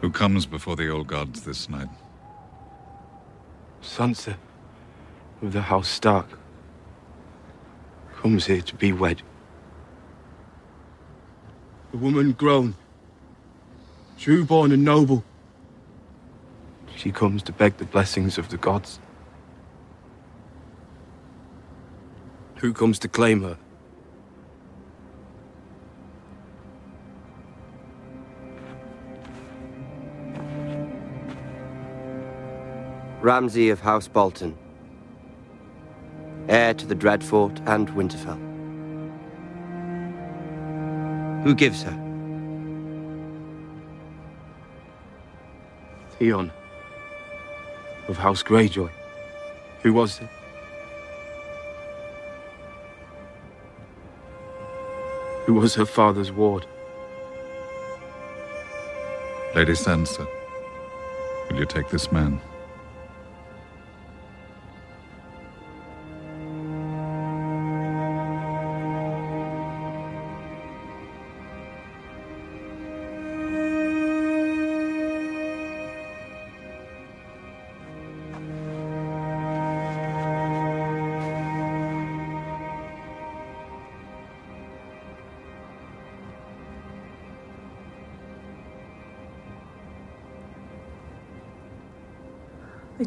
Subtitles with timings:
[0.00, 1.88] Who comes before the old gods this night?
[3.82, 4.36] Sansa
[5.42, 6.26] of the House Stark
[8.16, 9.22] comes here to be wed.
[11.94, 12.74] A woman grown,
[14.18, 15.24] true born and noble.
[16.94, 19.00] She comes to beg the blessings of the gods.
[22.56, 23.58] Who comes to claim her?
[33.26, 34.56] Ramsay of House Bolton,
[36.48, 38.38] heir to the Dreadfort and Winterfell.
[41.42, 41.90] Who gives her?
[46.20, 46.52] Theon
[48.06, 48.92] of House Greyjoy.
[49.82, 50.28] Who was it?
[55.46, 56.64] Who was her father's ward?
[59.56, 60.24] Lady Sansa,
[61.50, 62.40] will you take this man?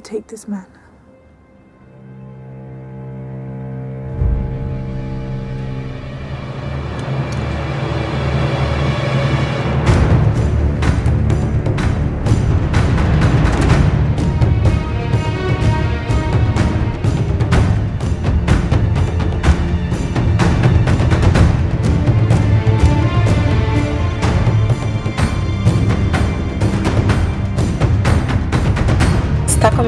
[0.04, 0.79] Take this man.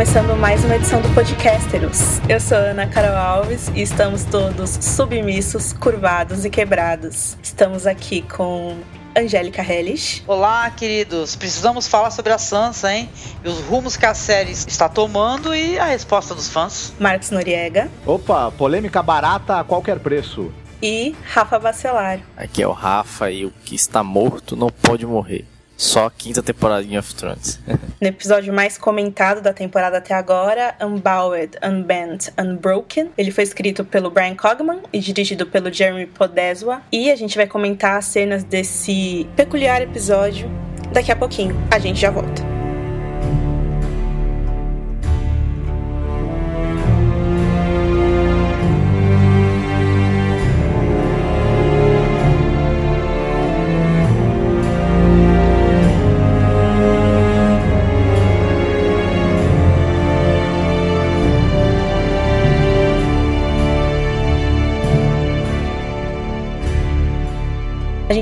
[0.02, 2.18] Começando mais uma edição do Podcasteros.
[2.28, 7.38] Eu sou Ana Carol Alves e estamos todos submissos, curvados e quebrados.
[7.44, 8.80] Estamos aqui com
[9.16, 11.36] Angélica Hellish, Olá, queridos.
[11.36, 13.12] Precisamos falar sobre a Sansa, hein?
[13.46, 16.92] E os rumos que a série está tomando e a resposta dos fãs.
[17.00, 20.52] Marcos Noriega Opa, polêmica barata a qualquer preço.
[20.82, 22.22] e Rafa Bacelar.
[22.36, 25.51] Aqui é o Rafa e o que está morto não pode morrer.
[25.82, 27.60] Só a quinta temporada de of Thrones.
[28.00, 33.12] No episódio mais comentado da temporada até agora, Unbowed, Unbent, Unbroken.
[33.16, 36.82] Ele foi escrito pelo Brian Cogman e dirigido pelo Jeremy Podeswa.
[36.92, 40.50] E a gente vai comentar as cenas desse peculiar episódio
[40.92, 41.56] daqui a pouquinho.
[41.72, 42.51] A gente já volta.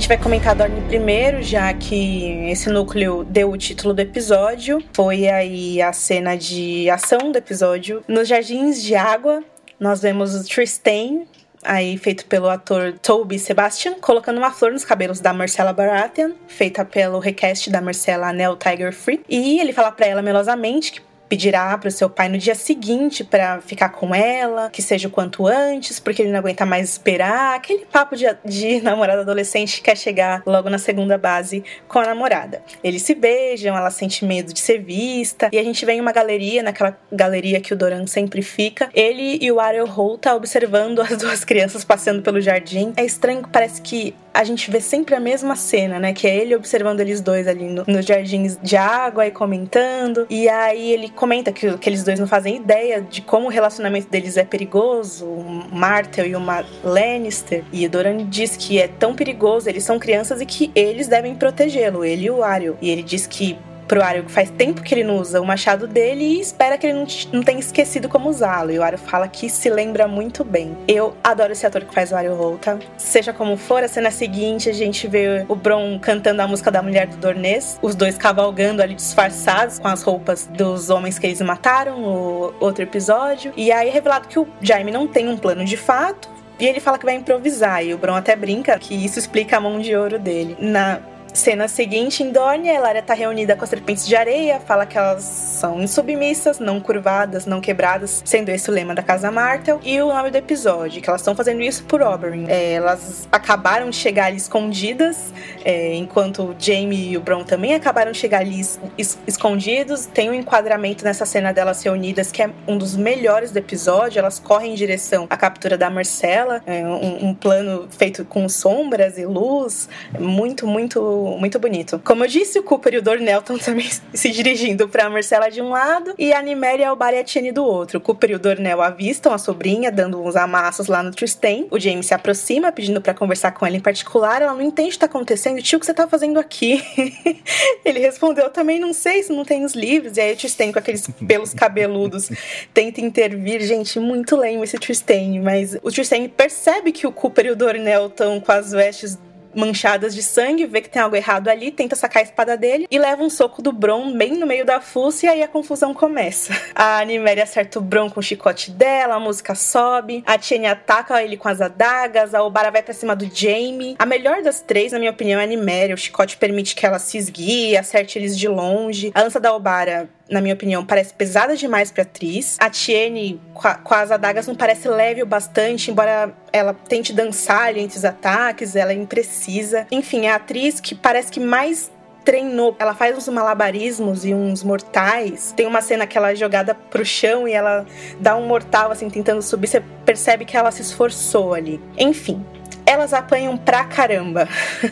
[0.09, 4.84] Vai comentar a Dorne primeiro, já que esse núcleo deu o título do episódio.
[4.92, 8.03] Foi aí a cena de ação do episódio.
[8.08, 9.44] Nos Jardins de Água,
[9.80, 11.25] nós vemos o Tristan,
[11.64, 16.84] aí feito pelo ator Toby Sebastian, colocando uma flor nos cabelos da Marcella Baratheon, feita
[16.84, 19.24] pelo request da Marcella Nell Tiger Free.
[19.30, 23.62] E ele fala pra ela melosamente que pedirá pro seu pai no dia seguinte pra
[23.62, 27.56] ficar com ela, que seja o quanto antes, porque ele não aguenta mais esperar.
[27.56, 32.06] Aquele papo de, de namorada adolescente que quer chegar logo na segunda base com a
[32.06, 32.63] namorada.
[32.84, 36.12] Eles se beijam, ela sente medo de ser vista, e a gente vê em uma
[36.12, 41.00] galeria, naquela galeria que o Doran sempre fica, ele e o Ariel Holt tá observando
[41.03, 42.94] as duas crianças passando pelo jardim.
[42.97, 46.13] É estranho parece que a gente vê sempre a mesma cena, né?
[46.13, 50.25] Que é ele observando eles dois ali no, nos jardins de água e comentando.
[50.29, 54.07] E aí ele comenta que, que eles dois não fazem ideia de como o relacionamento
[54.07, 57.66] deles é perigoso, o Martel e uma Lannister.
[57.74, 61.35] E o Doran diz que é tão perigoso, eles são crianças e que eles devem
[61.35, 62.74] protegê-lo, ele e o Arya.
[62.81, 63.57] E ele diz que
[63.89, 66.86] pro Arya que faz tempo que ele não usa o machado dele e espera que
[66.86, 68.71] ele não, não tenha esquecido como usá-lo.
[68.71, 70.77] E o Arya fala que se lembra muito bem.
[70.88, 72.80] Eu adoro esse ator que faz o Arya Volta.
[72.97, 76.83] Seja como for, a cena seguinte a gente vê o Bron cantando a música da
[76.83, 81.42] mulher do Dornês, os dois cavalgando ali disfarçados com as roupas dos homens que eles
[81.42, 83.51] mataram no outro episódio.
[83.57, 86.80] E aí é revelado que o Jaime não tem um plano de fato, e ele
[86.80, 89.95] fala que vai improvisar, e o Bron até brinca que isso explica a mão de
[89.95, 90.57] ouro dele.
[90.59, 91.00] Na
[91.34, 94.98] Cena seguinte, em Dorne, a Elaria tá reunida com as serpentes de areia, fala que
[94.98, 99.80] elas são insubmissas, não curvadas, não quebradas, sendo esse o lema da Casa Martel.
[99.84, 102.46] E o nome do episódio, que elas estão fazendo isso por Oberyn.
[102.48, 105.34] É, elas acabaram de chegar ali escondidas,
[105.64, 108.62] é, enquanto o Jaime e o Bron também acabaram de chegar ali
[108.98, 110.06] es escondidos.
[110.06, 114.20] Tem um enquadramento nessa cena delas reunidas que é um dos melhores do episódio.
[114.20, 119.18] Elas correm em direção à captura da Marcela, é, um, um plano feito com sombras
[119.18, 119.88] e luz,
[120.20, 121.02] muito, muito,
[121.38, 122.01] muito bonito.
[122.04, 125.62] Como eu disse, o Cooper e o Dornell estão também se dirigindo para Marcela de
[125.62, 127.98] um lado e a Niméria, e a Tiene do outro.
[127.98, 131.66] O Cooper e o Dornell avistam a sobrinha, dando uns amassos lá no Tristan.
[131.71, 134.42] O James se aproxima, pedindo para conversar com ela em particular.
[134.42, 135.62] Ela não entende o que está acontecendo.
[135.62, 136.83] Tio, o que você tá fazendo aqui?
[137.83, 140.18] Ele respondeu, eu também não sei, se não tem os livros.
[140.18, 142.30] E aí o Tristan, com aqueles pelos cabeludos,
[142.74, 143.62] tenta intervir.
[143.62, 145.42] Gente, muito lame esse Tristan.
[145.44, 149.18] Mas o Tristan percebe que o Cooper e o Dornell estão com as vestes
[149.59, 152.97] manchadas de sangue, vê que tem algo errado ali, tenta sacar a espada dele e
[152.97, 156.53] leva um soco do Bron bem no meio da fuça e aí a confusão começa.
[156.73, 161.21] A Niméria acerta o Bron com o chicote dela, a música sobe, a Tiene ataca
[161.21, 163.95] ele com as adagas, a Obara vai pra cima do Jaime.
[164.00, 165.94] A melhor das três, na minha opinião, é a Niméria.
[165.94, 169.11] O chicote permite que ela se esguie, acerte eles de longe.
[169.13, 172.58] A lança da Obara na minha opinião, parece pesada demais pra atriz.
[172.60, 177.81] A Tiene, com, as adagas, não parece leve o bastante, embora ela tente dançar ali
[177.81, 179.88] entre os ataques, ela é imprecisa.
[179.92, 181.92] Enfim, é a atriz que parece que mais
[182.24, 182.76] treinou.
[182.78, 185.52] Ela faz uns malabarismos e uns mortais.
[185.56, 187.86] Tem uma cena que ela é jogada pro chão e ela
[188.20, 189.68] dá um mortal, assim, tentando subir.
[189.68, 191.81] Você percebe que ela se esforçou ali.
[191.98, 192.46] Enfim,
[192.89, 194.47] elas apanham pra caramba.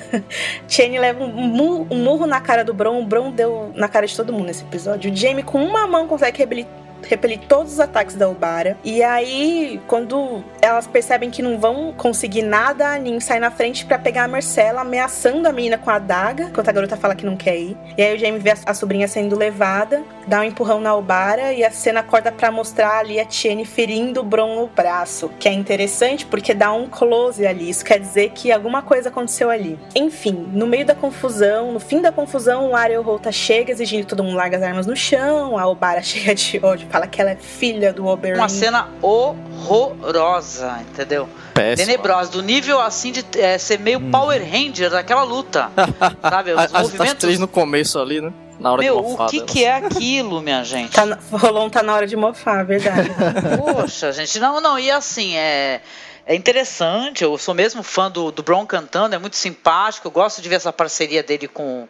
[0.70, 3.02] Chane leva um murro, um murro, na cara do Bron.
[3.02, 5.12] O Bron deu na cara de todo mundo nesse episódio.
[5.12, 8.78] O Jamie, com uma mão, consegue reabilitar repelir todos os ataques da Ubara.
[8.84, 13.86] E aí, quando elas percebem que não vão conseguir nada, a Nin sai na frente
[13.86, 17.26] para pegar a Marcela, ameaçando a menina com a adaga, enquanto a garota fala que
[17.26, 17.78] não quer ir.
[17.98, 21.64] E aí o Jamie vê a sobrinha sendo levada, dá um empurrão na Ubara e
[21.64, 25.54] a cena corta para mostrar ali a Tiene ferindo o Bron no braço, que é
[25.54, 27.70] interessante porque dá um close ali.
[27.70, 29.80] Isso quer dizer que alguma coisa aconteceu ali.
[29.96, 34.08] Enfim, no meio da confusão, no fim da confusão, o Ariel Rota chega exigindo que
[34.08, 37.32] todo mundo larga as armas no chão, a Ubara cheia de ódio fala que ela
[37.32, 38.38] é filha do Oberyn.
[38.38, 41.28] Uma cena horrorosa, entendeu?
[41.54, 41.86] Péssima.
[41.86, 44.12] Tenebrosa, do nível assim de é, ser meio Hum.
[44.12, 45.70] Power Ranger daquela luta.
[46.22, 46.52] sabe?
[46.54, 47.16] Os As, as movimentos.
[47.16, 48.32] três no começo ali, né?
[48.60, 49.52] Na hora Meu, de o mofar que, delas.
[49.52, 50.92] que é aquilo, minha gente?
[50.92, 53.12] Tá na- Rolon tá na hora de mofar, verdade.
[53.58, 55.82] Poxa, gente, não, não, e assim, é.
[56.30, 60.42] É interessante, eu sou mesmo fã do, do Bron cantando, é muito simpático, eu gosto
[60.42, 61.88] de ver essa parceria dele com,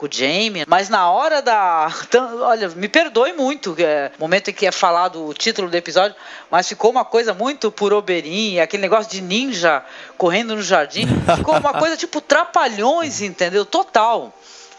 [0.00, 1.92] com o Jamie, mas na hora da.
[2.10, 6.16] Então, olha, me perdoe muito, é, momento em que é falado o título do episódio,
[6.50, 9.84] mas ficou uma coisa muito por Oberyn, aquele negócio de ninja
[10.16, 11.06] correndo no jardim,
[11.36, 13.64] ficou uma coisa tipo trapalhões, entendeu?
[13.64, 14.32] Total.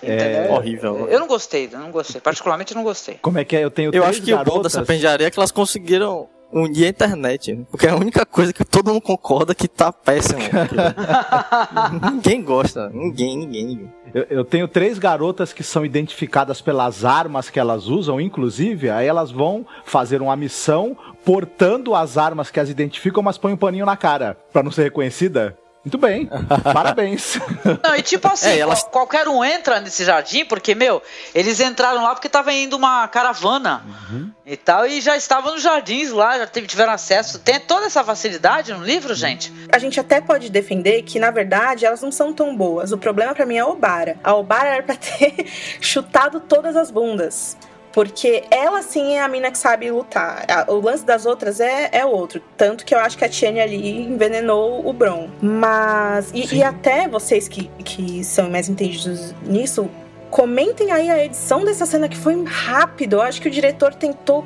[0.04, 0.52] Entendeu?
[0.52, 1.08] horrível.
[1.10, 3.20] Eu não gostei, eu não gostei, particularmente não gostei.
[3.22, 3.64] Como é que é?
[3.64, 4.74] Eu tenho Eu acho que o bom garotas...
[4.74, 7.54] dessa penjaria é que elas conseguiram unir a internet.
[7.54, 7.64] né?
[7.70, 10.40] Porque é a única coisa que todo mundo concorda que tá péssimo.
[12.12, 12.90] ninguém gosta.
[12.90, 13.94] Ninguém, ninguém, ninguém.
[14.14, 19.08] Eu, eu tenho três garotas que são identificadas pelas armas que elas usam, inclusive, aí
[19.08, 23.86] elas vão fazer uma missão portando as armas que as identificam, mas põem um paninho
[23.86, 25.58] na cara, pra não ser reconhecida.
[25.84, 26.30] Muito bem,
[26.72, 27.40] parabéns.
[27.84, 31.02] Não, e tipo assim, É, elas- qual- qualquer um entra nesse jardim, porque, meu,
[31.34, 33.84] eles entraram lá porque tava indo uma caravana
[34.46, 37.40] e tal, e já estavam nos jardins lá, já tiveram acesso.
[37.40, 39.52] Tem toda essa facilidade no livro, gente?
[39.74, 42.92] A gente até pode defender que, na verdade, elas não são tão boas.
[42.92, 44.18] O problema pra mim é a Obara.
[44.24, 45.48] A Obara era pra ter
[45.82, 47.58] chutado todas as bundas.
[47.94, 50.46] Porque ela sim é a mina que sabe lutar.
[50.68, 52.42] O lance das outras é, é outro.
[52.56, 55.30] Tanto que eu acho que a Tiene ali envenenou o Bron.
[55.42, 56.32] Mas.
[56.34, 59.90] E, e até vocês que, que são mais entendidos nisso,
[60.30, 63.18] comentem aí a edição dessa cena que foi rápido.
[63.18, 64.46] Eu acho que o diretor tentou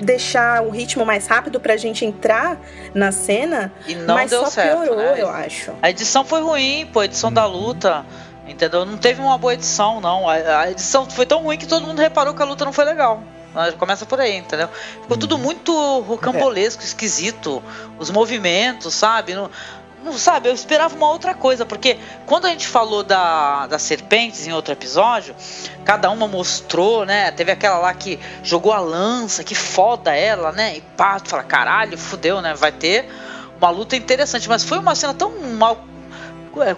[0.00, 2.58] deixar o ritmo mais rápido pra gente entrar
[2.94, 4.80] na cena, E não mas deu só certo.
[4.80, 5.16] piorou, né?
[5.18, 5.72] eu acho.
[5.82, 8.04] A edição foi ruim, pô, a edição da luta.
[8.50, 8.84] Entendeu?
[8.84, 10.28] Não teve uma boa edição, não.
[10.28, 12.84] A, a edição foi tão ruim que todo mundo reparou que a luta não foi
[12.84, 13.22] legal.
[13.54, 14.68] Ah, Começa por aí, entendeu?
[15.02, 17.62] Ficou tudo muito rocambolesco, esquisito.
[17.98, 19.34] Os movimentos, sabe?
[19.34, 19.48] Não,
[20.02, 24.46] não sabe, eu esperava uma outra coisa, porque quando a gente falou da, das serpentes
[24.46, 25.34] em outro episódio,
[25.84, 27.30] cada uma mostrou, né?
[27.30, 30.76] Teve aquela lá que jogou a lança, que foda ela, né?
[30.76, 32.54] E pá, tu fala, caralho, fudeu, né?
[32.54, 33.08] Vai ter
[33.60, 35.99] uma luta interessante, mas foi uma cena tão mal é,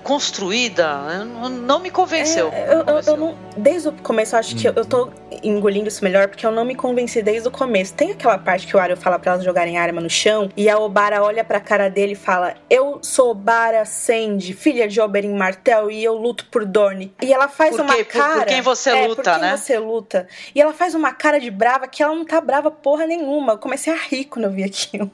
[0.03, 2.51] construída, não, me convenceu.
[2.53, 5.11] É, eu, eu, eu não, desde o começo, eu acho que eu, tô
[5.43, 7.95] engolindo isso melhor porque eu não me convenci desde o começo.
[7.95, 10.79] Tem aquela parte que o Arya fala pra elas jogarem arma no chão e a
[10.79, 15.91] Obara olha pra cara dele e fala: Eu sou Obara Sandy, filha de Oberyn Martel
[15.91, 17.15] e eu luto por Dorne.
[17.23, 18.05] E ela faz uma quê?
[18.05, 18.41] Por- cara.
[18.41, 19.57] por quem você é, luta, por quem né?
[19.57, 20.29] você luta.
[20.55, 23.55] E ela faz uma cara de brava que ela não tá brava porra nenhuma.
[23.55, 25.11] Eu comecei a rir quando eu vi aquilo.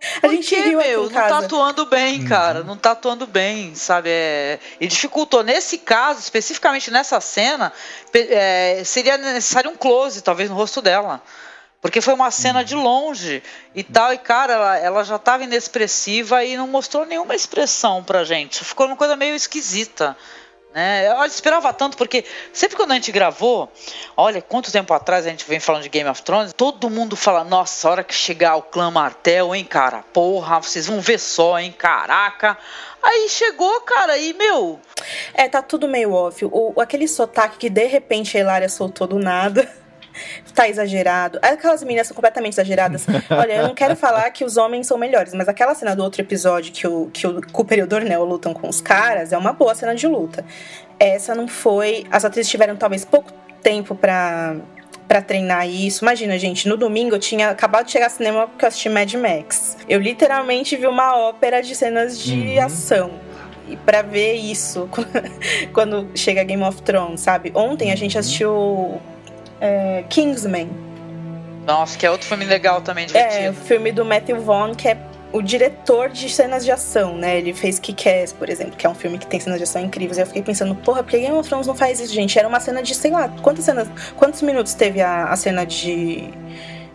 [0.22, 1.02] A gente quê, riu aqui meu?
[1.04, 1.46] Não tá casa.
[1.46, 2.62] atuando bem, cara.
[2.62, 4.10] Não tá atuando bem, sabe?
[4.10, 4.58] É...
[4.80, 5.42] E dificultou.
[5.42, 7.72] Nesse caso, especificamente nessa cena,
[8.14, 11.22] é, seria necessário um close, talvez, no rosto dela.
[11.80, 13.42] Porque foi uma cena de longe
[13.74, 18.24] e tal, e cara, ela, ela já tava inexpressiva e não mostrou nenhuma expressão pra
[18.24, 18.64] gente.
[18.64, 20.16] Ficou uma coisa meio esquisita.
[20.76, 21.08] Né?
[21.08, 23.72] Eu esperava tanto, porque sempre quando a gente gravou,
[24.14, 27.42] olha, quanto tempo atrás a gente vem falando de Game of Thrones, todo mundo fala,
[27.42, 31.58] nossa, a hora que chegar o clã Martel, hein, cara, porra, vocês vão ver só,
[31.58, 32.58] hein, caraca.
[33.02, 34.78] Aí chegou, cara, e meu,
[35.32, 36.44] É, tá tudo meio off.
[36.44, 39.66] O, aquele sotaque que de repente a Hilária soltou do nada.
[40.54, 41.38] Tá exagerado.
[41.42, 43.06] Aquelas meninas são completamente exageradas.
[43.30, 46.20] Olha, eu não quero falar que os homens são melhores, mas aquela cena do outro
[46.20, 49.52] episódio que o, que o Cooper e o Dornell lutam com os caras é uma
[49.52, 50.44] boa cena de luta.
[50.98, 52.06] Essa não foi.
[52.10, 53.32] As atrizes tiveram talvez pouco
[53.62, 54.56] tempo pra,
[55.06, 56.04] pra treinar isso.
[56.04, 59.12] Imagina, gente, no domingo eu tinha acabado de chegar ao cinema porque eu assisti Mad
[59.14, 59.76] Max.
[59.88, 63.10] Eu literalmente vi uma ópera de cenas de ação.
[63.68, 64.88] E pra ver isso
[65.72, 67.50] quando chega Game of Thrones, sabe?
[67.54, 69.00] Ontem a gente assistiu
[69.60, 70.68] é, Kingsman.
[71.66, 73.54] nossa, que é outro filme legal também, É, o divertido.
[73.66, 74.96] filme do Matthew Vaughn, que é
[75.32, 77.36] o diretor de cenas de ação, né?
[77.38, 80.16] Ele fez Kick-Ass, por exemplo, que é um filme que tem cenas de ação incríveis.
[80.16, 82.38] E eu fiquei pensando, porra, por que Game of Thrones não faz isso, gente?
[82.38, 86.30] Era uma cena de, sei lá, quantas cenas, quantos minutos teve a, a cena de,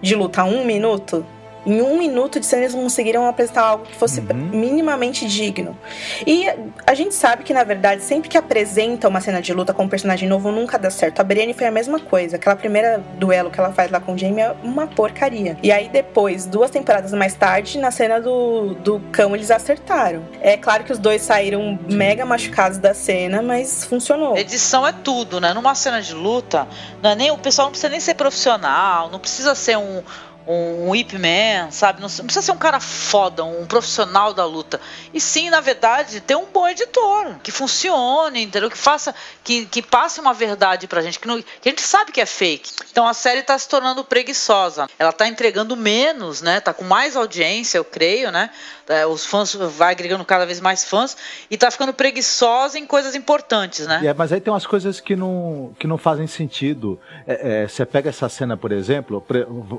[0.02, 0.44] de luta?
[0.44, 1.26] Um minuto?
[1.66, 5.78] Em um minuto de cena eles conseguiram apresentar algo que fosse minimamente digno.
[6.26, 6.48] E
[6.86, 9.90] a gente sabe que, na verdade, sempre que apresenta uma cena de luta com um
[9.90, 11.20] personagem novo, nunca dá certo.
[11.20, 12.38] A Brienne foi a mesma coisa.
[12.38, 15.58] Aquela primeira duelo que ela faz lá com o Jaime é uma porcaria.
[15.62, 20.24] E aí, depois, duas temporadas mais tarde, na cena do, do cão, eles acertaram.
[20.42, 24.36] É claro que os dois saíram mega machucados da cena, mas funcionou.
[24.36, 25.54] Edição é tudo, né?
[25.54, 26.68] Numa cena de luta,
[27.02, 30.02] não é nem, o pessoal não precisa nem ser profissional, não precisa ser um,
[30.48, 32.02] um, um Ip Man, sabe?
[32.02, 34.80] Não, não precisa ser um cara foda, um profissional da luta.
[35.14, 38.70] E sim, na verdade, ter um bom editor, que funcione, entendeu?
[38.70, 42.12] Que faça, que, que passe uma verdade pra gente, que, não- que a gente sabe
[42.12, 42.72] que é fake.
[42.92, 44.88] Então a série tá se tornando preguiçosa.
[45.00, 46.60] Ela tá entregando menos, né?
[46.60, 48.50] Tá com mais audiência, eu creio, né?
[48.88, 51.16] É, Os fãs vai agregando cada vez mais fãs
[51.50, 54.02] e tá ficando preguiçosa em coisas importantes, né?
[54.04, 57.00] É, mas aí tem umas coisas que não, que não fazem sentido.
[57.26, 59.24] É, é, você pega essa cena, por exemplo,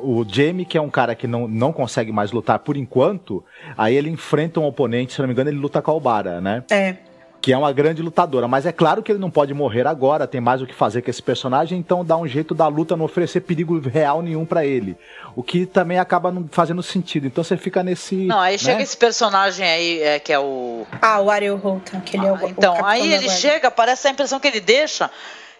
[0.02, 3.42] o Jamie, que é um cara que não, não consegue mais lutar por enquanto,
[3.76, 6.62] aí ele enfrenta um oponente, se não me engano, ele luta com a Albara, né?
[6.70, 6.96] É.
[7.40, 8.46] Que é uma grande lutadora.
[8.46, 11.10] Mas é claro que ele não pode morrer agora, tem mais o que fazer com
[11.10, 14.96] esse personagem, então dá um jeito da luta não oferecer perigo real nenhum pra ele.
[15.34, 17.26] O que também acaba não fazendo sentido.
[17.26, 18.14] Então você fica nesse.
[18.14, 18.58] Não, aí né?
[18.58, 20.86] chega esse personagem aí, é, que é o.
[21.00, 23.40] Ah, o Ariel Holton, que ele é o, o Então, capitão aí ele guarda.
[23.40, 25.10] chega, parece a impressão que ele deixa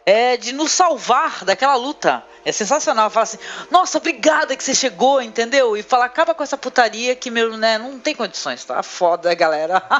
[0.04, 2.22] é de nos salvar daquela luta.
[2.44, 3.08] É sensacional.
[3.08, 3.38] Fala assim,
[3.70, 5.76] nossa, obrigada que você chegou, entendeu?
[5.76, 9.82] E fala, acaba com essa putaria que, meu, né, não tem condições, tá foda, galera.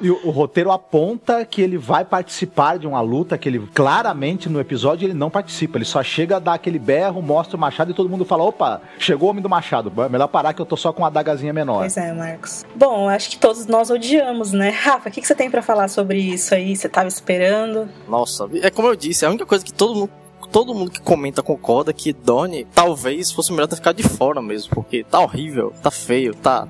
[0.00, 4.48] E o, o roteiro aponta que ele vai participar de uma luta que ele claramente
[4.48, 5.76] no episódio ele não participa.
[5.76, 8.80] Ele só chega a dar aquele berro, mostra o machado e todo mundo fala: opa,
[8.98, 9.92] chegou o homem do machado.
[10.02, 11.80] É melhor parar que eu tô só com uma adagazinha menor.
[11.80, 12.64] Pois é, Marcos.
[12.74, 14.70] Bom, acho que todos nós odiamos, né?
[14.70, 16.74] Rafa, o que, que você tem pra falar sobre isso aí?
[16.74, 17.88] Você tava esperando?
[18.08, 20.10] Nossa, é como eu disse, é a única coisa que todo mundo,
[20.52, 24.70] todo mundo que comenta concorda que Donnie talvez fosse melhor ter ficado de fora mesmo,
[24.74, 26.68] porque tá horrível, tá feio, tá.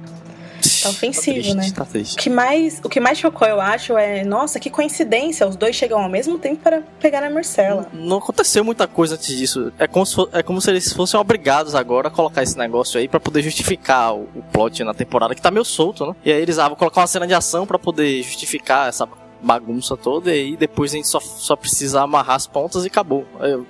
[0.83, 1.71] Tá ofensivo, triste, né?
[1.75, 4.25] Tá O que, mais, o que mais chocou, eu acho, é...
[4.25, 7.89] Nossa, que coincidência, os dois chegam ao mesmo tempo para pegar a Marcela.
[7.95, 9.73] Não aconteceu muita coisa antes disso.
[9.79, 13.09] É como se, é como se eles fossem obrigados agora a colocar esse negócio aí
[13.09, 16.15] pra poder justificar o, o plot na temporada, que tá meio solto, né?
[16.25, 19.07] E aí eles ah, vão colocar uma cena de ação pra poder justificar essa
[19.42, 23.25] bagunça toda, e aí depois a gente só, só precisa amarrar as pontas e acabou.
[23.40, 23.66] Eu,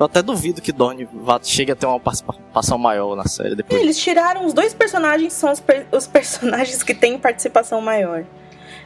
[0.00, 3.80] eu até duvido que Dorne vá, chegue a ter uma participação maior na série depois.
[3.80, 8.24] eles tiraram os dois personagens, são os, per- os personagens que têm participação maior.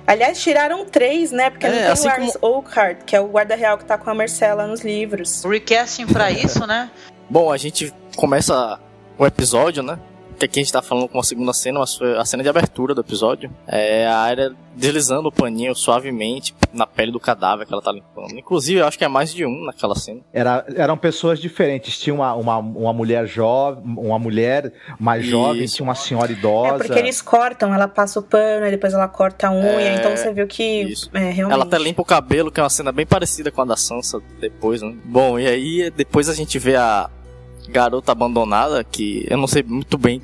[0.07, 1.51] Aliás, tiraram três, né?
[1.51, 3.99] Porque não É, tem assim o Lars Oakhart, que é o guarda real que tá
[3.99, 5.43] com a Marcela nos livros.
[5.45, 6.91] Recasting pra isso, né?
[7.29, 8.79] Bom, a gente começa
[9.19, 9.99] o episódio, né?
[10.37, 12.49] Que aqui a gente tá falando com uma segunda cena, mas foi a cena de
[12.49, 13.51] abertura do episódio.
[13.67, 18.39] É a área deslizando o paninho suavemente na pele do cadáver que ela tá limpando.
[18.39, 20.21] Inclusive, eu acho que é mais de um naquela cena.
[20.33, 21.99] Era, eram pessoas diferentes.
[21.99, 25.31] Tinha uma, uma, uma mulher jovem, uma mulher mais Isso.
[25.31, 26.75] jovem, tinha uma senhora idosa.
[26.75, 29.95] É porque eles cortam, ela passa o pano, aí depois ela corta a unha, É,
[29.97, 31.11] então você viu que isso.
[31.15, 31.55] é, realmente.
[31.55, 34.21] Ela até limpa o cabelo, que é uma cena bem parecida com a da Sansa
[34.39, 34.95] depois, né?
[35.05, 37.09] Bom, e aí depois a gente vê a
[37.69, 40.23] garota abandonada, que eu não sei muito bem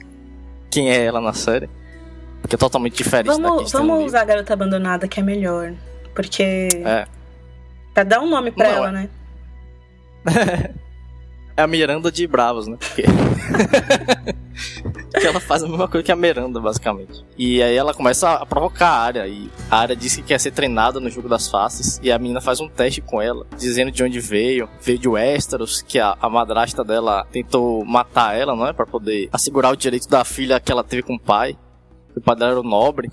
[0.70, 1.68] quem é ela na série.
[2.40, 5.72] Porque é totalmente diferente da Vamos, no vamos usar garota abandonada que é melhor.
[6.14, 6.42] Porque.
[6.84, 7.06] É.
[7.94, 8.92] Pra dar um nome pra Não, ela, é.
[8.92, 9.08] né?
[11.56, 12.76] É a Miranda de Bravos, né?
[12.78, 13.02] Porque...
[15.12, 17.22] Porque ela faz a mesma coisa que a Miranda, basicamente.
[17.36, 19.26] E aí ela começa a provocar a área.
[19.26, 22.00] E a área diz que quer ser treinada no jogo das faces.
[22.02, 24.68] E a menina faz um teste com ela, dizendo de onde veio.
[24.80, 28.72] Veio de Westeros, que a, a madrasta dela tentou matar ela, não é?
[28.72, 31.56] Pra poder assegurar o direito da filha que ela teve com o pai.
[32.16, 33.10] O pai dela era o nobre.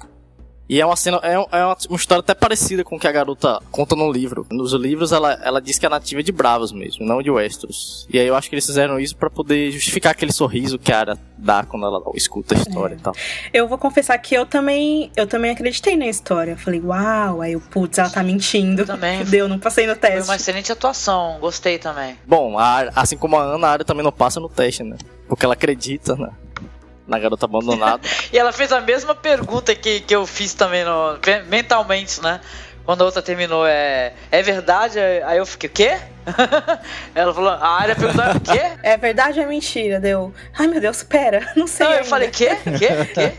[0.70, 3.12] E é uma cena, é, é uma, uma história até parecida com o que a
[3.12, 4.46] garota conta no livro.
[4.52, 8.08] Nos livros ela, ela diz que é nativa de Bravos mesmo, não de Westeros.
[8.08, 11.00] E aí eu acho que eles fizeram isso pra poder justificar aquele sorriso que a
[11.00, 13.16] Arya dá quando ela escuta a história e tal.
[13.52, 16.52] Eu vou confessar que eu também, eu também acreditei na história.
[16.52, 18.86] Eu falei, uau, aí eu, putz, ela tá mentindo.
[18.86, 19.24] Também.
[19.26, 20.30] Deu, não passei no Foi teste.
[20.30, 22.16] uma excelente atuação, gostei também.
[22.28, 24.98] Bom, a assim como a Ana, a Arya também não passa no teste, né?
[25.28, 26.32] Porque ela acredita na,
[27.10, 28.02] na garota abandonada.
[28.32, 32.40] E ela fez a mesma pergunta que, que eu fiz também no, mentalmente, né?
[32.86, 35.00] Quando a outra terminou, é, é verdade?
[35.00, 35.98] Aí eu fiquei, o quê?
[37.14, 38.62] ela falou, a área perguntou, o quê?
[38.84, 40.00] É verdade ou é mentira?
[40.00, 40.34] Deu.
[40.58, 41.88] Ai meu Deus, pera, não sei.
[41.88, 42.58] Não, eu falei, quê?
[42.78, 42.90] Quê?
[43.14, 43.34] Quê?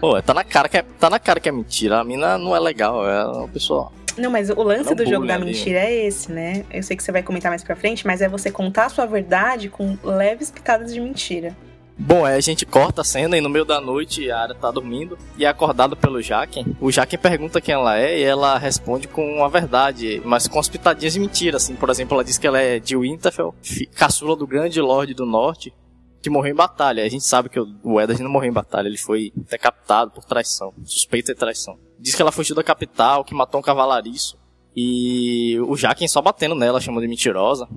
[0.00, 1.98] Pô, tá na cara que é, tá na cara que é mentira.
[1.98, 3.92] A mina não é legal, é uma pessoa.
[4.16, 5.44] Não, mas o lance um do jogo da ali.
[5.44, 6.64] mentira é esse, né?
[6.70, 9.06] Eu sei que você vai comentar mais pra frente, mas é você contar a sua
[9.06, 11.56] verdade com leves pitadas de mentira.
[12.00, 14.70] Bom, aí a gente corta a cena e no meio da noite a Arya tá
[14.70, 16.64] dormindo e é acordada pelo Jaqen.
[16.80, 20.68] O Jaqen pergunta quem ela é e ela responde com a verdade, mas com as
[20.68, 21.74] pitadinhas de mentira, assim.
[21.74, 23.52] Por exemplo, ela diz que ela é de Winterfell,
[23.96, 25.74] caçula do grande Lorde do Norte,
[26.22, 27.04] que morreu em batalha.
[27.04, 30.72] A gente sabe que o Eddard não morreu em batalha, ele foi decapitado por traição,
[30.84, 31.76] suspeita de traição.
[31.98, 34.38] Diz que ela fugiu da capital, que matou um cavalariço.
[34.74, 37.68] E o Jaqen só batendo nela, chamando de mentirosa.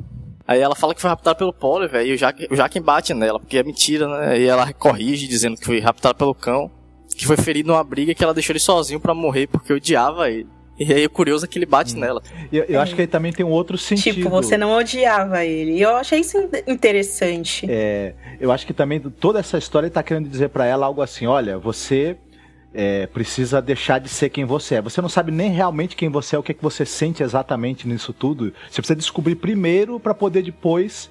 [0.51, 2.47] Aí ela fala que foi raptada pelo Polly, velho, e o Jaquen,
[2.81, 4.39] o bate nela, porque é mentira, né?
[4.39, 6.69] E ela corrige, dizendo que foi raptada pelo cão,
[7.15, 10.47] que foi ferido numa briga que ela deixou ele sozinho pra morrer porque odiava ele.
[10.79, 12.23] E aí o curioso é que ele bate nela.
[12.51, 14.15] E Eu, eu acho que ele também tem um outro sentido.
[14.15, 15.73] Tipo, você não odiava ele.
[15.73, 17.67] E eu achei isso in- interessante.
[17.69, 21.01] É, eu acho que também toda essa história ele tá querendo dizer pra ela algo
[21.03, 22.17] assim: olha, você
[22.73, 24.81] é, precisa deixar de ser quem você é.
[24.81, 27.87] Você não sabe nem realmente quem você é, o que, é que você sente exatamente
[27.87, 28.53] nisso tudo.
[28.69, 31.09] Você precisa descobrir primeiro pra poder depois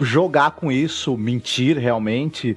[0.00, 2.56] jogar com isso, mentir realmente.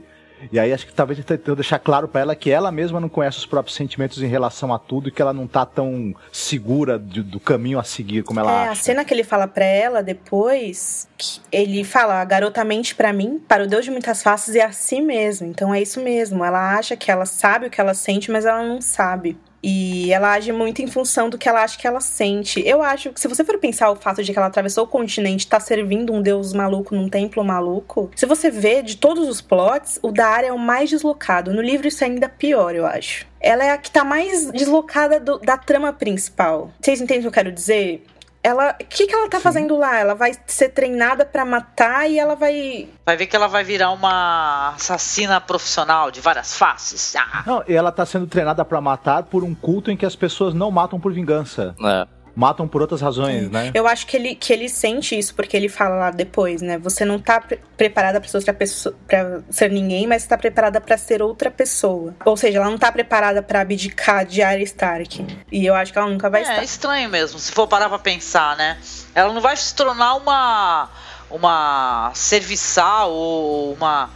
[0.52, 3.10] E aí acho que talvez ele tentou deixar claro pra ela que ela mesma não
[3.10, 6.98] conhece os próprios sentimentos em relação a tudo e que ela não tá tão segura
[6.98, 8.84] de- do caminho a seguir como ela É, a acha.
[8.84, 13.42] cena que ele fala pra ela depois, que ele fala, a garota mente pra mim,
[13.48, 15.48] para o Deus de muitas faces e a si mesmo.
[15.48, 16.44] Então é isso mesmo.
[16.46, 19.38] Ela acha que ela sabe o que ela sente, mas ela não sabe.
[19.62, 22.62] E ela age muito em função do que ela acha que ela sente.
[22.66, 25.48] Eu acho que se você for pensar o fato de que ela atravessou o continente,
[25.48, 30.00] tá servindo um deus maluco num templo maluco, se você vê de todos os plots,
[30.02, 31.54] o da área é o mais deslocado.
[31.54, 33.28] No livro isso é ainda pior, eu acho.
[33.42, 36.72] Ela é a que tá mais deslocada do- da trama principal.
[36.82, 38.06] Vocês entendem o que eu quero dizer?
[38.42, 39.98] Ela, o que, que ela tá fazendo lá?
[40.00, 42.88] Ela vai ser treinada pra matar e ela vai.
[43.06, 47.16] Vai ver que ela vai virar uma assassina profissional de várias faces.
[47.18, 50.16] Ah, Não, e ela tá sendo treinada pra matar por um culto em que as
[50.16, 51.76] pessoas não matam por vingança.
[51.84, 52.08] É.
[52.40, 53.70] Matam por outras razões, né?
[53.74, 56.78] Eu acho que ele, que ele sente isso, porque ele fala lá depois, né?
[56.78, 60.38] Você não tá pre- preparada pra ser, outra pessoa, pra ser ninguém, mas você tá
[60.38, 62.16] preparada pra ser outra pessoa.
[62.24, 65.26] Ou seja, ela não tá preparada pra abdicar de Arya Stark.
[65.52, 66.64] E eu acho que ela nunca vai é estar.
[66.64, 68.78] estranho mesmo, se for parar pra pensar, né?
[69.14, 70.90] Ela não vai se tornar uma
[71.30, 74.10] uma serviçal ou uma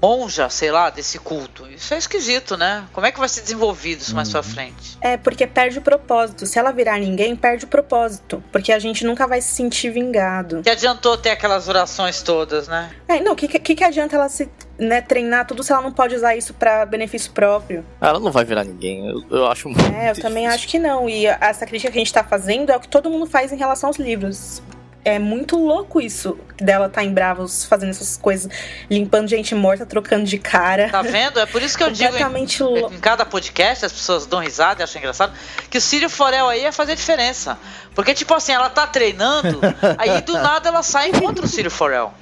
[0.00, 1.66] monja, sei lá, desse culto.
[1.66, 2.84] Isso é esquisito, né?
[2.92, 4.96] Como é que vai ser desenvolvido isso mais pra frente?
[5.00, 6.46] É, porque perde o propósito.
[6.46, 8.42] Se ela virar ninguém, perde o propósito.
[8.52, 10.62] Porque a gente nunca vai se sentir vingado.
[10.62, 12.90] Que adiantou ter aquelas orações todas, né?
[13.08, 15.92] É, não, o que, que, que adianta ela se né, treinar tudo se ela não
[15.92, 17.84] pode usar isso pra benefício próprio?
[18.00, 19.08] Ela não vai virar ninguém.
[19.08, 19.92] Eu, eu acho muito.
[19.92, 21.08] É, eu também acho que não.
[21.08, 23.56] E essa crítica que a gente tá fazendo é o que todo mundo faz em
[23.56, 24.62] relação aos livros.
[25.08, 28.50] É muito louco isso dela tá em Bravos fazendo essas coisas,
[28.90, 30.90] limpando gente morta, trocando de cara.
[30.90, 31.40] Tá vendo?
[31.40, 32.94] É por isso que eu digo em, Completamente louco.
[32.94, 35.32] em cada podcast, as pessoas dão risada e acham engraçado,
[35.70, 37.58] que o Círio Forel aí ia fazer diferença.
[37.94, 39.60] Porque, tipo assim, ela tá treinando,
[39.96, 42.12] aí do nada ela sai contra o Círio Forel.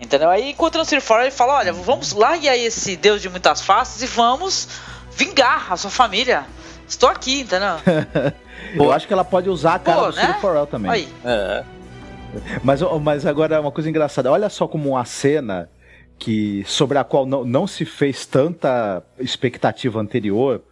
[0.00, 0.30] Entendeu?
[0.30, 3.60] Aí encontra o Sir Fora e fala: Olha, vamos largue aí esse Deus de muitas
[3.60, 4.66] faces e vamos
[5.14, 6.46] vingar a sua família.
[6.88, 7.76] Estou aqui, entendeu?
[8.74, 10.26] Eu acho que ela pode usar a cara Pô, do né?
[10.26, 10.90] Ciro Forel também.
[10.90, 11.08] Aí.
[11.22, 11.64] É.
[12.62, 14.30] Mas, mas agora uma coisa engraçada.
[14.30, 15.68] Olha só como uma cena
[16.18, 20.62] que sobre a qual não, não se fez tanta expectativa anterior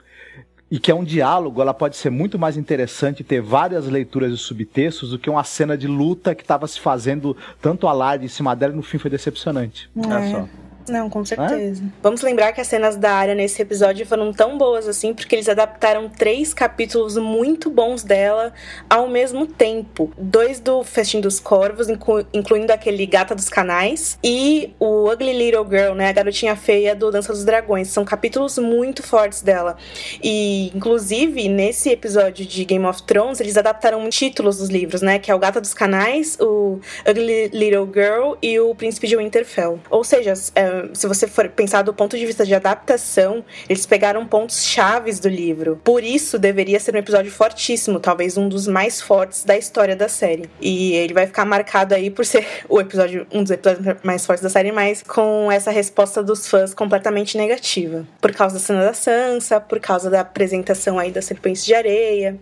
[0.70, 4.36] e que é um diálogo, ela pode ser muito mais interessante ter várias leituras de
[4.36, 8.54] subtextos do que uma cena de luta que estava se fazendo tanto alarde em cima
[8.54, 9.90] dela e no fim foi decepcionante.
[9.96, 10.30] Olha É.
[10.30, 10.48] só.
[10.88, 11.82] Não, com certeza.
[12.02, 15.48] Vamos lembrar que as cenas da área nesse episódio foram tão boas assim, porque eles
[15.48, 18.52] adaptaram três capítulos muito bons dela
[18.88, 20.10] ao mesmo tempo.
[20.16, 25.66] Dois do Festim dos Corvos, inclu- incluindo aquele Gata dos Canais, e o Ugly Little
[25.68, 26.08] Girl, né?
[26.08, 27.88] A garotinha feia do Dança dos Dragões.
[27.88, 29.76] São capítulos muito fortes dela.
[30.22, 35.18] E, inclusive, nesse episódio de Game of Thrones, eles adaptaram títulos dos livros, né?
[35.18, 39.78] Que é o Gata dos Canais, o Ugly Little Girl e o Príncipe de Winterfell.
[39.90, 44.26] Ou seja, é, se você for pensar do ponto de vista de adaptação, eles pegaram
[44.26, 45.80] pontos chaves do livro.
[45.84, 50.08] Por isso, deveria ser um episódio fortíssimo, talvez um dos mais fortes da história da
[50.08, 50.48] série.
[50.60, 54.42] E ele vai ficar marcado aí por ser o episódio, um dos episódios mais fortes
[54.42, 58.06] da série, mas com essa resposta dos fãs completamente negativa.
[58.20, 62.38] Por causa da cena da Sansa, por causa da apresentação aí das serpentes de areia.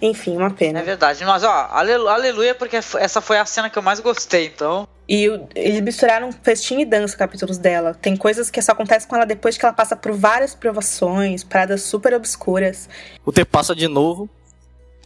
[0.00, 0.82] Enfim, uma É pena.
[0.82, 1.24] verdade.
[1.24, 4.86] Mas, ó, alelu- aleluia, porque essa foi a cena que eu mais gostei, então.
[5.08, 7.94] E eles misturaram festim e dança capítulos dela.
[7.94, 11.82] Tem coisas que só acontecem com ela depois que ela passa por várias provações, paradas
[11.82, 12.88] super obscuras.
[13.24, 14.28] O tempo passa de novo.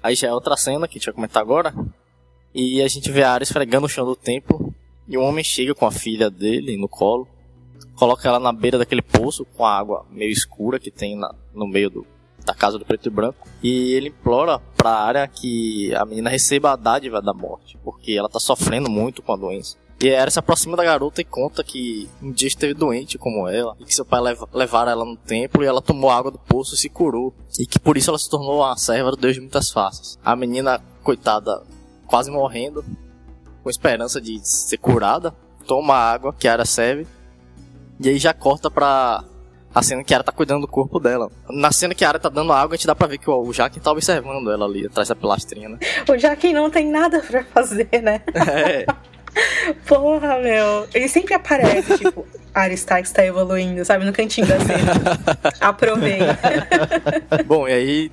[0.02, 1.74] Aí já é outra cena que a gente vai comentar agora.
[2.54, 4.74] E a gente vê a Arya esfregando o chão do templo.
[5.06, 7.28] E um homem chega com a filha dele no colo.
[7.94, 11.66] Coloca ela na beira daquele poço com a água meio escura que tem na- no
[11.66, 12.06] meio do,
[12.46, 13.46] da casa do preto e branco.
[13.62, 17.76] E ele implora pra Arya que a menina receba a dádiva da morte.
[17.84, 19.76] Porque ela tá sofrendo muito com a doença.
[20.02, 23.46] E a Arya se aproxima da garota e conta que um dia esteve doente como
[23.46, 23.76] ela.
[23.78, 26.74] E que seu pai leva, levaram ela no templo e ela tomou água do poço
[26.74, 27.34] e se curou.
[27.58, 30.18] E que por isso ela se tornou a serva do Deus de muitas faces.
[30.24, 31.62] A menina, coitada,
[32.06, 32.82] quase morrendo,
[33.62, 35.34] com esperança de ser curada,
[35.66, 37.06] toma a água que a Arya serve.
[38.00, 39.22] E aí já corta pra
[39.74, 41.30] a cena que a Arya tá cuidando do corpo dela.
[41.50, 43.52] Na cena que a Arya tá dando água, a gente dá pra ver que o
[43.52, 45.78] Jaqen tá observando ela ali, atrás da pilastrinha, né?
[46.08, 48.22] O Jaquen não tem nada pra fazer, né?
[48.34, 48.86] É,
[49.86, 50.86] Porra, meu.
[50.92, 54.04] Ele sempre aparece, tipo, Arya Stark está evoluindo, sabe?
[54.04, 54.92] No cantinho da cena.
[55.60, 56.38] Aproveita.
[57.46, 58.10] Bom, e aí,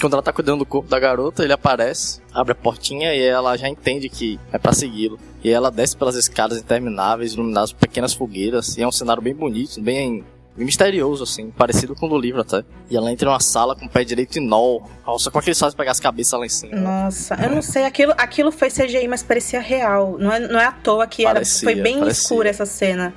[0.00, 3.56] quando ela tá cuidando do corpo da garota, ele aparece, abre a portinha e ela
[3.56, 5.18] já entende que é pra segui-lo.
[5.42, 9.34] E ela desce pelas escadas intermináveis, iluminadas por pequenas fogueiras, e é um cenário bem
[9.34, 12.64] bonito, bem, bem misterioso, assim, parecido com o do livro até.
[12.90, 14.80] E ela entra em uma sala com o pé direito nó.
[15.06, 16.76] Nossa, como é que eles fazem pegar as cabeças lá em cima?
[16.76, 20.16] Nossa, eu não sei, aquilo, aquilo foi CGI, mas parecia real.
[20.18, 22.22] Não é, não é à toa que era, Parecia, foi bem parecia.
[22.22, 23.14] escura essa cena.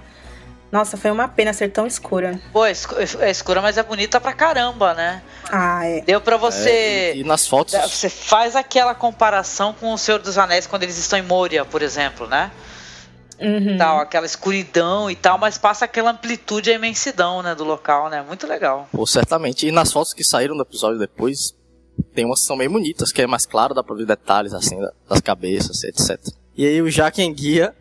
[0.71, 2.39] Nossa, foi uma pena ser tão escura.
[2.54, 2.71] Pô, é
[3.19, 5.21] é escura, mas é bonita pra caramba, né?
[5.51, 5.99] Ah, é.
[5.99, 6.69] Deu pra você.
[6.69, 7.73] É, e, e nas fotos.
[7.73, 11.82] Você faz aquela comparação com o Senhor dos Anéis quando eles estão em Moria, por
[11.82, 12.49] exemplo, né?
[13.41, 13.77] Uhum.
[13.77, 18.21] Tal, aquela escuridão e tal, mas passa aquela amplitude e imensidão, né, do local, né?
[18.21, 18.88] Muito legal.
[18.91, 19.67] Pô, certamente.
[19.67, 21.56] E nas fotos que saíram do episódio depois,
[22.13, 24.80] tem umas que são bem bonitas, que é mais claro, dá pra ver detalhes, assim,
[24.80, 26.19] da- das cabeças, etc.
[26.56, 27.73] E aí o Jaquen guia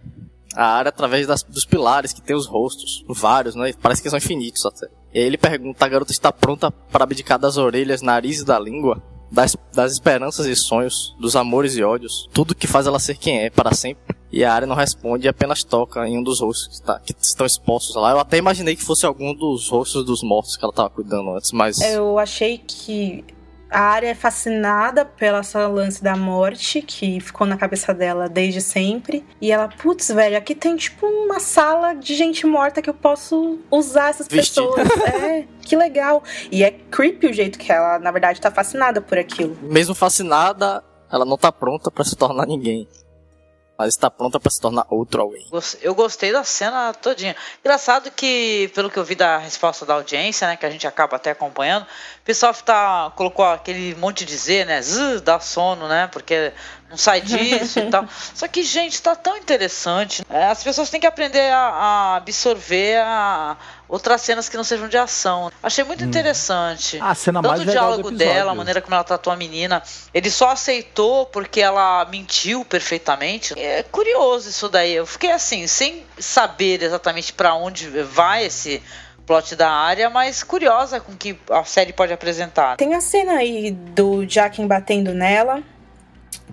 [0.55, 3.73] a área através das- dos pilares que tem os rostos, vários, né?
[3.81, 4.89] Parece que são infinitos até.
[5.13, 8.59] E aí ele pergunta, a garota está pronta para abdicar das orelhas, nariz e da
[8.59, 9.03] língua?
[9.31, 13.39] Das, das esperanças e sonhos, dos amores e ódios, tudo que faz ela ser quem
[13.45, 14.17] é para sempre.
[14.33, 17.15] E a área não responde e apenas toca em um dos rostos que, está- que
[17.21, 18.13] estão expostos lá.
[18.13, 21.51] Eu até imaginei que fosse algum dos rostos dos mortos que ela estava cuidando antes,
[21.53, 21.81] mas.
[21.81, 23.25] Eu achei que
[23.69, 28.61] a área é fascinada pela essa lance da morte que ficou na cabeça dela desde
[28.61, 29.25] sempre.
[29.41, 33.59] E ela, putz, velho, aqui tem tipo uma sala de gente morta que eu posso
[33.71, 34.63] usar essas Vestir.
[34.65, 34.89] pessoas.
[35.23, 36.23] é, que legal.
[36.51, 39.57] E é creepy o jeito que ela, na verdade, tá fascinada por aquilo.
[39.63, 42.89] Mesmo fascinada, ela não tá pronta para se tornar ninguém.
[43.81, 45.49] Mas está pronta para se tornar outro alguém.
[45.81, 47.35] Eu gostei da cena todinha.
[47.61, 51.17] Engraçado que, pelo que eu vi da resposta da audiência, né, que a gente acaba
[51.17, 56.11] até acompanhando, o pessoal tá, colocou aquele monte de Z, né, zzz, dá sono, né,
[56.13, 56.53] porque
[56.91, 58.05] não sai disso e tal.
[58.35, 60.23] Só que, gente, tá tão interessante.
[60.29, 63.57] É, as pessoas têm que aprender a, a absorver a-
[63.89, 65.51] outras cenas que não sejam de ação.
[65.63, 66.99] Achei muito interessante.
[67.01, 68.19] A cena Tanto mais o legal do diálogo episódio.
[68.35, 69.83] dela, a maneira como ela tratou a menina.
[70.13, 73.55] Ele só aceitou porque ela mentiu perfeitamente.
[73.59, 74.93] É curioso isso daí.
[74.93, 78.83] Eu fiquei assim, sem saber exatamente pra onde vai esse
[79.27, 82.77] plot da área, mas curiosa com que a série pode apresentar.
[82.77, 85.63] Tem a cena aí do Jaquen batendo nela.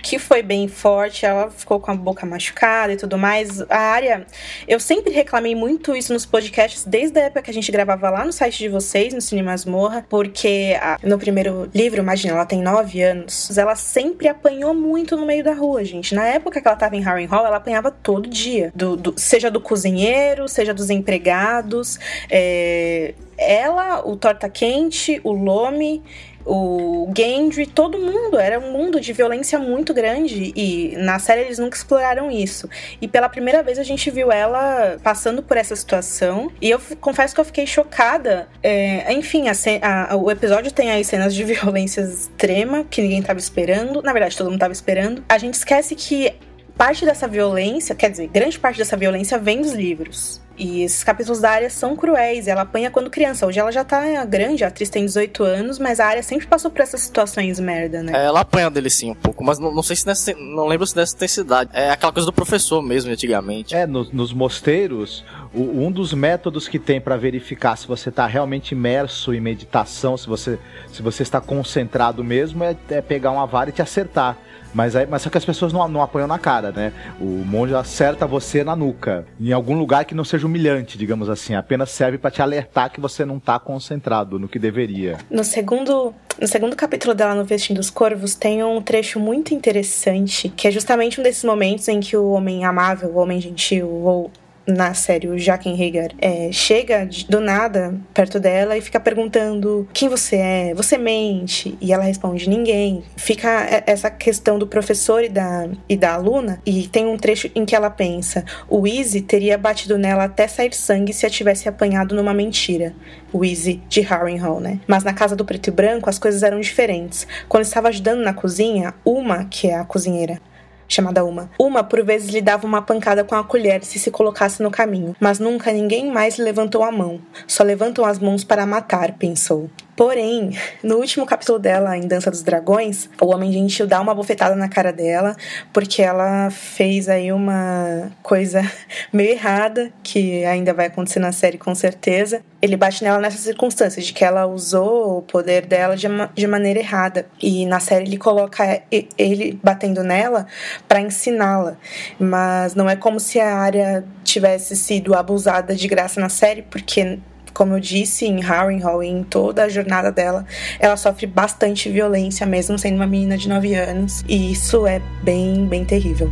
[0.01, 3.61] Que foi bem forte, ela ficou com a boca machucada e tudo mais.
[3.69, 4.25] A área,
[4.67, 8.25] eu sempre reclamei muito isso nos podcasts, desde a época que a gente gravava lá
[8.25, 12.61] no site de vocês, no Cine Masmorra, porque a, no primeiro livro, imagina, ela tem
[12.61, 16.13] nove anos, ela sempre apanhou muito no meio da rua, gente.
[16.13, 19.49] Na época que ela tava em Harry Hall, ela apanhava todo dia, do, do, seja
[19.49, 26.03] do cozinheiro, seja dos empregados, é, ela, o Torta Quente, o Lome
[26.47, 28.39] o Gendry, todo mundo.
[28.39, 32.69] Era um mundo de violência muito grande e na série eles nunca exploraram isso.
[33.01, 37.35] E pela primeira vez a gente viu ela passando por essa situação e eu confesso
[37.35, 38.47] que eu fiquei chocada.
[38.63, 43.39] É, enfim, a, a, o episódio tem aí cenas de violência extrema que ninguém tava
[43.39, 44.01] esperando.
[44.01, 45.23] Na verdade, todo mundo tava esperando.
[45.27, 46.33] A gente esquece que
[46.77, 50.39] parte dessa violência, quer dizer, grande parte dessa violência vem dos livros.
[50.57, 52.47] E esses capítulos da área são cruéis.
[52.47, 53.45] Ela apanha quando criança.
[53.45, 56.71] Hoje ela já tá grande, a atriz tem 18 anos, mas a área sempre passou
[56.71, 58.13] por essas situações merda, né?
[58.15, 60.33] É, ela apanha dele sim um pouco, mas não, não sei se nessa.
[60.33, 61.69] Não lembro se nessa intensidade.
[61.73, 63.75] É aquela coisa do professor mesmo, antigamente.
[63.75, 68.25] É, nos, nos mosteiros, o, um dos métodos que tem para verificar se você tá
[68.25, 70.57] realmente imerso em meditação, se você,
[70.91, 74.37] se você está concentrado mesmo, é, é pegar uma vara e te acertar.
[74.77, 76.93] Mas, aí, mas só que as pessoas não, não apanham na cara, né?
[77.19, 81.55] O monge acerta você na nuca, em algum lugar que não seja humilhante, digamos assim.
[81.55, 85.17] Apenas serve para te alertar que você não tá concentrado no que deveria.
[85.31, 90.47] No segundo, no segundo capítulo dela no Vestim dos Corvos tem um trecho muito interessante,
[90.49, 94.31] que é justamente um desses momentos em que o homem amável, o homem gentil, ou
[94.67, 100.35] na série, o Hagar, é, chega do nada perto dela e fica perguntando quem você
[100.35, 101.77] é, você mente?
[101.79, 103.03] E ela responde ninguém.
[103.15, 107.65] Fica essa questão do professor e da, e da aluna, e tem um trecho em
[107.65, 112.13] que ela pensa: o Easy teria batido nela até sair sangue se a tivesse apanhado
[112.13, 112.93] numa mentira.
[113.31, 114.79] O Easy de Harrenhal, né?
[114.87, 117.27] Mas na casa do preto e branco as coisas eram diferentes.
[117.47, 120.41] Quando estava ajudando na cozinha, uma, que é a cozinheira,
[120.87, 121.49] chamada Uma.
[121.59, 125.15] Uma, por vezes, lhe dava uma pancada com a colher se se colocasse no caminho,
[125.19, 127.19] mas nunca ninguém mais levantou a mão.
[127.47, 129.69] Só levantam as mãos para matar, pensou.
[129.97, 130.51] Porém,
[130.83, 134.69] no último capítulo dela, em Dança dos Dragões, o Homem Gentil dá uma bofetada na
[134.69, 135.35] cara dela,
[135.73, 138.61] porque ela fez aí uma coisa
[139.11, 142.43] meio errada, que ainda vai acontecer na série com certeza.
[142.61, 146.79] Ele bate nela nessas circunstâncias, de que ela usou o poder dela de, de maneira
[146.79, 147.25] errada.
[147.41, 150.45] E na série ele coloca ele batendo nela
[150.87, 151.75] para ensiná-la.
[152.19, 157.17] Mas não é como se a área tivesse sido abusada de graça na série, porque
[157.57, 160.45] como eu disse, em Harrenhal e em toda a jornada dela,
[160.79, 164.23] ela sofre bastante violência, mesmo sendo uma menina de 9 anos.
[164.27, 166.31] E isso é bem, bem terrível.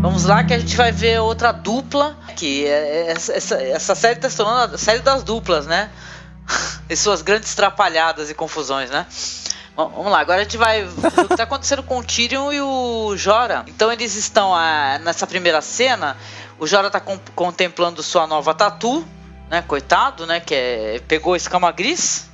[0.00, 4.28] Vamos lá que a gente vai ver outra dupla, que é essa, essa série tá
[4.28, 5.90] se tornando a série das duplas, né?
[6.88, 9.06] e suas grandes trapalhadas e confusões, né?
[9.76, 13.16] Vamos lá, agora a gente vai o que tá acontecendo com o Tyrion e o
[13.16, 13.64] Jora.
[13.66, 16.16] Então eles estão ah, nessa primeira cena,
[16.60, 19.04] o Jora tá com, contemplando sua nova tatu,
[19.50, 19.62] né?
[19.66, 20.38] Coitado, né?
[20.38, 22.30] Que é, pegou escama gris.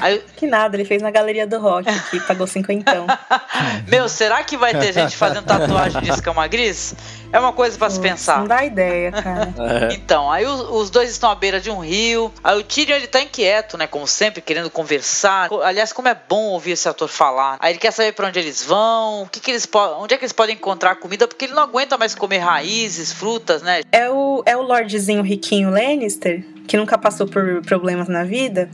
[0.00, 0.22] Aí...
[0.40, 3.06] Que nada, ele fez na galeria do rock que pagou cinquentão.
[3.86, 6.94] Meu, será que vai ter gente fazendo tatuagem de escama gris?
[7.30, 8.40] É uma coisa para se pensar.
[8.40, 9.52] Não dá ideia, cara.
[9.90, 9.94] É.
[9.94, 12.32] Então, aí os, os, dois estão à beira de um rio.
[12.42, 13.86] Aí o Tyrion ele tá inquieto, né?
[13.86, 15.50] Como sempre, querendo conversar.
[15.62, 17.58] Aliás, como é bom ouvir esse ator falar.
[17.60, 20.24] Aí ele quer saber para onde eles vão, o que, que eles onde é que
[20.24, 23.82] eles podem encontrar comida, porque ele não aguenta mais comer raízes, frutas, né?
[23.92, 28.70] É o, é o Lordzinho riquinho Lannister, que nunca passou por problemas na vida.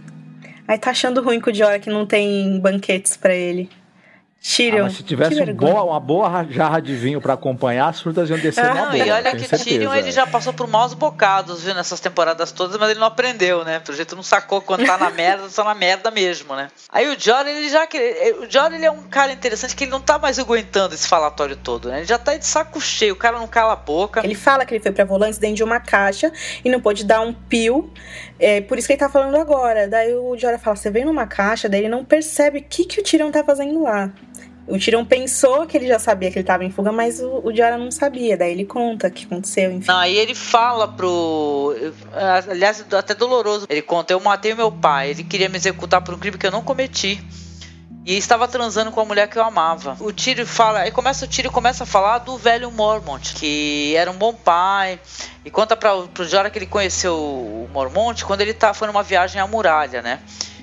[0.66, 3.68] Aí tá achando ruim com o Jorah que não tem banquetes para ele.
[4.46, 4.82] Tyrion.
[4.82, 8.30] Ah, mas se tivesse um boa, uma boa jarra de vinho para acompanhar, as frutas
[8.30, 8.96] iam descer ah, na boa.
[8.96, 12.76] E olha que o Tyrion ele já passou por maus bocados, viu, nessas temporadas todas,
[12.78, 13.80] mas ele não aprendeu, né?
[13.80, 16.68] Pelo jeito não sacou quando tá na merda, tá na merda mesmo, né?
[16.90, 17.88] Aí o Jorah, ele já
[18.40, 21.56] o Jorah, ele é um cara interessante que ele não tá mais aguentando esse falatório
[21.56, 21.98] todo, né?
[21.98, 24.20] Ele já tá de saco cheio, o cara não cala a boca.
[24.22, 26.32] Ele fala que ele foi pra Volantes dentro de uma caixa
[26.64, 27.92] e não pôde dar um pio,
[28.38, 29.88] é por isso que ele tá falando agora.
[29.88, 33.00] Daí o Jorah fala, você veio numa caixa, daí ele não percebe o que, que
[33.00, 34.12] o Tyrion tá fazendo lá.
[34.68, 37.52] O Tyrion pensou que ele já sabia que ele estava em fuga, mas o, o
[37.52, 38.36] não sabia.
[38.36, 39.86] Daí ele conta o que aconteceu, enfim.
[39.86, 41.72] Não, aí ele fala pro.
[42.50, 43.66] Aliás, até doloroso.
[43.70, 45.10] Ele conta: Eu matei o meu pai.
[45.10, 47.24] Ele queria me executar por um crime que eu não cometi.
[48.06, 49.96] E estava transando com a mulher que eu amava.
[49.98, 54.08] O Tyrion fala, aí começa o Tyrion começa a falar do velho Mormont, que era
[54.08, 55.00] um bom pai,
[55.44, 59.02] e conta para o Jorah que ele conheceu o Mormont quando ele tá, foi numa
[59.02, 60.20] viagem à muralha, né?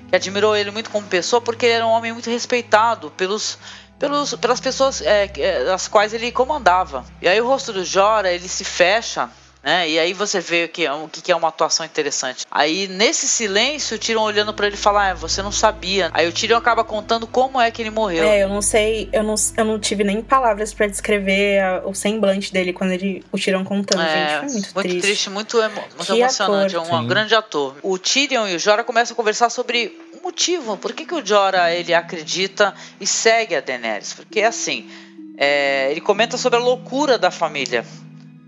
[0.08, 3.60] Que admirou ele muito como pessoa porque ele era um homem muito respeitado pelos
[3.99, 7.06] pelos, pelas pessoas é, é, as quais ele comandava.
[7.21, 9.29] E aí o rosto do Jora ele se fecha
[9.63, 9.89] né?
[9.89, 12.45] E aí você vê que, o que é uma atuação interessante.
[12.52, 16.12] Aí nesse silêncio, o Tyrion olhando para ele falar, ah, você não sabia.
[16.13, 18.26] Aí o Tyrion acaba contando como é que ele morreu.
[18.26, 21.95] É, eu não sei, eu não, eu não tive nem palavras para descrever a, o
[21.95, 25.02] semblante dele quando ele, o Tyrion contando, é, gente, foi muito, muito triste.
[25.02, 25.30] triste.
[25.30, 26.91] muito, emo, muito emocionante, ator.
[26.91, 27.08] é um Sim.
[27.08, 27.76] grande ator.
[27.82, 31.26] O Tyrion e o Jorah começam a conversar sobre o motivo, por que, que o
[31.26, 34.13] Jorah ele acredita e segue a Daenerys?
[34.13, 34.89] Porque assim,
[35.38, 37.86] é, ele comenta sobre a loucura da família.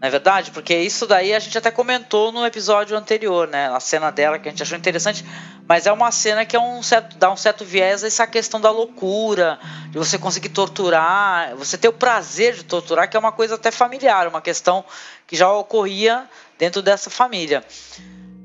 [0.06, 0.52] Não é verdade?
[0.52, 3.76] Porque isso daí a gente até comentou no episódio anterior, né?
[3.76, 5.26] A cena dela que a gente achou interessante,
[5.68, 8.62] mas é uma cena que é um certo, dá um certo viés a essa questão
[8.62, 9.58] da loucura,
[9.90, 13.72] de você conseguir torturar, você ter o prazer de torturar, que é uma coisa até
[13.72, 14.86] familiar, uma questão
[15.26, 17.66] que já ocorria dentro dessa família.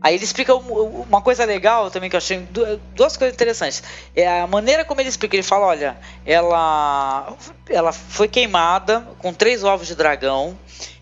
[0.03, 2.49] Aí ele explica uma coisa legal também que eu achei
[2.95, 3.83] duas coisas interessantes.
[4.17, 5.37] É a maneira como ele explica.
[5.37, 7.35] Ele fala, olha, ela
[7.69, 10.57] ela foi queimada com três ovos de dragão.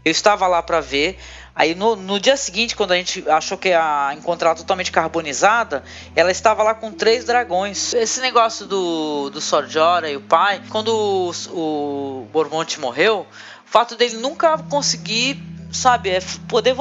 [0.05, 1.17] Eu estava lá para ver.
[1.55, 5.83] Aí no, no, dia seguinte, quando a gente achou que ia encontrar totalmente carbonizada,
[6.15, 7.95] ela estava lá com três dragões.
[7.95, 13.27] Esse negócio do, do Sorjora e o pai, quando o, o Bormonte morreu,
[13.67, 16.77] o fato dele nunca conseguir, sabe, é poder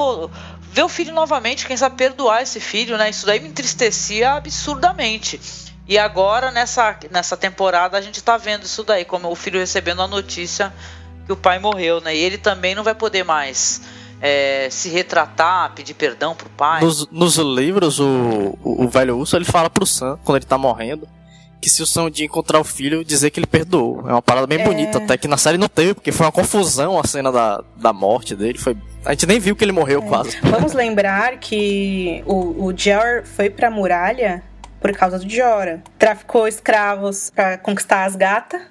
[0.72, 3.10] ver o filho novamente, quem sabe perdoar esse filho, né?
[3.10, 5.40] Isso daí me entristecia absurdamente.
[5.86, 10.02] E agora, nessa, nessa temporada, a gente tá vendo isso daí, como o filho recebendo
[10.02, 10.72] a notícia
[11.24, 12.14] que o pai morreu, né?
[12.14, 13.82] E ele também não vai poder mais
[14.20, 16.82] é, se retratar, pedir perdão pro pai.
[16.82, 20.58] Nos, nos livros, o, o, o, velho urso ele fala pro Sam, quando ele tá
[20.58, 21.08] morrendo,
[21.60, 24.00] que se o dia encontrar o filho, dizer que ele perdoou.
[24.08, 24.64] É uma parada bem é...
[24.64, 27.92] bonita, até que na série não teve, porque foi uma confusão a cena da, da
[27.92, 28.58] morte dele.
[28.58, 30.06] Foi, a gente nem viu que ele morreu é.
[30.06, 30.38] quase.
[30.42, 34.42] Vamos lembrar que o, o Jor foi pra muralha
[34.80, 35.82] por causa do Jora.
[35.98, 38.62] Traficou escravos para conquistar as gatas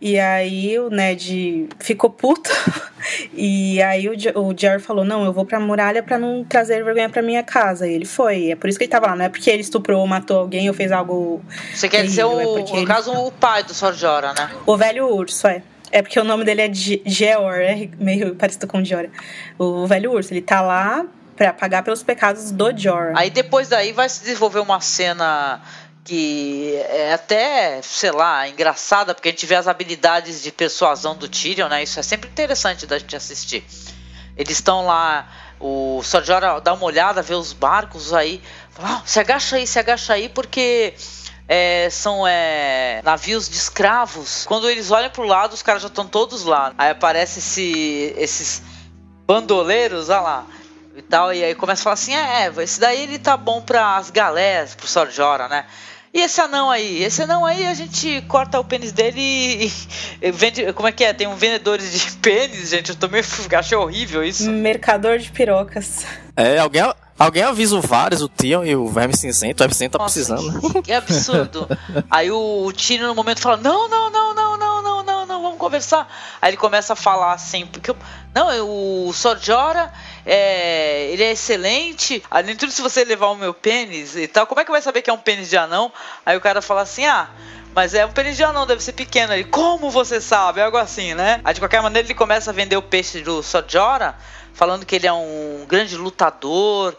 [0.00, 2.50] e aí o Ned ficou puto.
[3.34, 7.10] e aí o, o Jerry falou: Não, eu vou pra muralha pra não trazer vergonha
[7.10, 7.86] pra minha casa.
[7.86, 8.50] E ele foi.
[8.50, 9.16] É por isso que ele tava lá.
[9.16, 11.44] Não é porque ele estuprou, matou alguém ou fez algo.
[11.74, 12.86] Você quer dizer, o, é no ele...
[12.86, 14.50] caso, o pai do Sor Jorah, né?
[14.64, 15.62] O velho urso, é.
[15.92, 19.10] É porque o nome dele é Geor, é meio parecido com Jorah.
[19.58, 21.04] O velho urso, ele tá lá
[21.36, 23.18] para pagar pelos pecados do Jorah.
[23.18, 25.60] Aí depois daí vai se desenvolver uma cena
[26.04, 31.28] que é até, sei lá, engraçada, porque a gente vê as habilidades de persuasão do
[31.28, 31.82] Tyrion, né?
[31.82, 33.64] Isso é sempre interessante da gente assistir.
[34.36, 36.00] Eles estão lá, o.
[36.24, 40.14] Jorah dá uma olhada, vê os barcos aí, fala, ah, se agacha aí, se agacha
[40.14, 40.94] aí, porque
[41.46, 44.44] é, são é, navios de escravos.
[44.46, 46.72] Quando eles olham pro lado, os caras já estão todos lá.
[46.78, 48.62] Aí aparece esse, esses
[49.26, 50.46] bandoleiros, olha lá
[50.96, 53.96] e tal, e aí começa a falar assim, é, esse daí ele tá bom para
[53.96, 55.10] as galés, pro Sr.
[55.10, 55.66] Jorah, né?
[56.12, 57.02] E esse anão aí?
[57.02, 59.72] Esse anão aí a gente corta o pênis dele e,
[60.20, 60.72] e vende.
[60.72, 61.12] Como é que é?
[61.12, 62.90] Tem um vendedores de pênis, gente.
[62.90, 63.22] Eu também
[63.56, 64.50] achei horrível isso.
[64.50, 66.04] Mercador de pirocas.
[66.36, 66.82] É, alguém.
[67.20, 69.56] Alguém avisa o Vares, o Tion e o Verme Cinzento.
[69.56, 70.72] O Verme Cinzento tá Nossa, precisando.
[70.72, 71.68] Que, que absurdo.
[72.10, 74.29] Aí o, o Tino no momento fala: não, não, não,
[75.70, 76.12] conversar.
[76.42, 77.94] Aí ele começa a falar assim: Porque.
[78.34, 79.92] Não, o Sorjora
[80.26, 82.22] é, ele é excelente.
[82.30, 84.82] Além de tudo, se você levar o meu pênis e tal, como é que vai
[84.82, 85.92] saber que é um pênis de anão?
[86.26, 87.28] Aí o cara fala assim: ah.
[87.72, 89.32] Mas é um pênis de anão, deve ser pequeno.
[89.32, 90.60] Ele, como você sabe?
[90.60, 91.40] Algo assim, né?
[91.44, 94.16] Aí de qualquer maneira ele começa a vender o peixe do Sojora,
[94.52, 96.96] falando que ele é um grande lutador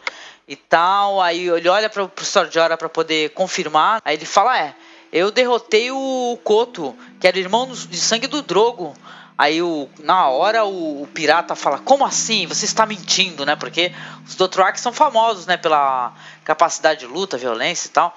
[0.47, 1.21] e tal.
[1.21, 4.01] Aí ele olha pro, pro Sojora para poder confirmar.
[4.05, 4.73] Aí ele fala: é,
[5.11, 8.93] eu derrotei o Koto, que era irmão de sangue do Drogo.
[9.37, 12.45] Aí o, na hora o, o, pirata fala: Como assim?
[12.45, 13.55] Você está mentindo, né?
[13.55, 13.91] Porque
[14.27, 15.57] os Dothraki são famosos, né?
[15.57, 18.15] Pela capacidade de luta, violência e tal.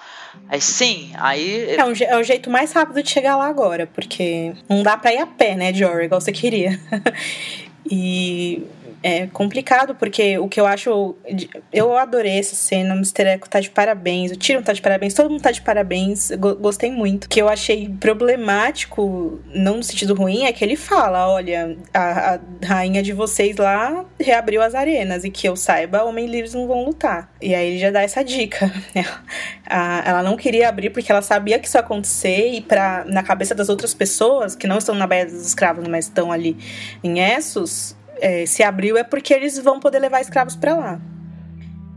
[0.49, 1.77] Aí sim, aí.
[1.77, 5.15] É, um, é o jeito mais rápido de chegar lá agora, porque não dá pra
[5.15, 6.79] ir a pé, né, Jory, igual você queria.
[7.91, 8.63] e
[9.05, 11.15] é complicado, porque o que eu acho.
[11.71, 13.35] Eu adorei essa cena, o Mr.
[13.35, 16.31] Echo tá de parabéns, o Tyrion tá de parabéns, todo mundo tá de parabéns.
[16.59, 17.25] Gostei muito.
[17.25, 22.37] O que eu achei problemático, não no sentido ruim, é que ele fala: olha, a,
[22.37, 26.67] a rainha de vocês lá reabriu as arenas, e que eu saiba, homens livres não
[26.67, 27.31] vão lutar.
[27.43, 28.73] E aí ele já dá essa dica.
[29.69, 33.55] ela não queria abrir porque ela sabia que isso ia acontecer, e pra, na cabeça
[33.55, 36.57] das outras pessoas, que não estão na Baía dos Escravos, mas estão ali
[37.03, 41.01] em Essos é, se abriu é porque eles vão poder levar escravos para lá.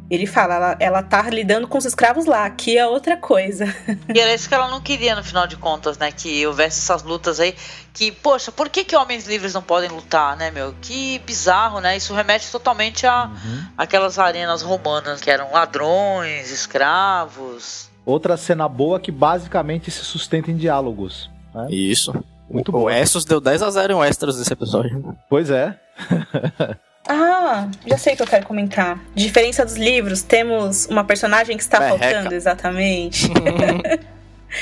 [0.10, 3.66] Ele fala, ela, ela tá lidando com os escravos lá, aqui é outra coisa.
[4.14, 6.12] E era isso que ela não queria, no final de contas, né?
[6.12, 7.54] Que houvesse essas lutas aí.
[7.94, 10.74] Que, poxa, por que, que homens livres não podem lutar, né, meu?
[10.82, 11.98] Que bizarro, né?
[11.98, 13.66] Isso remete totalmente a uhum.
[13.78, 17.90] aquelas arenas romanas que eram ladrões, escravos.
[18.06, 21.30] Outra cena boa que basicamente se sustenta em diálogos.
[21.54, 21.68] Né?
[21.70, 22.14] Isso.
[22.50, 22.90] Muito o bom.
[22.90, 25.16] Essos deu 10 a 0 em Westeros nesse episódio.
[25.30, 25.76] Pois é.
[27.10, 29.00] Ah, já sei o que eu quero comentar.
[29.16, 32.04] Diferença dos livros, temos uma personagem que está Merreca.
[32.04, 33.30] faltando, exatamente.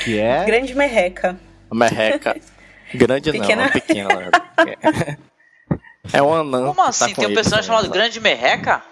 [0.04, 0.44] Que é.
[0.44, 1.36] Grande merreca.
[1.72, 2.36] Merreca.
[2.94, 3.62] Grande Pequena.
[3.62, 5.18] não, é pequena, na verdade.
[6.12, 6.66] É um anão.
[6.66, 7.14] Como tá assim?
[7.14, 7.92] com Tem um personagem também, chamado né?
[7.92, 8.82] Grande Merreca?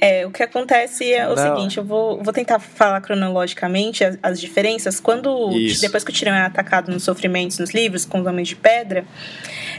[0.00, 1.56] É, o que acontece é o Não.
[1.56, 5.00] seguinte, eu vou, vou tentar falar cronologicamente as, as diferenças.
[5.00, 5.80] Quando, Isso.
[5.80, 9.04] depois que o Tyrion é atacado nos sofrimentos nos livros, com os Homens de Pedra,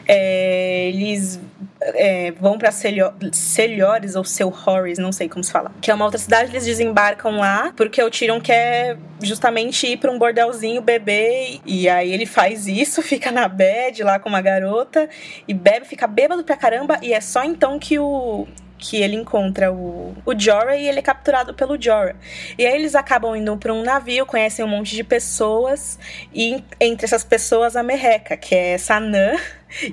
[0.07, 1.39] é, eles
[1.82, 5.93] é, vão pra Celio- Celiores ou Seu Horris, não sei como se fala, que é
[5.93, 10.82] uma outra cidade, eles desembarcam lá, porque o Tyrion quer justamente ir pra um bordelzinho
[10.82, 15.07] beber, e aí ele faz isso, fica na bed lá com uma garota,
[15.47, 18.47] e bebe, fica bêbado pra caramba, e é só então que o
[18.78, 22.15] que ele encontra o, o Jorah e ele é capturado pelo Jorah.
[22.57, 25.99] E aí eles acabam indo para um navio, conhecem um monte de pessoas,
[26.34, 29.36] e entre essas pessoas a Merreca, que é essa anã,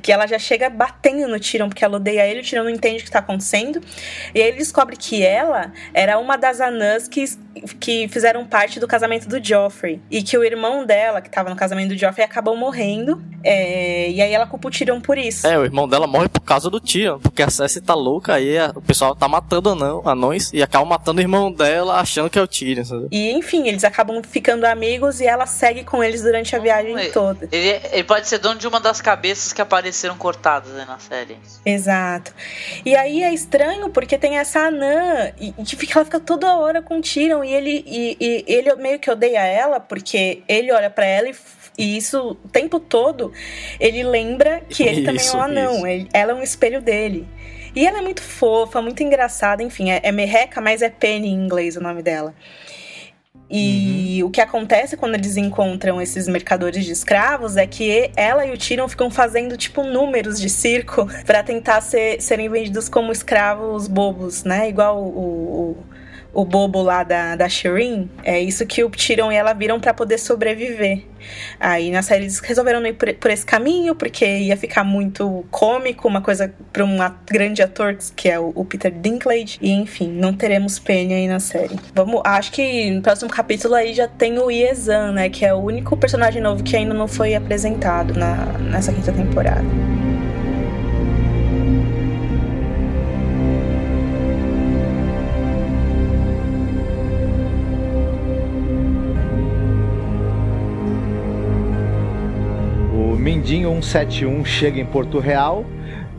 [0.03, 2.97] que ela já chega batendo no Tyrion, porque ela odeia ele, o Tyrion não entende
[2.97, 3.81] o que está acontecendo.
[4.35, 7.25] E aí ele descobre que ela era uma das anãs que,
[7.81, 10.01] que fizeram parte do casamento do Joffrey.
[10.11, 13.22] E que o irmão dela, que estava no casamento do Joffrey, acabou morrendo.
[13.43, 15.47] É, e aí ela culpa o Tyrion por isso.
[15.47, 18.57] É, o irmão dela morre por causa do tio, porque a Cersei tá louca, aí
[18.57, 22.39] a- o pessoal tá matando anão, anões e acaba matando o irmão dela achando que
[22.39, 23.09] é o Tyrion, sabe?
[23.11, 27.11] E enfim, eles acabam ficando amigos e ela segue com eles durante a viagem Ele-
[27.11, 27.49] toda.
[27.53, 31.36] Ele, ele pode ser dono de uma das cabeças que apareceram cortadas aí na série.
[31.66, 32.32] Exato.
[32.84, 36.80] E aí é estranho porque tem essa anã e, e fica- ela fica toda hora
[36.80, 40.88] com o Tyrion e ele, e, e ele meio que odeia ela porque ele olha
[40.88, 41.34] pra ela e,
[41.76, 43.32] e isso o tempo todo
[43.80, 45.74] ele lembra que ele também é Isso, um anão.
[45.78, 45.86] isso.
[45.86, 47.26] Ele- ela é um espelho dele.
[47.76, 51.34] E ela é muito fofa, muito engraçada, enfim, é, é merreca, mas é Penny em
[51.34, 52.32] inglês o nome dela.
[53.51, 58.53] E o que acontece quando eles encontram esses mercadores de escravos é que ela e
[58.53, 63.87] o Tyrion ficam fazendo tipo números de circo pra tentar ser- serem vendidos como escravos
[63.87, 64.68] bobos, né?
[64.68, 65.76] Igual o, o,
[66.35, 68.11] o bobo lá da, da Shireen.
[68.22, 71.03] É isso que o Tyrion e ela viram pra poder sobreviver.
[71.59, 76.07] Aí na série eles resolveram ir por, por esse caminho, porque ia ficar muito cômico,
[76.07, 79.59] uma coisa pra um grande ator que é o, o Peter Dinklage.
[79.61, 81.78] E enfim, não teremos Penny aí na série.
[81.95, 85.28] Vamos, acho que no próximo capítulo aí já tem o Iezan, né?
[85.28, 89.64] Que é o único personagem novo que ainda não foi apresentado na, nessa quinta temporada.
[103.25, 105.64] Mindinho 171 chega em Porto Real,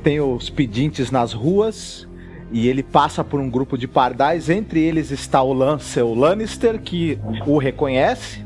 [0.01, 2.08] tem os pedintes nas ruas
[2.51, 4.49] e ele passa por um grupo de pardais.
[4.49, 8.43] Entre eles está o Lancel Lannister, que o reconhece.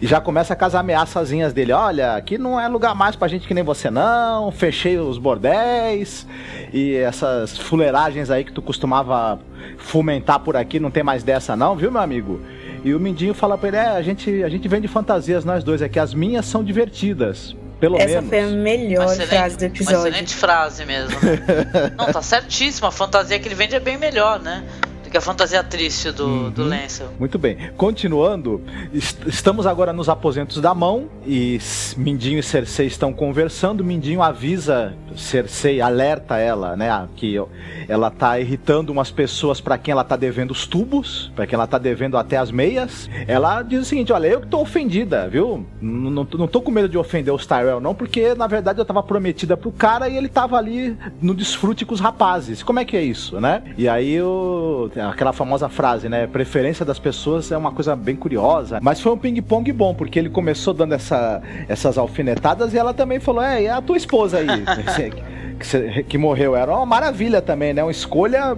[0.00, 1.72] E já começa com as ameaçazinhas dele.
[1.72, 4.52] Olha, aqui não é lugar mais pra gente que nem você não.
[4.52, 6.24] Fechei os bordéis.
[6.72, 9.40] E essas fuleiragens aí que tu costumava
[9.76, 12.40] fomentar por aqui, não tem mais dessa não, viu, meu amigo?
[12.84, 15.82] E o Mindinho fala pra ele, é, a gente, a gente vende fantasias nós dois
[15.82, 15.98] aqui.
[15.98, 17.56] As minhas são divertidas.
[17.80, 18.28] Pelo Essa menos.
[18.28, 19.98] foi a melhor Uma excelente- frase do Uma episódio.
[20.08, 21.16] excelente frase mesmo.
[21.96, 22.88] Não, tá certíssimo.
[22.88, 24.64] A fantasia que ele vende é bem melhor, né?
[25.08, 27.08] Do que a fantasia triste do, do Lancel.
[27.18, 27.56] Muito bem.
[27.78, 28.60] Continuando,
[28.92, 31.58] est- estamos agora nos aposentos da mão e
[31.96, 33.82] Mindinho e Cersei estão conversando.
[33.82, 37.40] Mindinho avisa Cersei, alerta ela, né, que
[37.88, 41.66] ela tá irritando umas pessoas para quem ela tá devendo os tubos, para quem ela
[41.66, 43.08] tá devendo até as meias.
[43.26, 45.66] Ela diz o seguinte: olha, eu que tô ofendida, viu?
[45.80, 48.84] Não, tô- não tô com medo de ofender os Tyrell, não, porque na verdade eu
[48.84, 52.62] tava prometida pro cara e ele tava ali no desfrute com os rapazes.
[52.62, 53.62] Como é que é isso, né?
[53.78, 56.26] E aí o, aquela famosa frase, né?
[56.26, 58.78] Preferência das pessoas é uma coisa bem curiosa.
[58.82, 63.20] Mas foi um ping-pong bom, porque ele começou dando essa, essas alfinetadas e ela também
[63.20, 64.46] falou: É, e a tua esposa aí,
[65.58, 66.54] que, você- que morreu?
[66.56, 67.82] Era uma maravilha também, né?
[67.82, 68.56] Uma escolha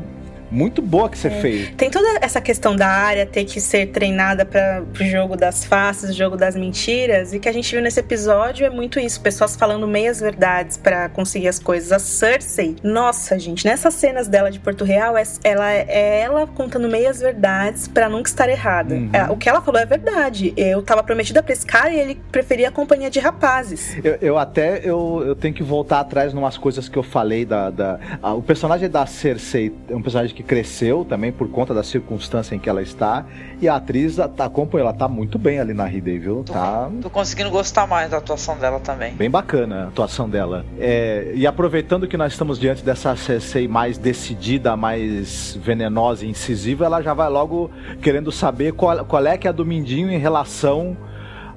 [0.51, 1.71] muito boa que você fez.
[1.77, 6.11] Tem toda essa questão da área ter que ser treinada para o jogo das faces,
[6.11, 9.57] o jogo das mentiras, e que a gente viu nesse episódio é muito isso, pessoas
[9.57, 11.93] falando meias verdades para conseguir as coisas.
[11.93, 16.89] A Cersei, nossa, gente, nessas cenas dela de Porto Real, é, ela é ela contando
[16.89, 18.95] meias verdades para nunca estar errada.
[18.95, 19.11] Uhum.
[19.13, 20.53] É, o que ela falou é verdade.
[20.57, 23.97] Eu tava prometida pra esse cara e ele preferia a companhia de rapazes.
[24.05, 27.71] Eu, eu até eu, eu tenho que voltar atrás numas coisas que eu falei da.
[27.71, 31.83] da ah, o personagem da Cersei é um personagem que cresceu também por conta da
[31.83, 33.25] circunstância em que ela está.
[33.61, 36.45] E a atriz tá, acompanha, ela tá muito bem ali na Hidden, viu?
[36.45, 39.15] Tô, Tá tô conseguindo gostar mais da atuação dela também.
[39.15, 40.65] bem bacana a atuação dela.
[40.79, 46.85] É, e aproveitando que nós estamos diante dessa Cersei mais decidida, mais venenosa e incisiva,
[46.85, 47.71] ela já vai logo
[48.01, 50.97] querendo saber qual, qual é que é a do Mindinho em relação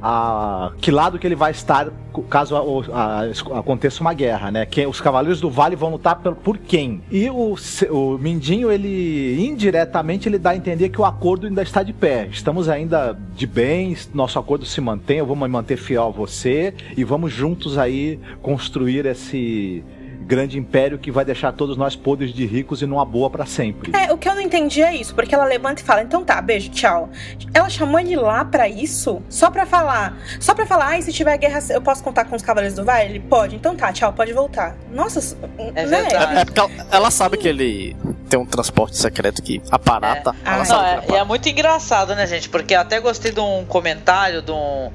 [0.06, 1.90] a, que lado que ele vai estar
[2.30, 4.66] caso a, a, aconteça uma guerra, né?
[4.66, 7.02] Quem, os Cavaleiros do Vale vão lutar por, por quem?
[7.10, 7.56] E o,
[7.90, 12.28] o Mindinho, ele indiretamente ele dá a entender que o acordo ainda está de pé.
[12.30, 16.74] Estamos ainda de bem, nosso acordo se mantém, eu vou me manter fiel a você
[16.98, 19.82] e vamos juntos aí construir esse
[20.24, 23.92] grande império que vai deixar todos nós podres de ricos e numa boa para sempre.
[23.96, 26.42] É, o que eu não entendi é isso, porque ela levanta e fala: "Então tá,
[26.42, 27.10] beijo, tchau".
[27.54, 31.38] Ela chamou ele lá para isso, só para falar, só para falar: "Ai, se tiver
[31.38, 33.56] guerra, eu posso contar com os cavaleiros do Vale?" Ele pode.
[33.56, 34.76] Então tá, tchau, pode voltar.
[34.92, 35.38] Nossa,
[35.76, 36.02] É né?
[36.04, 36.38] verdade.
[36.40, 37.96] É porque ela, ela sabe que ele
[38.30, 40.36] tem um transporte secreto que aparata.
[40.46, 40.50] É.
[40.50, 41.26] Ela Ah, sabe Não, que é, e é aparata.
[41.26, 42.50] muito engraçado, né, gente?
[42.50, 44.92] Porque eu até gostei de um comentário de um,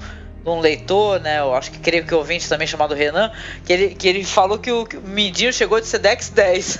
[0.46, 1.40] um leitor, né?
[1.40, 3.30] Eu acho que creio que ouvinte também chamado Renan,
[3.64, 6.78] que ele, que ele falou que o, que o Mindinho chegou de Sedex 10.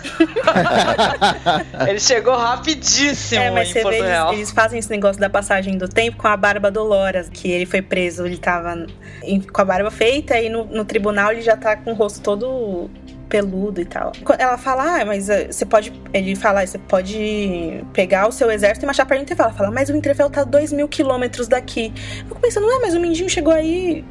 [1.89, 4.33] ele chegou rapidíssimo É, mas em você Porto vê, eles, Real.
[4.33, 7.83] eles fazem esse negócio da passagem do tempo com a barba Dolores, que ele foi
[7.83, 8.87] preso, ele tava
[9.23, 12.21] em- com a barba feita e no, no tribunal ele já tá com o rosto
[12.21, 12.91] todo
[13.29, 14.13] peludo e tal.
[14.39, 15.93] Ela fala, ah, mas eh, você pode.
[16.13, 19.47] Ele fala, "Ah, você pode pegar o seu exército e marchar pra Winterfell.
[19.47, 21.93] Ela fala, mas o Winterfell tá a dois mil quilômetros daqui.
[22.21, 24.05] Eu fico pensando, ué, mas o Mindinho chegou aí.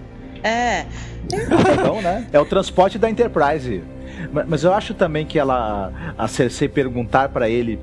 [0.43, 0.85] É,
[1.31, 2.25] Então, né?
[2.31, 3.83] É o transporte da Enterprise.
[4.31, 7.79] Ma- Mas eu acho também que ela, a Cersei perguntar pra ele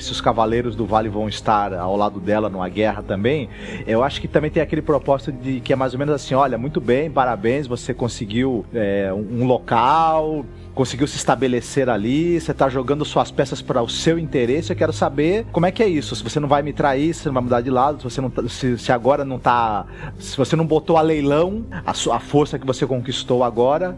[0.00, 3.48] se os cavaleiros do Vale vão estar ao lado dela numa guerra também,
[3.86, 6.58] eu acho que também tem aquele propósito de que é mais ou menos assim, olha,
[6.58, 13.04] muito bem, parabéns, você conseguiu eh, um local, conseguiu se estabelecer ali, você tá jogando
[13.04, 16.22] suas peças para o seu interesse, eu quero saber como é que é isso, se
[16.22, 18.30] você não vai me trair, se você não vai mudar de lado, se você não
[18.30, 19.86] tá- se, se agora não tá,
[20.18, 23.96] se você não botou a leilão a, sua, a força que você conquistou agora,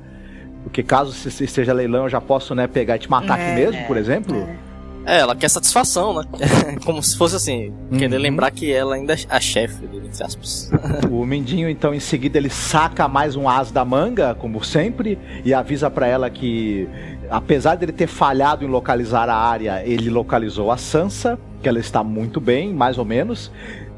[0.63, 3.43] porque caso se- se esteja leilão, eu já posso, né, pegar e te matar É,
[3.43, 4.37] aqui mesmo, é, por exemplo.
[4.37, 4.70] É,
[5.19, 6.25] ela quer satisfação, né?
[6.85, 8.23] Como se fosse assim, querer Uhum.
[8.23, 10.71] lembrar que ela ainda é a chefe dele, entre aspas.
[11.11, 15.53] O Mindinho, então, em seguida, ele saca mais um as da manga, como sempre, e
[15.53, 16.89] avisa pra ela que,
[17.31, 22.03] apesar dele ter falhado em localizar a área, ele localizou a Sansa, que ela está
[22.05, 23.51] muito bem, mais ou menos,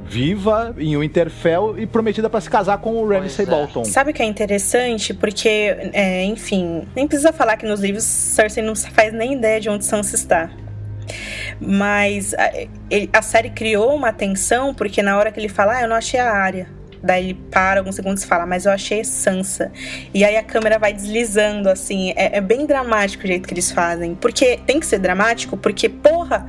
[0.04, 3.48] viva em Winterfell e prometida pra se casar com o Ramsay é.
[3.48, 3.84] Bolton.
[3.84, 5.14] Sabe o que é interessante?
[5.14, 5.48] Porque,
[5.92, 9.84] é, enfim, nem precisa falar que nos livros Cersei não faz nem ideia de onde
[9.84, 10.50] Sansa está.
[11.60, 15.88] Mas a, a série criou uma tensão porque na hora que ele fala, ah, eu
[15.88, 16.68] não achei a área.
[17.02, 19.72] Daí ele para alguns segundos e fala, mas eu achei Sansa.
[20.14, 22.12] E aí a câmera vai deslizando, assim.
[22.16, 24.14] É, é bem dramático o jeito que eles fazem.
[24.14, 26.46] Porque tem que ser dramático, porque, porra,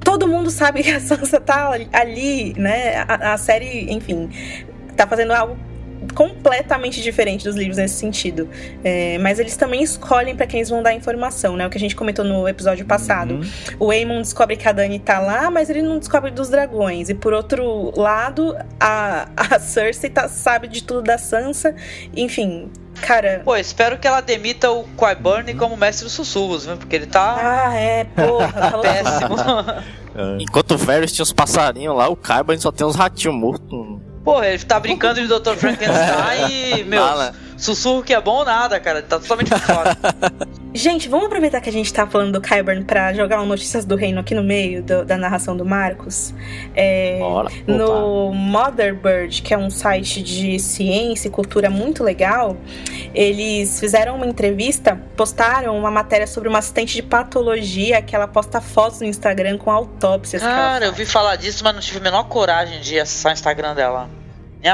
[0.00, 2.96] todo mundo sabe que a Sansa tá ali, né?
[3.06, 4.28] A, a série, enfim,
[4.96, 5.56] tá fazendo algo
[6.14, 8.48] completamente diferente dos livros nesse sentido.
[8.82, 11.66] É, mas eles também escolhem pra quem eles vão dar informação, né?
[11.66, 13.34] O que a gente comentou no episódio passado.
[13.34, 13.76] Uhum.
[13.78, 17.08] O Aemon descobre que a Dani tá lá, mas ele não descobre dos dragões.
[17.08, 21.74] E por outro lado, a, a Cersei tá, sabe de tudo da Sansa.
[22.16, 23.42] Enfim, cara.
[23.44, 26.76] pô, espero que ela demita o Qyburn como mestre dos sussurros, viu?
[26.76, 29.36] Porque ele tá Ah, é, porra, péssimo.
[30.40, 34.00] Enquanto o Varys tinha uns passarinhos lá, o Carbon só tem uns ratinhos mortos.
[34.26, 35.54] Pô, ele tá brincando de Dr.
[35.54, 37.32] Frankenstein e, meu, Fala.
[37.56, 39.02] Sussurro que é bom ou nada, cara.
[39.02, 39.96] Tá totalmente fora.
[40.74, 43.96] Gente, vamos aproveitar que a gente tá falando do Kyburn pra jogar um Notícias do
[43.96, 46.34] Reino aqui no meio do- da narração do Marcos.
[46.74, 47.48] É, Bora.
[47.66, 52.58] no Motherbird, que é um site de ciência e cultura muito legal,
[53.14, 58.60] eles fizeram uma entrevista, postaram uma matéria sobre uma assistente de patologia que ela posta
[58.60, 60.42] fotos no Instagram com autópsias.
[60.42, 63.32] que ela Cara, eu vi falar disso, mas não tive a menor coragem de acessar
[63.32, 64.10] o Instagram dela.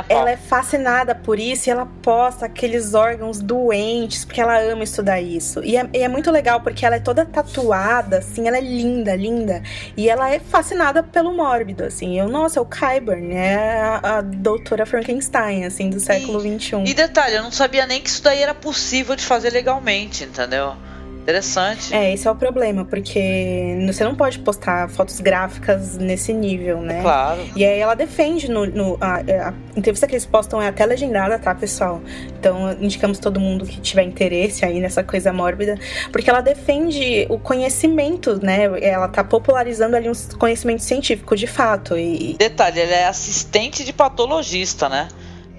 [0.02, 0.18] Pau.
[0.18, 5.20] Ela é fascinada por isso e ela posta aqueles órgãos doentes, porque ela ama estudar
[5.20, 5.62] isso.
[5.62, 9.14] E é, e é muito legal porque ela é toda tatuada, assim, ela é linda,
[9.14, 9.62] linda.
[9.96, 12.18] E ela é fascinada pelo mórbido, assim.
[12.18, 16.84] Eu, nossa, é o Kyburn, é a, a doutora Frankenstein, assim, do século XXI.
[16.86, 20.74] E detalhe, eu não sabia nem que isso daí era possível de fazer legalmente, entendeu?
[21.22, 21.94] Interessante.
[21.94, 27.00] É, esse é o problema, porque você não pode postar fotos gráficas nesse nível, né?
[27.00, 27.40] Claro.
[27.54, 28.66] E aí ela defende no.
[28.66, 29.18] no- a,
[29.48, 32.00] a entrevista que eles postam é até legendada, tá, pessoal?
[32.38, 35.78] Então indicamos todo mundo que tiver interesse aí nessa coisa mórbida,
[36.10, 38.64] porque ela defende o conhecimento, né?
[38.82, 41.96] Ela tá popularizando ali um conhecimento científico de fato.
[41.96, 45.06] E, Detalhe, ele é assistente de patologista, né?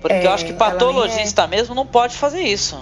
[0.02, 2.78] Porque É, eu acho que ela nem patologista mesmo não pode fazer isso,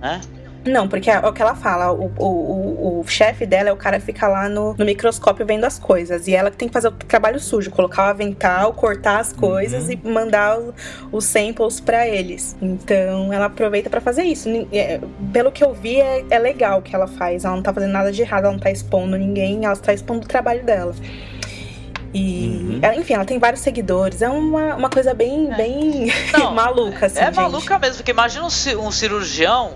[0.00, 0.20] né?
[0.66, 3.76] Não, porque é o que ela fala, o, o, o, o chefe dela é o
[3.76, 6.26] cara que fica lá no, no microscópio vendo as coisas.
[6.26, 9.90] E ela que tem que fazer o trabalho sujo, colocar o avental, cortar as coisas
[9.90, 10.74] e mandar o-
[11.12, 12.56] os samples pra eles.
[12.62, 14.48] Então ela aproveita pra fazer isso.
[14.72, 15.00] É,
[15.32, 17.44] pelo que eu vi, é, é legal o que ela faz.
[17.44, 20.24] Ela não tá fazendo nada de errado, ela não tá expondo ninguém, ela tá expondo
[20.24, 20.94] o trabalho dela.
[22.16, 24.22] E, ela- enfim, ela tem vários seguidores.
[24.22, 27.18] É uma, uma coisa bem, bem Não, maluca, assim.
[27.18, 27.34] é gente.
[27.36, 29.72] maluca mesmo, porque imagina um, um cirurgião,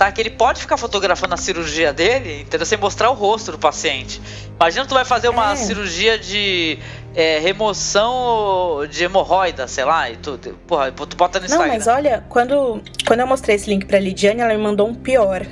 [0.00, 0.10] tá?
[0.10, 2.64] Que ele pode ficar fotografando a cirurgia dele, entendeu?
[2.64, 4.18] Sem mostrar o rosto do paciente.
[4.58, 5.56] Imagina tu vai fazer uma É.
[5.56, 6.78] cirurgia de
[7.14, 11.74] é, remoção de hemorroida, sei lá, e tu, tu- porra, tu bota no Não, Instagram.
[11.74, 15.44] mas olha, quando, quando eu mostrei esse link pra Lidiane, ela me mandou um pior.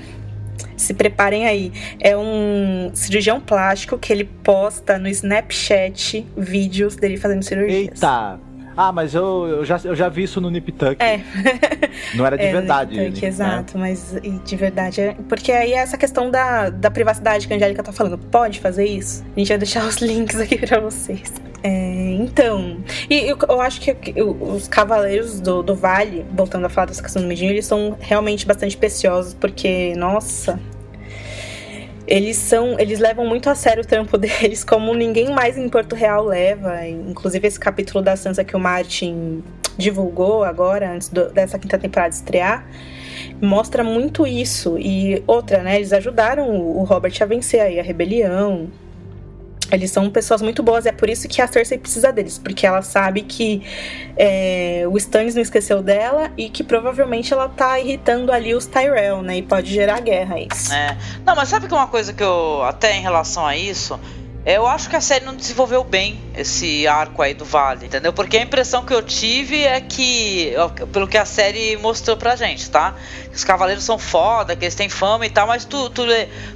[0.77, 1.73] Se preparem aí.
[2.01, 7.89] É um cirurgião plástico que ele posta no Snapchat vídeos dele fazendo cirurgias.
[8.03, 8.41] Eita!
[8.81, 11.03] Ah, mas eu, eu, já, eu já vi isso no Nip Tuck.
[11.03, 11.21] É.
[12.15, 12.91] Não era de É, verdade.
[12.93, 13.29] TikTok, né?
[13.29, 14.15] exato, mas
[14.45, 15.17] de verdade é.
[15.29, 18.17] Porque aí é essa questão da, da privacidade que a Angélica tá falando.
[18.17, 19.25] Pode fazer isso?
[19.35, 21.33] A gente vai deixar os links aqui pra vocês.
[21.61, 22.79] É, então.
[23.11, 27.21] E eu, eu acho que os cavaleiros do, do Vale, voltando a falar dessa questão
[27.21, 30.61] do Midinho, eles são realmente bastante preciosos, porque, nossa.
[32.09, 32.79] Eles são.
[32.81, 36.87] Eles levam muito a sério o trampo deles, como ninguém mais em Porto Real leva.
[36.87, 39.45] Inclusive, esse capítulo da Sansa que o Martin
[39.77, 42.67] divulgou agora, antes do- dessa quinta temporada estrear,
[43.41, 44.79] mostra muito isso.
[44.79, 45.77] E outra, né?
[45.77, 48.69] Eles ajudaram o Robert a vencer aí a rebelião.
[49.71, 52.83] Eles são pessoas muito boas, é por isso que a Cersei precisa deles, porque ela
[52.83, 53.63] sabe que
[54.17, 59.23] é, o Stannis não esqueceu dela e que provavelmente ela tá irritando ali os Tyrell,
[59.23, 59.39] né?
[59.39, 60.73] E pode gerar guerra isso.
[60.73, 60.97] É.
[61.25, 62.63] Não, mas sabe que uma coisa que eu.
[62.63, 63.99] Até em relação a isso.
[64.45, 68.13] Eu acho que a série não desenvolveu bem esse arco aí do Vale, entendeu?
[68.13, 70.55] Porque a impressão que eu tive é que,
[70.93, 72.95] pelo que a série mostrou pra gente, tá?
[73.31, 76.03] Que os cavaleiros são foda, que eles têm fama e tal, mas tu, tu,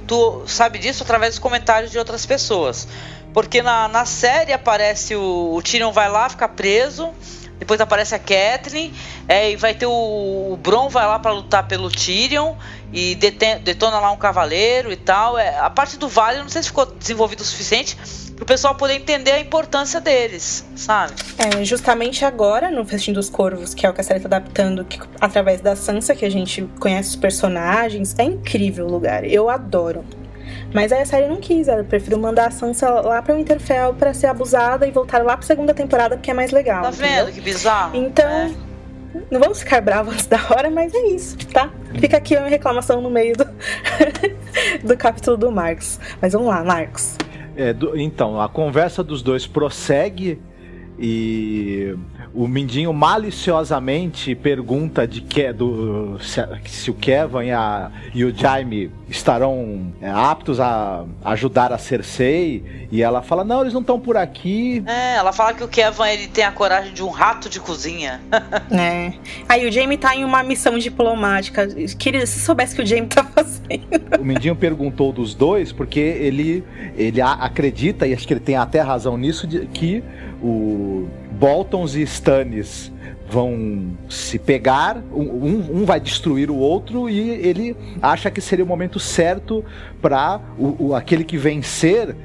[0.07, 2.87] tu sabe disso através dos comentários de outras pessoas.
[3.33, 7.13] Porque na, na série aparece o, o Tyrion vai lá, fica preso,
[7.63, 8.91] depois aparece a Catelyn,
[9.27, 12.55] é, e vai ter o, o Bron vai lá pra lutar pelo Tyrion
[12.91, 15.37] e deten- detona lá um cavaleiro e tal.
[15.37, 17.97] É, a parte do Vale, não sei se ficou desenvolvido o suficiente
[18.35, 21.13] pro pessoal poder entender a importância deles, sabe?
[21.37, 24.83] É, justamente agora, no Festim dos Corvos, que é o que a série tá adaptando
[24.83, 28.13] que- através da Sansa, que a gente conhece os personagens.
[28.17, 30.03] É incrível o lugar, eu adoro.
[30.73, 34.13] Mas aí a série não quis, ela preferiu mandar a Sansa lá pra Winterfell pra
[34.13, 36.81] ser abusada e voltar lá pra segunda temporada porque é mais legal.
[36.83, 37.25] Tá entendeu?
[37.25, 37.95] vendo que bizarro?
[37.95, 38.51] Então, É.
[39.29, 41.69] não vamos ficar bravos antes da hora, mas é isso, tá?
[41.99, 43.45] Fica aqui a minha reclamação no meio do,
[44.83, 45.99] do capítulo do Marcos.
[46.21, 47.17] Mas vamos lá, Marcos.
[47.55, 50.41] É, do- então, a conversa dos dois prossegue
[50.97, 51.95] e
[52.35, 58.35] o Mindinho maliciosamente pergunta de que do, se, se o Kevin e, a- e o
[58.35, 63.99] Jaime estarão é, aptos a ajudar a Cersei e ela fala não eles não estão
[63.99, 67.49] por aqui É, ela fala que o Kevin ele tem a coragem de um rato
[67.49, 68.19] de cozinha.
[68.71, 69.13] É.
[69.47, 71.67] Aí o Jamie tá em uma missão diplomática.
[71.99, 74.19] Querida, se soubesse que o Jamie tá fazendo.
[74.19, 76.63] o Mindinho perguntou dos dois porque ele,
[76.97, 80.03] ele acredita, e acho que ele tem até razão nisso, de que
[80.41, 81.07] o
[81.39, 82.91] Boltons e Stannis
[83.29, 88.67] vão se pegar, um, um- vai destruir o outro e ele acha que seria o
[88.67, 89.63] momento certo
[90.01, 90.39] para
[90.95, 92.15] aquele que vencer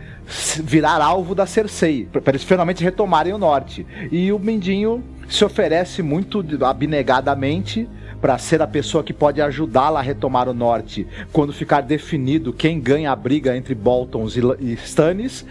[0.63, 3.87] virar alvo da Cersei, para eles finalmente retomarem o norte.
[4.13, 7.89] E o Mindinho se oferece muito abnegadamente
[8.21, 12.79] para ser a pessoa que pode ajudá-la a retomar o norte quando ficar definido quem
[12.81, 15.47] ganha a briga entre Boltons e, e Stannis.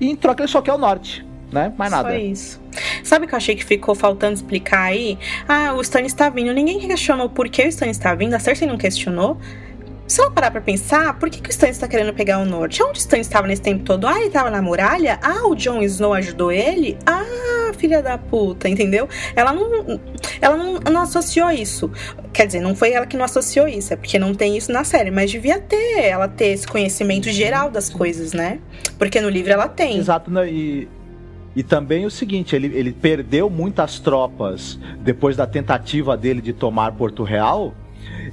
[0.00, 1.72] E em troca ele só quer o norte, né?
[1.76, 2.08] Mais nada.
[2.10, 2.60] Só isso.
[3.04, 5.18] Sabe o que eu achei que ficou faltando explicar aí?
[5.46, 6.52] Ah, o Stannis tá vindo.
[6.52, 8.34] Ninguém questionou por que o Stannis tá vindo.
[8.34, 9.38] A Cersei não questionou.
[10.06, 12.82] Se ela parar pra pensar, por que, que o Stannis tá querendo pegar o norte?
[12.82, 14.06] Onde o Stannis tava nesse tempo todo?
[14.06, 15.18] Ah, ele tava na muralha?
[15.22, 16.98] Ah, o Jon Snow ajudou ele?
[17.06, 19.08] Ah, filha da puta, entendeu?
[19.34, 20.00] Ela não,
[20.40, 21.90] ela não, não associou isso.
[22.32, 24.84] Quer dizer, não foi ela que não associou isso, é porque não tem isso na
[24.84, 28.58] série, mas devia ter, ela ter esse conhecimento geral das coisas, né?
[28.98, 29.98] Porque no livro ela tem.
[29.98, 30.48] Exato, né?
[30.48, 30.88] e,
[31.54, 36.92] e também o seguinte, ele, ele perdeu muitas tropas depois da tentativa dele de tomar
[36.92, 37.74] Porto Real.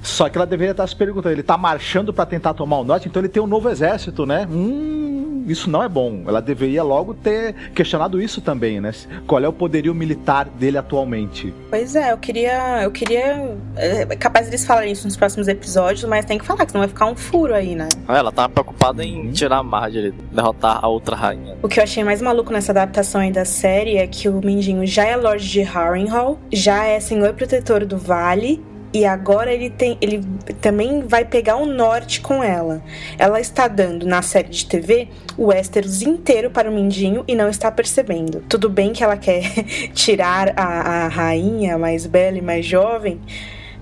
[0.02, 3.08] Só que ela deveria estar se perguntando, ele tá marchando para tentar tomar o norte,
[3.08, 4.48] então ele tem um novo exército, né?
[4.50, 6.22] Hum, isso não é bom.
[6.26, 8.92] Ela deveria logo ter questionado isso também, né?
[9.26, 11.52] Qual é o poderio militar dele atualmente?
[11.68, 12.82] Pois é, eu queria.
[12.82, 13.56] Eu queria.
[13.76, 16.88] É capaz deles falarem isso nos próximos episódios, mas tem que falar, que senão vai
[16.88, 17.88] ficar um furo aí, né?
[18.08, 21.56] Ela tava preocupada em tirar a Marjorie, derrotar a outra rainha.
[21.62, 24.86] O que eu achei mais maluco nessa adaptação aí da série é que o Mindinho
[24.86, 28.62] já é Lorde de Harrenhal, já é Senhor Protetor do Vale.
[28.92, 30.24] E agora ele tem, ele
[30.60, 32.82] também vai pegar o norte com ela.
[33.16, 37.48] Ela está dando na série de TV o Westeros inteiro para o Mindinho e não
[37.48, 38.44] está percebendo.
[38.48, 39.42] Tudo bem que ela quer
[39.94, 43.20] tirar a, a rainha mais bela e mais jovem,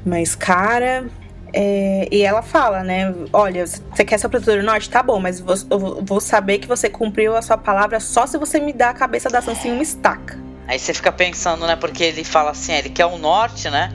[0.05, 1.07] mas cara,
[1.51, 3.15] É, e ela fala, né?
[3.33, 4.91] Olha, você quer ser protetor do norte?
[4.91, 8.61] Tá bom, mas eu vou saber que você cumpriu a sua palavra só se você
[8.61, 10.39] me dá a cabeça da Sansa uma estaca.
[10.67, 11.75] Aí você fica pensando, né?
[11.75, 13.91] Porque ele fala assim, ele quer o norte, né?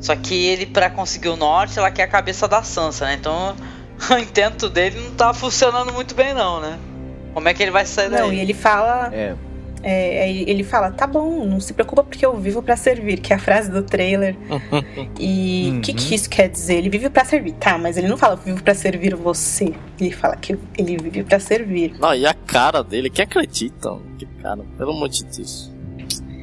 [0.00, 3.14] Só que ele, para conseguir o norte, ela quer a cabeça da Sansa, né?
[3.14, 3.56] Então
[4.10, 6.78] o intento dele não tá funcionando muito bem, não, né?
[7.32, 8.20] Como é que ele vai sair daí?
[8.22, 9.10] Não, e ele fala.
[9.12, 9.34] É.
[9.82, 13.36] É, ele fala, tá bom, não se preocupa porque eu vivo para servir, que é
[13.36, 14.34] a frase do trailer.
[15.20, 15.80] e o uhum.
[15.80, 16.76] que, que isso quer dizer?
[16.76, 19.72] Ele vive para servir, tá, mas ele não fala vivo para servir você.
[20.00, 21.94] Ele fala que ele vive para servir.
[22.00, 24.02] Não, e a cara dele, que acreditam?
[24.18, 25.70] Que cara, pelo amor de Deus.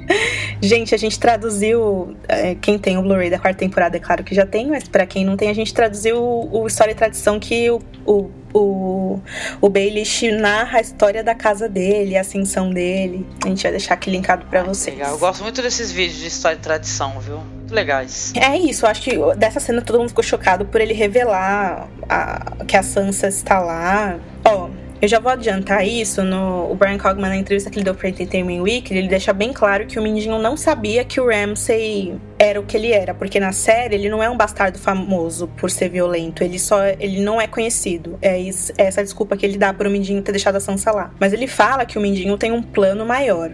[0.61, 2.15] Gente, a gente traduziu.
[2.27, 5.05] É, quem tem o Blu-ray da quarta temporada, é claro que já tem, mas para
[5.05, 9.19] quem não tem, a gente traduziu o, o História e Tradição que o, o, o,
[9.59, 13.27] o Baelish narra a história da casa dele, a ascensão dele.
[13.43, 14.95] A gente vai deixar aqui linkado para vocês.
[14.95, 15.11] Legal.
[15.11, 17.39] Eu gosto muito desses vídeos de história e tradição, viu?
[17.39, 18.31] Muito legais.
[18.35, 22.63] É isso, eu acho que dessa cena todo mundo ficou chocado por ele revelar a,
[22.65, 24.17] que a Sansa está lá.
[24.45, 24.67] Ó.
[24.67, 27.93] Oh, eu já vou adiantar isso no o Brian Cogman na entrevista que ele deu
[27.93, 32.15] para Entertainment Weekly, ele deixa bem claro que o Mindinho não sabia que o Ramsay
[32.39, 35.69] era o que ele era, porque na série ele não é um bastardo famoso por
[35.69, 38.17] ser violento, ele só ele não é conhecido.
[38.21, 41.11] É isso, é essa desculpa que ele dá pro Mindinho ter deixado a Sansa lá.
[41.19, 43.51] Mas ele fala que o Mindinho tem um plano maior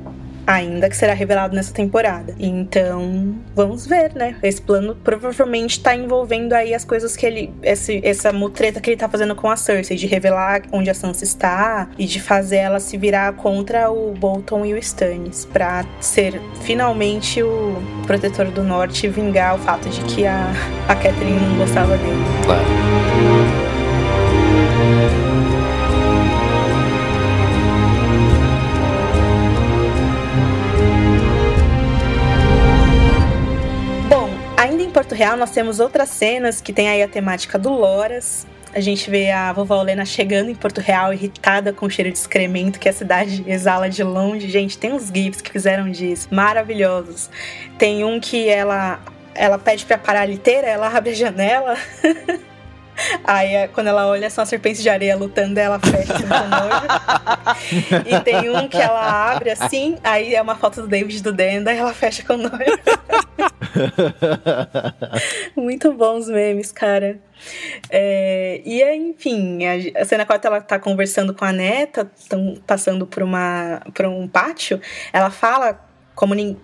[0.50, 2.34] ainda que será revelado nessa temporada.
[2.40, 4.36] Então, vamos ver, né?
[4.42, 7.54] Esse plano provavelmente tá envolvendo aí as coisas que ele.
[7.62, 11.24] Esse, essa mutreta que ele tá fazendo com a Cersei, de revelar onde a Sansa
[11.24, 16.42] está e de fazer ela se virar contra o Bolton e o Stannis, pra ser
[16.64, 17.76] finalmente o
[18.08, 20.52] protetor do norte e vingar o fato de que a,
[20.88, 22.24] a Catherine não gostava dele.
[22.44, 23.59] Claro.
[34.90, 38.48] Em Porto Real, nós temos outras cenas que tem aí a temática do Loras.
[38.74, 42.18] A gente vê a vovó Olena chegando em Porto Real, irritada com o cheiro de
[42.18, 44.50] excremento que a cidade exala de longe.
[44.50, 47.30] Gente, tem uns gifs que fizeram disso, maravilhosos.
[47.78, 49.00] Tem um que ela
[49.36, 51.78] ela pede para parar a liteira, ela abre a janela.
[53.24, 56.88] Aí quando ela olha, são as serpentes de areia lutando, ela fecha com nojo.
[58.06, 61.64] e tem um que ela abre assim, aí é uma foto do David do Dan,
[61.64, 62.56] daí ela fecha com nojo.
[65.56, 67.20] Muito bons memes, cara.
[67.90, 73.08] É, e enfim, a, a cena 4 ela tá conversando com a neta, estão passando
[73.08, 74.82] por, uma, por um pátio.
[75.14, 75.80] Ela fala
[76.16, 76.60] como ninguém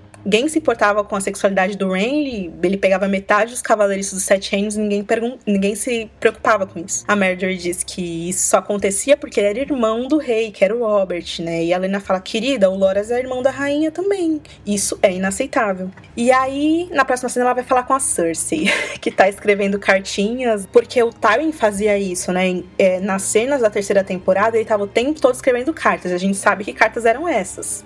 [0.50, 4.76] se importava com a sexualidade do Renly, ele pegava metade dos cavaleiros dos Sete Reinos
[4.76, 5.06] e ninguém,
[5.46, 7.04] ninguém se preocupava com isso.
[7.08, 10.76] A Marjorie diz que isso só acontecia porque ele era irmão do rei, que era
[10.76, 11.64] o Robert, né?
[11.64, 14.42] E a Lena fala, querida, o Loras é irmão da rainha também.
[14.66, 15.92] Isso é inaceitável.
[16.18, 18.66] E aí, na próxima cena, ela vai falar com a Cersei,
[19.00, 22.64] que tá escrevendo cartinhas, porque o Tywin fazia isso, né?
[22.78, 26.12] É, nas cenas da terceira temporada, ele tava o tempo todo escrevendo cartas.
[26.12, 27.86] A gente sabe que cartas eram essas.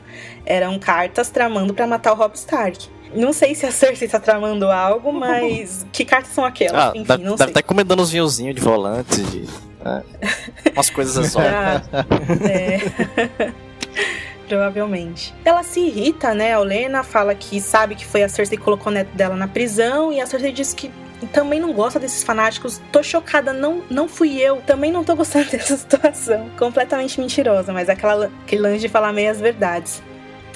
[0.49, 2.89] Eram cartas tramando para matar o Rob Stark.
[3.13, 6.85] Não sei se a Cersei tá tramando algo, mas que cartas são aquelas?
[6.85, 7.47] Ah, Enfim, deve, não deve sei.
[7.47, 9.41] estar comendo uns vinhozinhos de volante, de,
[9.83, 10.03] né?
[10.73, 11.53] umas coisas exóticas.
[11.55, 12.05] Ah,
[12.49, 13.51] é.
[14.49, 15.33] Provavelmente.
[15.45, 16.53] Ela se irrita, né?
[16.53, 19.47] A Olena fala que sabe que foi a Cersei que colocou o neto dela na
[19.47, 20.91] prisão e a Cersei diz que
[21.31, 22.81] também não gosta desses fanáticos.
[22.91, 24.57] Tô chocada, não, não fui eu.
[24.61, 26.49] Também não tô gostando dessa situação.
[26.57, 30.01] Completamente mentirosa, mas aquela, aquele lance de falar meias verdades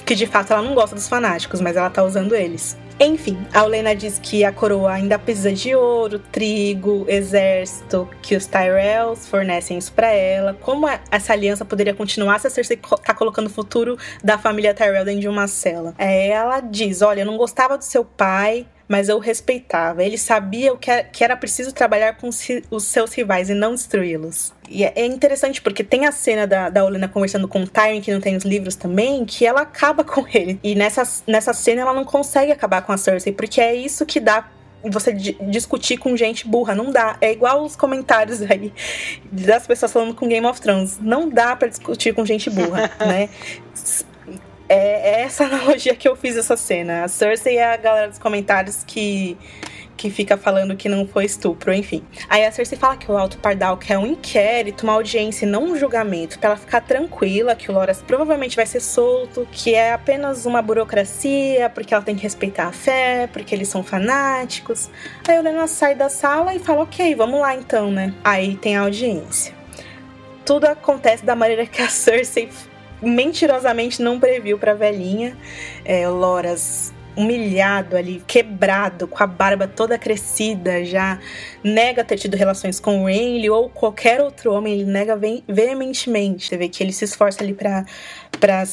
[0.04, 2.76] que de fato ela não gosta dos fanáticos, mas ela tá usando eles.
[3.00, 8.46] Enfim, a Olena diz que a coroa ainda precisa de ouro, trigo, exército, que os
[8.46, 10.54] Tyrells fornecem isso para ela.
[10.60, 15.04] Como essa aliança poderia continuar se a Cersei tá colocando o futuro da família Tyrell
[15.04, 15.92] dentro de uma cela?
[15.98, 20.02] É, ela diz: Olha, eu não gostava do seu pai, mas eu respeitava.
[20.02, 24.52] Ele sabia o é, que era preciso trabalhar com os seus rivais e não destruí-los.
[24.68, 28.00] E é, é interessante porque tem a cena da, da Olena conversando com o Tyrion,
[28.00, 30.58] que não tem os livros também, que ela acaba com ele.
[30.62, 34.20] E nessa, nessa cena ela não consegue acabar com a Cersei, porque é isso que
[34.20, 34.48] dá
[34.90, 36.74] você discutir com gente burra.
[36.74, 37.16] Não dá.
[37.20, 38.72] É igual os comentários aí
[39.30, 40.98] das pessoas falando com Game of Thrones.
[41.00, 43.28] Não dá para discutir com gente burra, né?
[44.68, 47.04] É, é, essa analogia que eu fiz essa cena.
[47.04, 49.36] A Cersei é a galera dos comentários que,
[49.96, 52.02] que fica falando que não foi estupro, enfim.
[52.28, 55.64] Aí a Cersei fala que o Alto Pardal quer um inquérito, uma audiência e não
[55.64, 59.92] um julgamento, para ela ficar tranquila que o Loras provavelmente vai ser solto, que é
[59.92, 64.90] apenas uma burocracia, porque ela tem que respeitar a fé, porque eles são fanáticos.
[65.28, 68.14] Aí a Helena sai da sala e fala: ok, vamos lá então, né?
[68.24, 69.54] Aí tem a audiência.
[70.44, 72.48] Tudo acontece da maneira que a Cersei
[73.04, 75.36] mentirosamente não previu pra velhinha.
[75.84, 81.18] É, Loras humilhado ali, quebrado, com a barba toda crescida, já
[81.62, 86.46] nega ter tido relações com o Renly ou qualquer outro homem, ele nega veementemente.
[86.46, 87.84] Você vê que ele se esforça ali pra,
[88.40, 88.64] pra,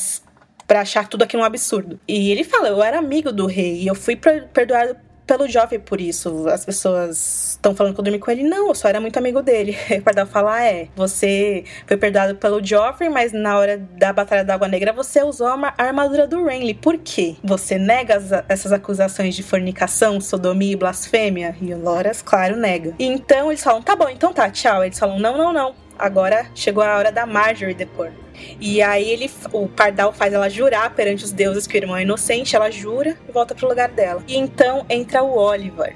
[0.68, 2.00] pra achar tudo aquilo um absurdo.
[2.08, 4.96] E ele fala: Eu era amigo do rei e eu fui perdoado
[5.26, 6.48] pelo Joffrey por isso.
[6.48, 8.44] As pessoas estão falando que eu dormi com ele.
[8.44, 9.78] Não, eu só era muito amigo dele.
[10.02, 14.44] O Pardal fala: ah, é, você foi perdoado pelo Joffrey, mas na hora da Batalha
[14.44, 16.74] da Água Negra você usou a armadura do Renly.
[16.74, 17.36] Por quê?
[17.44, 21.56] Você nega as, essas acusações de fornicação, sodomia e blasfêmia?
[21.62, 22.94] E o Loras, claro, nega.
[23.00, 24.84] Então eles falam: tá bom, então tá, tchau.
[24.84, 25.91] Eles falam: não, não, não.
[25.98, 28.12] Agora chegou a hora da Marjorie depor.
[28.60, 32.04] E aí ele, o Pardal faz ela jurar perante os deuses que o irmão é
[32.04, 34.24] inocente, ela jura e volta pro lugar dela.
[34.28, 35.96] E então entra o Oliver.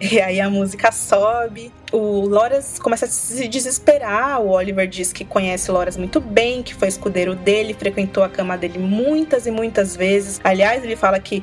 [0.00, 4.40] E aí a música sobe, o Loras começa a se desesperar.
[4.40, 8.56] O Oliver diz que conhece Loras muito bem, que foi escudeiro dele, frequentou a cama
[8.56, 10.40] dele muitas e muitas vezes.
[10.42, 11.42] Aliás, ele fala que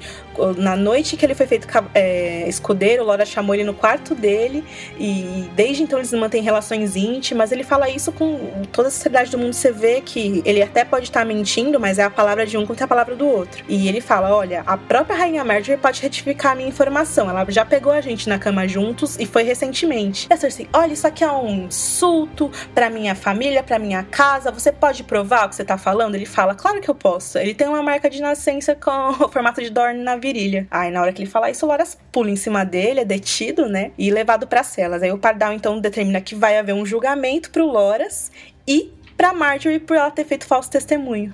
[0.58, 4.64] na noite que ele foi feito é, escudeiro, Loras chamou ele no quarto dele
[5.00, 7.52] e desde então eles mantêm relações íntimas.
[7.52, 9.54] Ele fala isso com toda a sinceridade do mundo.
[9.54, 12.86] Você vê que ele até pode estar mentindo, mas é a palavra de um contra
[12.86, 13.64] a palavra do outro.
[13.68, 17.30] E ele fala: Olha, a própria Rainha Marjorie pode retificar a minha informação.
[17.30, 20.28] Ela já pegou a gente na cama juntos e foi recentemente.
[20.38, 24.52] Cersei, olha, isso aqui é um insulto pra minha família, pra minha casa.
[24.52, 26.16] Você pode provar o que você tá falando?
[26.16, 27.38] Ele fala, claro que eu posso.
[27.38, 30.68] Ele tem uma marca de nascença com o formato de Dorne na virilha.
[30.72, 33.68] Aí na hora que ele fala isso, o Loras pula em cima dele, é detido,
[33.68, 33.92] né?
[33.98, 35.04] E levado para celas.
[35.04, 38.32] Aí o Pardal então determina que vai haver um julgamento pro Loras
[38.68, 41.34] e pra Marjorie por ela ter feito falso testemunho.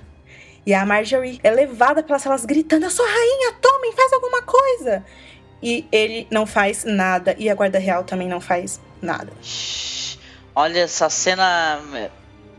[0.66, 5.04] E a Marjorie é levada pelas celas gritando: Eu sou rainha, tomem, faz alguma coisa!
[5.64, 7.34] E ele não faz nada.
[7.38, 9.32] E a guarda real também não faz nada.
[10.54, 12.10] Olha essa cena é,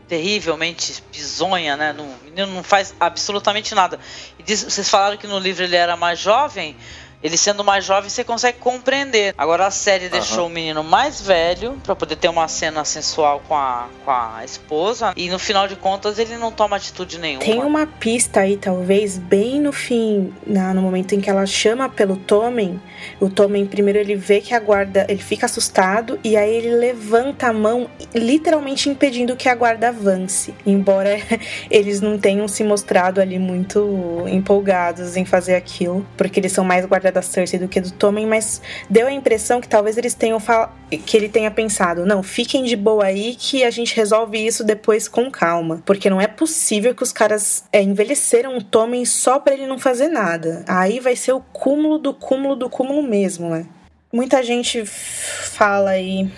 [0.08, 1.94] terrivelmente bizonha, né?
[1.96, 4.00] O menino não faz absolutamente nada.
[4.36, 6.76] E diz, vocês falaram que no livro ele era mais jovem.
[7.22, 9.34] Ele sendo mais jovem, você consegue compreender.
[9.36, 10.10] Agora a série uhum.
[10.10, 14.42] deixou o menino mais velho para poder ter uma cena sensual com a, com a
[14.44, 15.12] esposa.
[15.16, 17.44] E no final de contas, ele não toma atitude nenhuma.
[17.44, 21.88] Tem uma pista aí, talvez, bem no fim, na, no momento em que ela chama
[21.88, 22.80] pelo Tommen.
[23.20, 25.06] O Tommen, primeiro, ele vê que a guarda.
[25.08, 30.54] Ele fica assustado e aí ele levanta a mão, literalmente impedindo que a guarda avance.
[30.64, 31.18] Embora
[31.70, 36.84] eles não tenham se mostrado ali muito empolgados em fazer aquilo, porque eles são mais
[36.86, 40.40] guarda da Cersei do que do Tommen, mas deu a impressão que talvez eles tenham
[41.04, 45.08] que ele tenha pensado, não, fiquem de boa aí que a gente resolve isso depois
[45.08, 49.54] com calma, porque não é possível que os caras é, envelheceram o Tommen só para
[49.54, 50.64] ele não fazer nada.
[50.68, 53.66] Aí vai ser o cúmulo do cúmulo do cúmulo mesmo, né?
[54.12, 56.30] Muita gente fala aí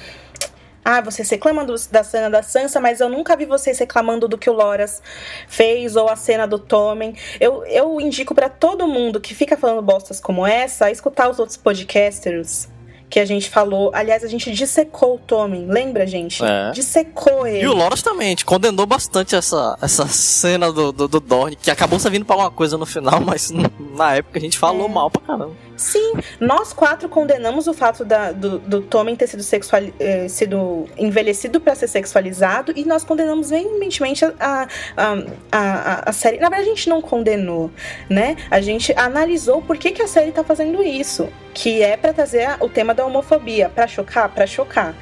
[0.90, 4.38] ah, vocês reclamam do, da cena da Sansa, mas eu nunca vi vocês reclamando do
[4.38, 5.02] que o Loras
[5.46, 7.14] fez ou a cena do Tommen.
[7.38, 11.38] Eu, eu indico para todo mundo que fica falando bostas como essa a escutar os
[11.38, 12.70] outros podcasters
[13.08, 13.90] que a gente falou.
[13.94, 16.42] Aliás, a gente dissecou o Tommen, lembra, gente?
[16.44, 16.70] É.
[16.72, 17.64] Dissecou ele.
[17.64, 21.56] E o Loras também, a gente condenou bastante essa, essa cena do, do, do Dorne,
[21.56, 24.92] que acabou servindo pra uma coisa no final, mas na época a gente falou é.
[24.92, 25.68] mal pra caramba.
[25.78, 30.86] Sim, nós quatro condenamos o fato da, do, do Tommen ter sido, sexual, eh, sido
[30.98, 35.16] envelhecido para ser sexualizado e nós condenamos veementemente a, a,
[35.52, 36.38] a, a, série.
[36.38, 37.70] Na verdade, a gente não condenou,
[38.10, 38.36] né?
[38.50, 42.56] A gente analisou por que, que a série tá fazendo isso, que é para trazer
[42.58, 44.94] o tema da homofobia, para chocar, para chocar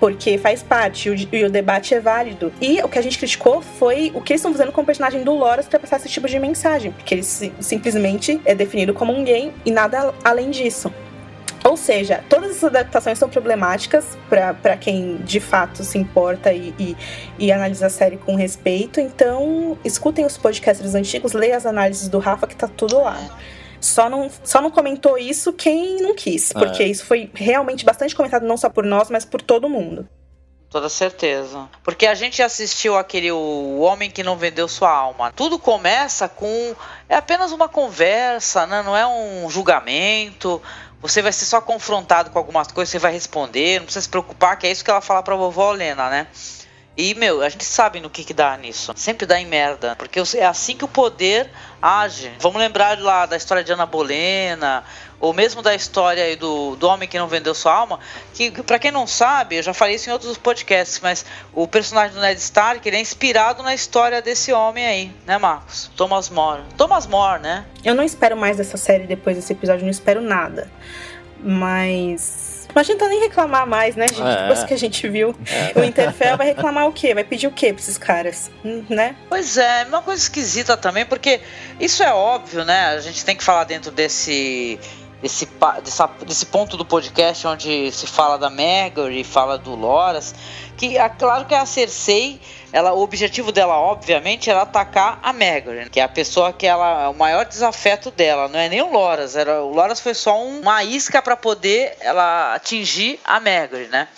[0.00, 2.52] porque faz parte e o, debate é válido.
[2.60, 5.22] E o que a gente criticou foi o que eles estão fazendo com o personagem
[5.22, 9.22] do Loras para passar esse tipo de mensagem, porque ele simplesmente é definido como um
[9.22, 10.92] gay e nada além disso.
[11.64, 16.96] Ou seja, todas essas adaptações são problemáticas para quem de fato se importa e, e,
[17.38, 18.98] e, analisa a série com respeito.
[18.98, 23.20] Então, escutem os podcasts antigos, leiam as análises do Rafa, que tá tudo lá.
[23.82, 26.86] Só não, só não comentou isso quem não quis, porque é.
[26.86, 30.08] isso foi realmente bastante comentado não só por nós, mas por todo mundo.
[30.70, 31.68] Toda certeza.
[31.82, 35.32] Porque a gente assistiu aquele O Homem que Não Vendeu Sua Alma.
[35.32, 36.74] Tudo começa com.
[37.08, 38.82] É apenas uma conversa, né?
[38.82, 40.62] não é um julgamento.
[41.02, 44.56] Você vai ser só confrontado com algumas coisas, você vai responder, não precisa se preocupar,
[44.56, 46.28] que é isso que ela fala pra vovó Helena, né?
[46.96, 48.92] E, meu, a gente sabe no que que dá nisso.
[48.96, 49.96] Sempre dá em merda.
[49.96, 52.30] Porque é assim que o poder age.
[52.38, 54.84] Vamos lembrar lá da história de Ana Bolena,
[55.18, 58.00] ou mesmo da história aí do, do homem que não vendeu sua alma,
[58.34, 61.24] que para quem não sabe, eu já falei isso em outros podcasts, mas
[61.54, 65.90] o personagem do Ned Stark, ele é inspirado na história desse homem aí, né, Marcos?
[65.96, 66.62] Thomas More.
[66.76, 67.64] Thomas More, né?
[67.84, 70.68] Eu não espero mais dessa série depois desse episódio, não espero nada.
[71.38, 74.22] Mas Não adianta nem reclamar mais, né, gente?
[74.22, 74.42] É.
[74.42, 75.34] Depois que a gente viu.
[75.74, 77.14] O Interfell vai reclamar o quê?
[77.14, 78.50] Vai pedir o quê pra esses caras?
[78.88, 79.16] Né?
[79.28, 81.40] Pois é, uma coisa esquisita também, porque
[81.78, 82.86] isso é óbvio, né?
[82.86, 84.78] A gente tem que falar dentro desse.
[85.22, 85.48] Desse,
[85.84, 90.34] dessa- desse ponto do podcast onde se fala da Margaery e fala do Loras,
[90.76, 92.40] que é claro que a Cersei,
[92.72, 97.08] ela, o objetivo dela, obviamente, era atacar a Margaery, que é a pessoa que ela,
[97.08, 100.60] o maior desafeto dela, não é nem o Loras, era, o Loras foi só um-
[100.60, 104.08] uma isca para poder ela atingir a Margaery, né?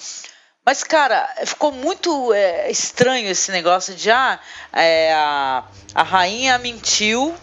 [0.65, 4.41] Mas, cara, ficou muito é, estranho esse negócio de ah,
[4.73, 7.35] é, a, a rainha mentiu,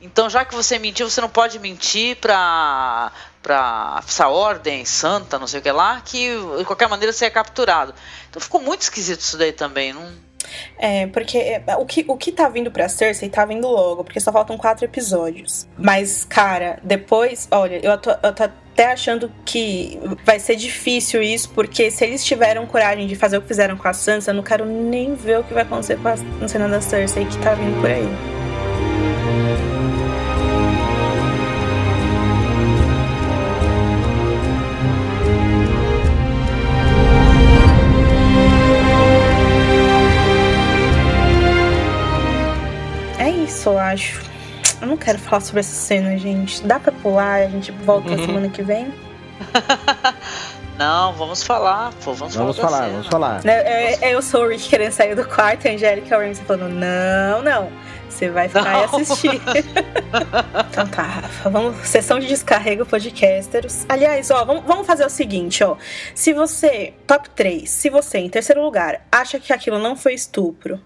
[0.00, 5.46] então já que você mentiu, você não pode mentir pra, pra essa ordem santa, não
[5.46, 7.94] sei o que lá, que de qualquer maneira você é capturado.
[8.28, 9.92] Então ficou muito esquisito isso daí também.
[9.92, 10.30] Não...
[10.78, 14.18] É, porque é, o que, o que tá vindo pra Cersei tá vindo logo, porque
[14.18, 15.68] só faltam quatro episódios.
[15.76, 21.50] Mas, cara, depois, olha, eu tô, eu tô até achando que vai ser difícil isso,
[21.50, 24.42] porque se eles tiveram coragem de fazer o que fizeram com a Sansa, eu não
[24.42, 27.54] quero nem ver o que vai acontecer com a, na cena da Cersei que tá
[27.54, 28.39] vindo por aí.
[43.68, 44.22] Eu acho.
[44.80, 46.62] Eu não quero falar sobre essa cena, gente.
[46.66, 48.26] Dá pra pular, a gente volta Uhum.
[48.26, 48.92] semana que vem?
[50.78, 52.70] Não, vamos falar, pô, vamos, Vamos falar.
[52.78, 53.40] falar, vamos falar.
[53.46, 56.72] É, é- eu sou o Rick querendo sair do quarto, a Angélica e Ramsey falando,
[56.74, 57.70] não, não.
[58.08, 58.98] Você vai ficar e Não.
[58.98, 59.40] assistir.
[60.70, 61.50] então tá, Rafa.
[61.50, 63.84] Vamos, sessão de descarrego podcasters.
[63.90, 65.76] Aliás, ó, vamos, vamos fazer o seguinte, ó.
[66.14, 70.80] Se você, top 3, se você, em terceiro lugar, acha que aquilo não foi estupro,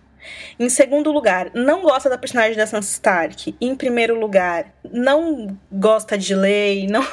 [0.59, 3.55] em segundo lugar, não gosta da personagem da Sansa Stark.
[3.61, 7.05] Em primeiro lugar, não gosta de lei, não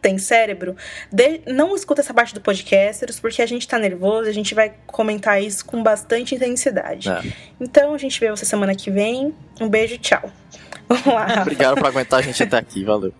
[0.00, 0.76] tem cérebro.
[1.12, 4.72] de- não escuta essa parte do podcasters, porque a gente tá nervoso, a gente vai
[4.86, 7.08] comentar isso com bastante intensidade.
[7.08, 7.22] É.
[7.60, 9.34] Então a gente vê você semana que vem.
[9.60, 10.30] Um beijo, tchau.
[10.88, 11.42] Vamos lá.
[11.42, 13.12] Obrigado por aguentar a gente até aqui, valeu.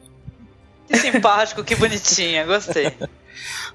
[0.88, 2.90] Que simpático, que bonitinha, gostei.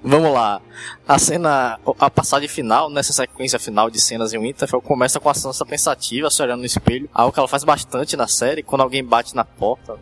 [0.04, 0.62] Vamos lá.
[1.08, 5.34] A cena, a passagem final, nessa sequência final de cenas em Winterfell, começa com a
[5.34, 7.10] Sansa pensativa, se olhando no espelho.
[7.14, 9.98] Algo que ela faz bastante na série, quando alguém bate na porta.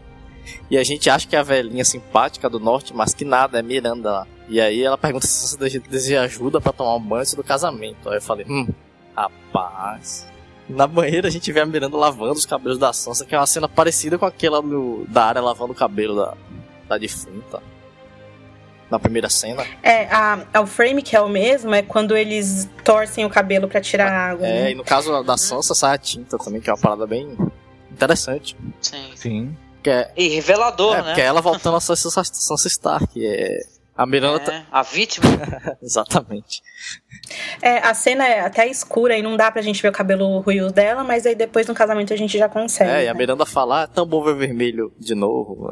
[0.70, 3.62] E a gente acha que é a velhinha simpática do norte, mas que nada, é
[3.62, 4.28] Miranda lá.
[4.50, 7.44] E aí ela pergunta se Sansa dese- deseja ajuda pra tomar um banho antes do
[7.44, 8.10] casamento.
[8.10, 8.68] Aí eu falei, hum,
[9.16, 10.28] rapaz.
[10.68, 13.46] Na banheira a gente vê a Miranda lavando os cabelos da Sansa, que é uma
[13.48, 16.34] cena parecida com aquela do, da área lavando o cabelo da,
[16.88, 17.62] da defunta.
[18.94, 19.66] Na primeira cena.
[19.82, 23.68] É, a, a- o frame que é o mesmo é quando eles torcem o cabelo
[23.68, 24.46] pra tirar a água.
[24.46, 24.72] É, né?
[24.72, 27.36] e no caso da Sansa sai a tinta também, que é uma parada bem
[27.92, 28.56] interessante.
[28.80, 29.12] Sim.
[29.16, 29.58] Sim.
[29.82, 31.04] Que é, E revelador, é, né?
[31.06, 33.10] porque é ela voltando a Sansa, Sansa Stark.
[33.26, 33.62] É,
[33.98, 35.26] a Miranda tá- É, a vítima.
[35.82, 36.62] Exatamente.
[37.64, 40.72] É, a cena é até escura e não dá pra gente ver o cabelo ruivo
[40.72, 42.92] dela, mas aí depois no casamento a gente já consegue.
[42.92, 43.18] É, e a né?
[43.18, 45.72] Miranda fala, ah, é tão bom ver vermelho de novo.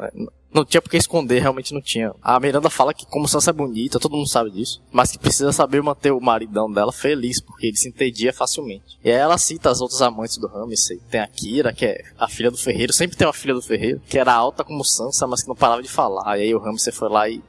[0.53, 2.13] Não tinha porque esconder, realmente não tinha.
[2.21, 5.53] A Miranda fala que como Sansa é bonita, todo mundo sabe disso, mas que precisa
[5.53, 8.97] saber manter o maridão dela feliz, porque ele se entendia facilmente.
[9.03, 10.99] E aí ela cita as outras amantes do Ramsay.
[11.09, 14.01] Tem a Kira, que é a filha do ferreiro, sempre tem uma filha do ferreiro,
[14.07, 16.37] que era alta como Sansa, mas que não parava de falar.
[16.37, 17.41] E aí o Ramsay foi lá e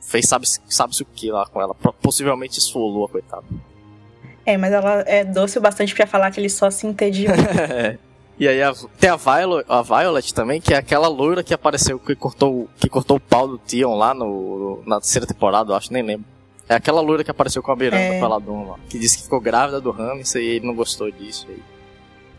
[0.00, 1.74] fez sabe- sabe-se o que lá com ela.
[2.00, 3.44] Possivelmente esfolou a coitada.
[4.44, 7.34] É, mas ela é doce o bastante pra falar que ele só se entediou.
[8.38, 11.98] E aí a- tem a Violet, a Violet também, que é aquela loira que apareceu,
[11.98, 15.92] que cortou, que cortou o pau do Tion lá no, na terceira temporada, eu acho,
[15.92, 16.26] nem lembro.
[16.68, 18.20] É aquela loira que apareceu com a Miranda É.
[18.20, 21.46] Paladon lá, que disse que ficou grávida do Ramsay e ele não gostou disso.
[21.48, 21.76] e-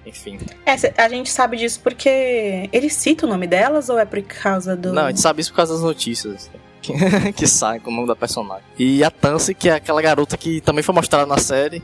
[0.09, 0.39] enfim.
[0.65, 4.75] é, a gente sabe disso porque ele cita o nome delas ou é por causa
[4.75, 4.93] do.
[4.93, 6.49] Não, a gente sabe isso por causa das notícias
[6.81, 6.93] que,
[7.35, 8.63] que saem com o nome da personagem.
[8.79, 11.83] E a Tansy, que é aquela garota que também foi mostrada na série,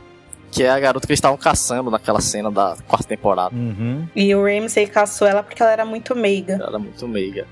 [0.54, 3.52] que é a garota que eles estavam caçando naquela cena da quarta temporada.
[3.54, 4.06] Uhum.
[4.14, 6.54] E o Ramsay caçou ela porque ela era muito meiga.
[6.54, 7.44] Ela era muito meiga.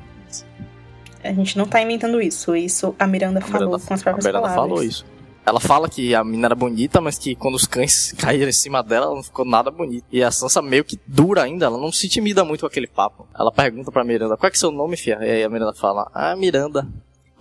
[1.25, 2.55] A gente não tá inventando isso.
[2.55, 4.69] Isso a Miranda A falou Miranda, com as a próprias Miranda palavras.
[4.71, 5.05] falou isso.
[5.45, 8.81] Ela fala que a menina era bonita, mas que quando os cães caíram em cima
[8.85, 10.07] dela, ela não ficou nada bonita.
[10.13, 13.27] E a Sansa meio que dura ainda, ela não se intimida muito com aquele papo.
[13.37, 15.19] Ela pergunta pra Miranda, qual é que é seu nome, fia?
[15.21, 16.87] E aí a Miranda fala, ah, Miranda.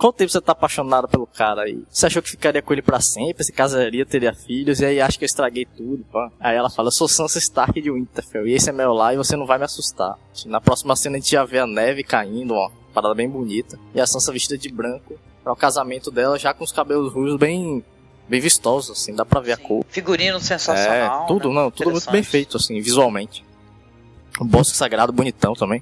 [0.02, 1.84] Quanto tempo você tá apaixonada pelo cara aí?
[1.88, 5.16] Você achou que ficaria com ele pra sempre, se casaria, teria filhos, e aí acha
[5.16, 6.28] que eu estraguei tudo, pá.
[6.40, 9.16] Aí ela fala, eu sou Sansa Stark de Winterfell, e esse é meu lar e
[9.16, 10.18] você não vai me assustar.
[10.46, 13.78] Na próxima cena a gente já vê a neve caindo, ó, parada bem bonita.
[13.94, 17.38] E a Sansa vestida de branco para o casamento dela, já com os cabelos ruivos
[17.38, 17.84] bem
[18.28, 19.84] bem vistosos, assim, dá pra ver a cor.
[19.88, 21.22] Figurino sensacional.
[21.22, 21.54] É, tudo, né?
[21.54, 23.44] não, tudo muito bem feito, assim, visualmente.
[24.40, 25.80] O bosque sagrado bonitão também.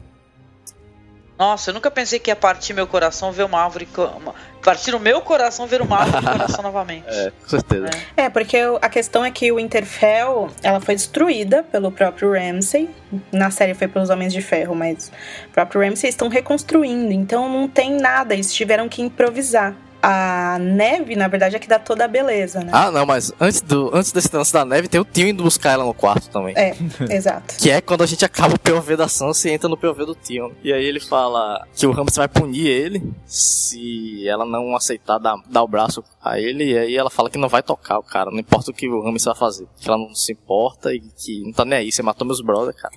[1.40, 3.88] Nossa, eu nunca pensei que ia partir meu coração ver uma árvore.
[3.96, 7.06] Uma, partir o meu coração ver uma árvore de coração novamente.
[7.08, 7.88] É, com certeza.
[8.14, 12.90] É, porque a questão é que o Winterfell, ela foi destruída pelo próprio Ramsay.
[13.32, 15.10] Na série foi pelos Homens de Ferro, mas
[15.46, 21.14] o próprio Ramsay estão reconstruindo, então não tem nada, eles tiveram que improvisar a neve,
[21.16, 22.70] na verdade, é que dá toda a beleza, né?
[22.72, 25.72] Ah, não, mas antes, do, antes desse lance da neve, tem o Tio indo buscar
[25.72, 26.54] ela no quarto também.
[26.56, 26.74] É,
[27.10, 27.56] exato.
[27.56, 30.14] Que é quando a gente acaba o POV da Sansa e entra no POV do
[30.14, 30.54] Tio.
[30.62, 35.36] E aí ele fala que o Ramsay vai punir ele se ela não aceitar dar,
[35.48, 36.72] dar o braço a ele.
[36.72, 39.02] E aí ela fala que não vai tocar o cara, não importa o que o
[39.02, 39.66] Ramsay vai fazer.
[39.78, 42.80] Que ela não se importa e que não tá nem aí, você matou meus brothers,
[42.80, 42.94] cara.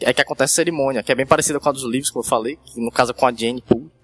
[0.00, 2.28] É que acontece a cerimônia, que é bem parecida com a dos livros, como eu
[2.28, 3.95] falei, que no caso é com a Jane Poole.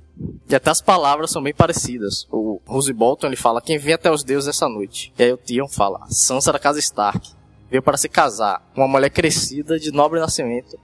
[0.48, 2.26] E até as palavras são bem parecidas.
[2.30, 5.12] O Rose Bolton ele fala: Quem vem até os deuses essa noite?
[5.18, 7.30] E aí o Tion fala: Sansa da casa Stark
[7.70, 8.62] veio para se casar.
[8.76, 10.78] Uma mulher crescida de nobre nascimento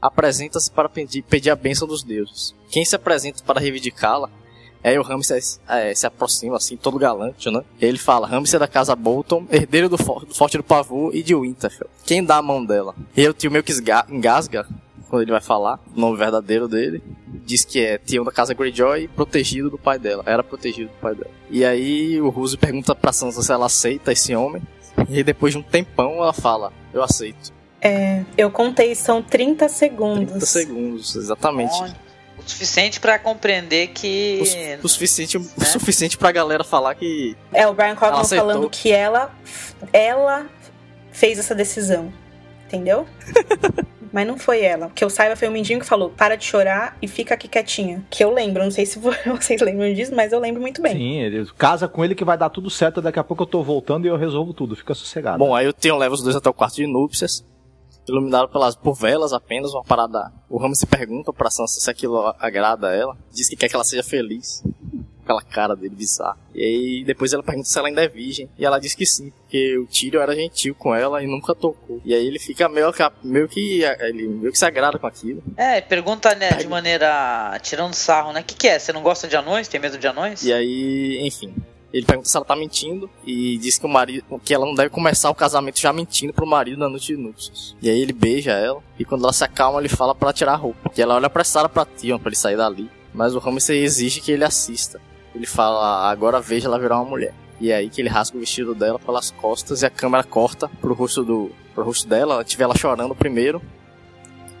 [0.00, 2.54] apresenta-se para pedir, pedir a bênção dos deuses.
[2.68, 4.28] Quem se apresenta para reivindicá-la
[4.84, 7.62] Aí o Ramsay é, se aproxima, assim, todo galante, né?
[7.80, 11.34] Ele fala, Ramsay é da casa Bolton, herdeiro do, do Forte do Pavor e de
[11.34, 11.88] Winterfell.
[12.04, 12.94] Quem dá a mão dela?
[13.16, 13.72] E aí o tio meio que
[14.08, 14.66] engasga
[15.12, 17.02] quando ele vai falar o nome verdadeiro dele
[17.44, 20.22] diz que é Tião da casa Greyjoy, protegido do pai dela.
[20.24, 21.30] Era protegido do pai dela.
[21.50, 24.62] E aí o Russo pergunta pra Sansa se ela aceita esse homem.
[25.10, 27.52] E depois de um tempão ela fala: Eu aceito.
[27.78, 30.30] É, eu contei, são 30 segundos.
[30.30, 31.74] 30 segundos, exatamente.
[32.38, 34.40] o suficiente para compreender que.
[34.82, 35.44] O, o suficiente, né?
[35.58, 37.36] o suficiente pra galera falar que.
[37.52, 39.30] É, o Brian Cogan falando que ela,
[39.92, 40.46] ela
[41.10, 42.10] fez essa decisão.
[42.66, 43.06] Entendeu?
[44.12, 44.90] Mas não foi ela.
[44.90, 48.04] Que eu saiba, foi o Mindinho que falou: para de chorar e fica aqui quietinha.
[48.10, 50.96] Que eu lembro, não sei se vocês lembram disso, mas eu lembro muito bem.
[50.96, 53.00] Sim, ele casa com ele que vai dar tudo certo.
[53.00, 54.76] Daqui a pouco eu tô voltando e eu resolvo tudo.
[54.76, 55.38] Fica sossegado.
[55.38, 57.44] Bom, aí o Theon leva os dois até o quarto de núpcias.
[58.08, 60.32] Iluminado pelas, por velas apenas, uma parada.
[60.50, 63.16] O Ramos se pergunta pra Sansa se aquilo agrada a ela.
[63.32, 64.62] Diz que quer que ela seja feliz
[65.22, 66.38] aquela cara dele bizarra.
[66.54, 68.48] E aí depois ela pergunta se ela ainda é virgem.
[68.58, 72.00] E ela diz que sim, porque o Tyrion era gentil com ela e nunca tocou.
[72.04, 75.42] E aí ele fica meio que, meio que, ele meio que se agrada com aquilo.
[75.56, 78.40] É, pergunta né, de maneira tirando sarro, né?
[78.40, 78.78] O que, que é?
[78.78, 79.68] Você não gosta de anões?
[79.68, 80.42] Tem medo de anões?
[80.44, 81.54] E aí, enfim.
[81.92, 84.88] Ele pergunta se ela tá mentindo e diz que o marido, que ela não deve
[84.88, 87.76] começar o casamento já mentindo pro marido na noite de núpcias.
[87.82, 90.56] E aí ele beija ela e quando ela se acalma, ele fala para tirar a
[90.56, 90.90] roupa.
[90.96, 92.90] E ela olha apressada para Tion para ele sair dali.
[93.12, 95.00] Mas o Ramsay exige que ele assista.
[95.34, 97.34] Ele fala, agora veja ela virar uma mulher.
[97.60, 100.68] E é aí que ele rasga o vestido dela pelas costas e a câmera corta
[100.80, 103.62] pro rosto do pro rosto dela, a gente vê ela chorando primeiro.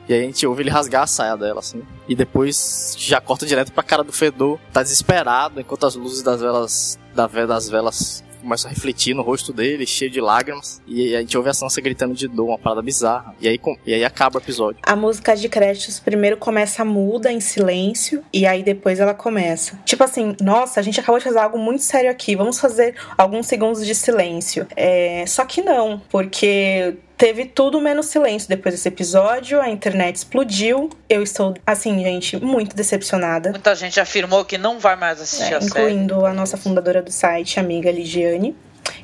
[0.08, 1.82] E aí a gente ouve ele rasgar a saia dela, assim.
[2.08, 4.58] E depois já corta direto pra cara do Fedor.
[4.72, 6.98] Tá desesperado, enquanto as luzes das velas.
[7.14, 10.80] Da, das velas começa a refletir no rosto dele, cheio de lágrimas.
[10.86, 13.34] E a gente ouve a Sansa gritando de dor, uma parada bizarra.
[13.40, 14.80] E aí, e aí acaba o episódio.
[14.82, 19.78] A música de créditos primeiro começa muda, em silêncio, e aí depois ela começa.
[19.84, 23.46] Tipo assim, nossa, a gente acabou de fazer algo muito sério aqui, vamos fazer alguns
[23.46, 24.66] segundos de silêncio.
[24.76, 30.90] É, só que não, porque teve tudo menos silêncio depois desse episódio, a internet explodiu.
[31.08, 33.50] Eu estou, assim, gente, muito decepcionada.
[33.50, 35.92] Muita gente afirmou que não vai mais assistir é, a incluindo série.
[35.92, 38.56] Incluindo a nossa fundadora do site, amiga Ligiane,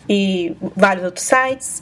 [0.08, 1.80] e vários outros sites.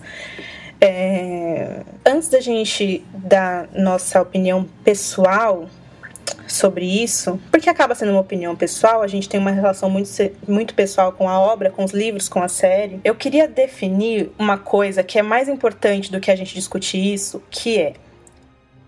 [0.78, 1.80] É...
[2.04, 5.66] Antes da gente dar nossa opinião pessoal
[6.46, 10.10] sobre isso, porque acaba sendo uma opinião pessoal, a gente tem uma relação muito,
[10.46, 13.00] muito pessoal com a obra, com os livros, com a série.
[13.04, 17.42] Eu queria definir uma coisa que é mais importante do que a gente discutir isso,
[17.50, 17.94] que é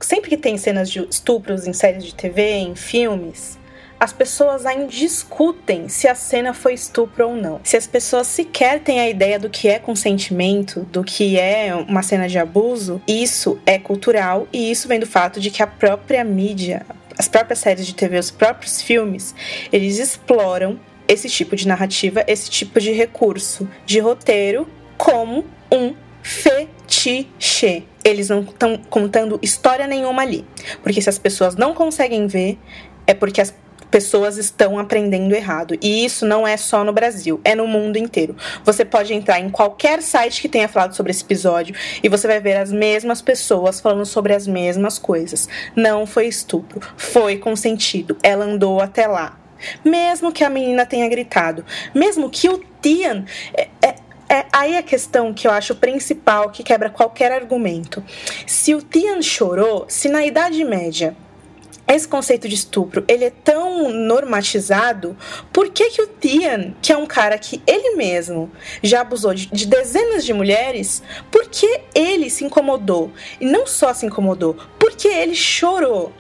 [0.01, 3.59] sempre que tem cenas de estupros em séries de TV, em filmes,
[4.01, 7.61] as pessoas ainda discutem se a cena foi estupro ou não.
[7.65, 12.03] Se as pessoas sequer têm a ideia do que é consentimento, do que é uma
[12.03, 16.23] cena de abuso, isso é cultural e isso vem do fato de que a própria
[16.23, 16.87] mídia,
[17.19, 19.35] as próprias séries de TV, os próprios filmes,
[19.73, 27.85] eles exploram esse tipo de narrativa, esse tipo de recurso de roteiro como um fetiche.
[28.05, 30.47] Eles não estão contando história nenhuma ali.
[30.83, 32.59] Porque se as pessoas não conseguem ver,
[33.07, 33.55] é porque as
[33.91, 35.77] pessoas estão aprendendo errado.
[35.81, 38.37] E isso não é só no Brasil, é no mundo inteiro.
[38.65, 42.41] Você pode entrar em qualquer site que tenha falado sobre esse episódio e você vai
[42.41, 45.49] ver as mesmas pessoas falando sobre as mesmas coisas.
[45.75, 48.17] Não foi estupro, foi consentido.
[48.23, 49.39] Ela andou até lá.
[49.85, 51.65] Mesmo que a menina tenha gritado,
[51.95, 53.25] mesmo que o Tian.
[53.53, 53.95] É, é,
[54.31, 58.05] é aí a questão que eu acho principal que quebra qualquer argumento.
[58.47, 61.17] Se o Tian chorou, se na Idade Média
[61.95, 65.17] esse conceito de estupro ele é tão normatizado,
[65.53, 68.51] por que, que o Tian, que é um cara que ele mesmo
[68.83, 73.11] já abusou de, de dezenas de mulheres, por que ele se incomodou?
[73.41, 76.13] E não só se incomodou, porque ele chorou.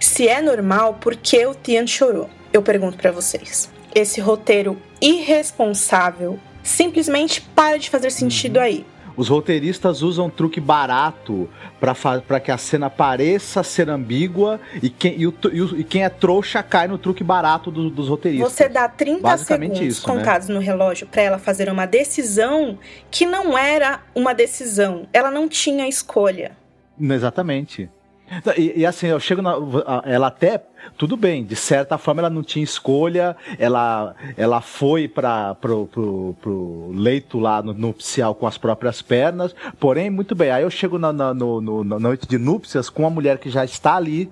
[0.00, 2.28] Se é normal, por que o Tian chorou?
[2.52, 3.70] Eu pergunto para vocês.
[3.94, 8.84] Esse roteiro irresponsável simplesmente para de fazer sentido aí.
[9.16, 11.48] Os roteiristas usam um truque barato
[11.80, 16.04] para que a cena pareça ser ambígua e quem, e, o, e, o, e quem
[16.04, 18.52] é trouxa cai no truque barato do, dos roteiristas.
[18.52, 20.54] Você dá 30 segundos isso, contados né?
[20.54, 22.78] no relógio para ela fazer uma decisão
[23.10, 25.06] que não era uma decisão.
[25.12, 26.52] Ela não tinha escolha.
[27.00, 27.88] Exatamente.
[28.56, 29.54] E, e, assim, eu chego na.
[30.04, 30.62] Ela até.
[30.96, 36.36] Tudo bem, de certa forma ela não tinha escolha, ela, ela foi para pro, pro,
[36.40, 40.96] pro, leito lá no nupcial com as próprias pernas, porém, muito bem, aí eu chego
[40.96, 44.30] na, na, no, no, na noite de núpcias com uma mulher que já está ali,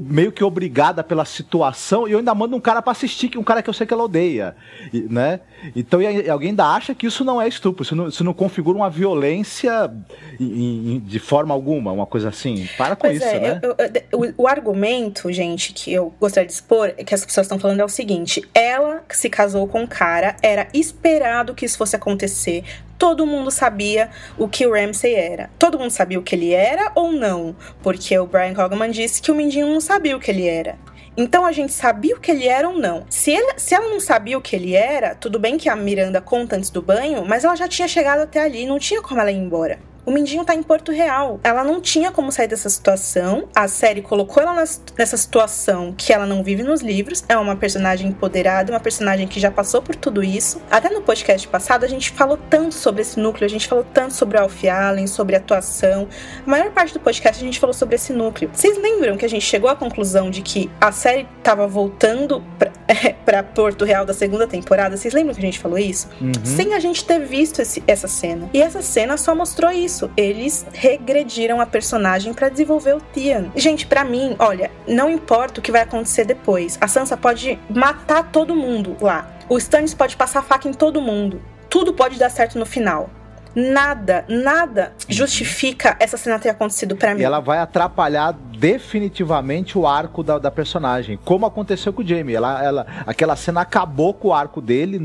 [0.00, 3.42] meio que obrigada pela situação e eu ainda mando um cara para assistir, que um
[3.42, 4.54] cara que eu sei que ela odeia,
[4.92, 5.40] né?
[5.74, 6.00] Então
[6.30, 9.92] alguém ainda acha que isso não é estupro, isso não, isso não configura uma violência
[10.38, 12.68] em, em, de forma alguma, uma coisa assim.
[12.78, 13.60] Para com pois isso, é, né?
[13.62, 17.58] Eu, eu, o, o, argumento, gente, que eu gostaria de expor, que as pessoas estão
[17.58, 21.96] falando é o seguinte: ela se casou com um cara, era esperado que isso fosse
[21.96, 22.64] acontecer,
[23.00, 25.48] todo mundo sabia o que o Ramsey era.
[25.58, 27.56] Todo mundo sabia o que ele era ou não?
[27.82, 30.78] Porque o Brian Cogman disse que o Mindinho não sabia o que ele era.
[31.16, 33.06] Então a gente sabia o que ele era ou não.
[33.08, 36.56] Se, se ela não sabia o que ele era, tudo bem que a Miranda conta
[36.56, 39.36] antes do banho, mas ela já tinha chegado até ali, não tinha como ela ir
[39.36, 39.78] embora.
[40.10, 41.38] O Mindinho tá em Porto Real.
[41.44, 43.48] Ela não tinha como sair dessa situação.
[43.54, 47.24] A série colocou ela nessa situação que ela não vive nos livros.
[47.28, 50.60] É uma personagem empoderada, uma personagem que já passou por tudo isso.
[50.68, 54.12] Até no podcast passado a gente falou tanto sobre esse núcleo, a gente falou tanto
[54.12, 56.08] sobre o Alfie Allen, sobre atuação.
[56.44, 58.50] A maior parte do podcast a gente falou sobre esse núcleo.
[58.52, 62.72] Vocês lembram que a gente chegou à conclusão de que a série tava voltando pra,
[62.88, 64.96] é, pra Porto Real da segunda temporada?
[64.96, 66.08] Vocês lembram que a gente falou isso?
[66.20, 66.32] Uhum.
[66.42, 68.50] Sem a gente ter visto esse, essa cena.
[68.52, 73.50] E essa cena só mostrou isso isso, eles regrediram a personagem para desenvolver o Tian.
[73.54, 76.78] Gente, para mim, olha, não importa o que vai acontecer depois.
[76.80, 79.30] A Sansa pode matar todo mundo lá.
[79.48, 81.42] O Stannis pode passar faca em todo mundo.
[81.68, 83.10] Tudo pode dar certo no final
[83.54, 87.20] nada, nada justifica essa cena ter acontecido para mim.
[87.20, 92.34] E ela vai atrapalhar definitivamente o arco da, da personagem, como aconteceu com o Jamie.
[92.34, 95.00] Ela, ela, aquela cena acabou com o arco dele,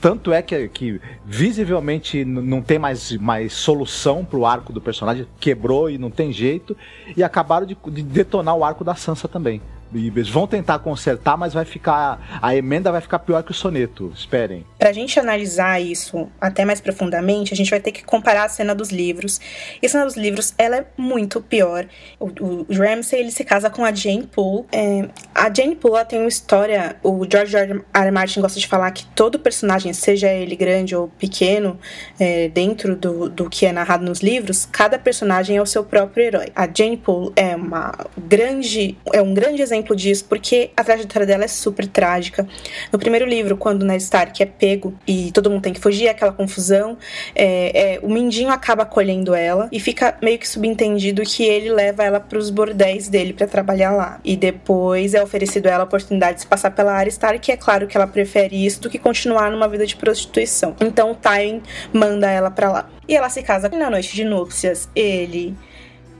[0.00, 5.88] tanto é que, que visivelmente não tem mais, mais solução pro arco do personagem, quebrou
[5.88, 6.76] e não tem jeito,
[7.16, 9.62] e acabaram de, de detonar o arco da Sansa também.
[9.92, 12.38] Eles vão tentar consertar, mas vai ficar.
[12.40, 14.12] A emenda vai ficar pior que o soneto.
[14.14, 14.64] Esperem.
[14.78, 18.74] Pra gente analisar isso até mais profundamente, a gente vai ter que comparar a cena
[18.74, 19.40] dos livros.
[19.82, 21.86] E a cena dos livros, ela é muito pior.
[22.18, 22.66] O, o
[23.12, 24.66] ele se casa com a Jane Poole.
[24.72, 26.96] É, a Jane Poole, ela tem uma história.
[27.02, 27.82] O George R.
[27.92, 28.10] R.
[28.10, 31.78] Martin gosta de falar que todo personagem, seja ele grande ou pequeno,
[32.18, 36.24] é, dentro do, do que é narrado nos livros, cada personagem é o seu próprio
[36.24, 36.52] herói.
[36.54, 38.96] A Jane Poole é uma grande.
[39.12, 42.46] É um grande exemplo exemplo disso, porque a trajetória dela é super trágica.
[42.92, 46.32] No primeiro livro, quando Ned Stark é pego e todo mundo tem que fugir, aquela
[46.32, 46.96] confusão,
[47.34, 52.04] é, é, o Mindinho acaba acolhendo ela e fica meio que subentendido que ele leva
[52.04, 54.20] ela para os bordéis dele para trabalhar lá.
[54.24, 57.52] E depois é oferecido a ela a oportunidade de se passar pela área Stark, e
[57.52, 60.76] é claro que ela prefere isso do que continuar numa vida de prostituição.
[60.80, 61.62] Então o Tywin
[61.92, 62.90] manda ela para lá.
[63.08, 64.88] E ela se casa na noite de núpcias.
[64.94, 65.56] Ele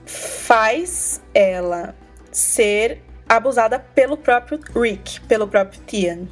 [0.05, 1.95] faz ela
[2.33, 6.27] ser abusada pelo próprio Rick, pelo próprio Tian.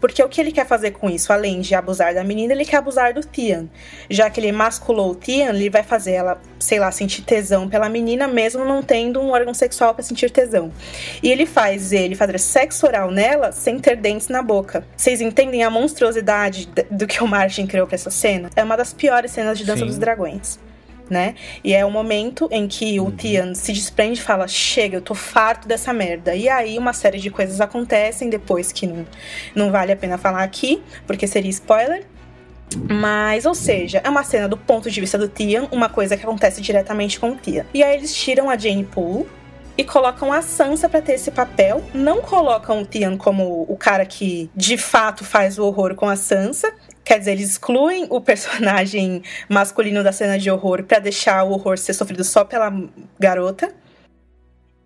[0.00, 2.76] Porque o que ele quer fazer com isso, além de abusar da menina, ele quer
[2.76, 3.66] abusar do Tian.
[4.08, 7.88] Já que ele masculou o Tian, ele vai fazer ela, sei lá, sentir tesão pela
[7.88, 10.70] menina, mesmo não tendo um órgão sexual para sentir tesão.
[11.22, 14.86] E ele faz ele fazer sexo oral nela sem ter dentes na boca.
[14.96, 18.50] Vocês entendem a monstruosidade do que o Martin criou para essa cena?
[18.54, 19.86] É uma das piores cenas de Dança Sim.
[19.86, 20.58] dos Dragões
[21.10, 21.34] né?
[21.62, 23.10] E é o momento em que o uhum.
[23.10, 26.34] Tian se desprende e fala: Chega, eu tô farto dessa merda.
[26.34, 29.06] E aí uma série de coisas acontecem depois que não,
[29.54, 32.04] não vale a pena falar aqui, porque seria spoiler.
[32.88, 36.24] Mas, ou seja, é uma cena do ponto de vista do Tian, uma coisa que
[36.24, 37.64] acontece diretamente com o Tian.
[37.72, 39.26] E aí eles tiram a Jane Poole
[39.78, 41.82] e colocam a Sansa para ter esse papel.
[41.94, 46.16] Não colocam o Tian como o cara que de fato faz o horror com a
[46.16, 46.72] Sansa.
[47.06, 51.78] Quer dizer, eles excluem o personagem masculino da cena de horror para deixar o horror
[51.78, 52.68] ser sofrido só pela
[53.16, 53.72] garota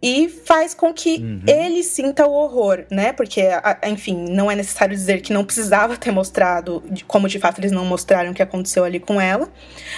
[0.02, 1.42] e faz com que uhum.
[1.46, 3.12] ele sinta o horror, né?
[3.12, 3.42] Porque,
[3.86, 7.84] enfim, não é necessário dizer que não precisava ter mostrado, como de fato eles não
[7.84, 9.48] mostraram o que aconteceu ali com ela,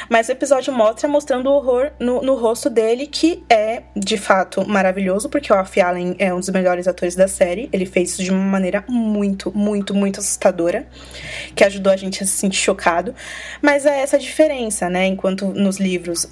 [0.08, 4.66] mas o episódio mostra mostrando o horror no, no rosto dele, que é de fato
[4.66, 7.68] maravilhoso, porque o Alfie Allen é um dos melhores atores da série.
[7.72, 10.86] Ele fez isso de uma maneira muito, muito, muito assustadora,
[11.54, 13.14] que ajudou a gente a se sentir chocado.
[13.60, 15.06] Mas é essa diferença, né?
[15.06, 16.26] Enquanto nos livros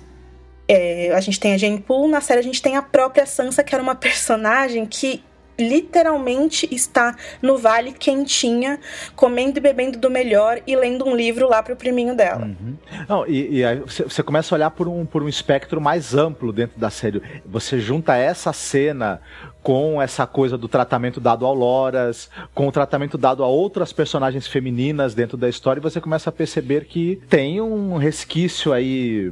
[0.72, 3.64] É, a gente tem a Jane Poole, na série a gente tem a própria Sansa,
[3.64, 5.20] que era uma personagem que
[5.58, 8.78] literalmente está no vale quentinha,
[9.14, 12.46] comendo e bebendo do melhor e lendo um livro lá pro priminho dela.
[12.46, 12.76] Uhum.
[13.08, 16.52] Não, e, e aí você, começa a olhar por um, por um espectro mais amplo
[16.52, 17.20] dentro da série.
[17.44, 19.20] Você junta essa cena
[19.62, 24.46] com essa coisa do tratamento dado ao Loras, com o tratamento dado a outras personagens
[24.46, 29.30] femininas dentro da história, e você começa a perceber que tem um resquício aí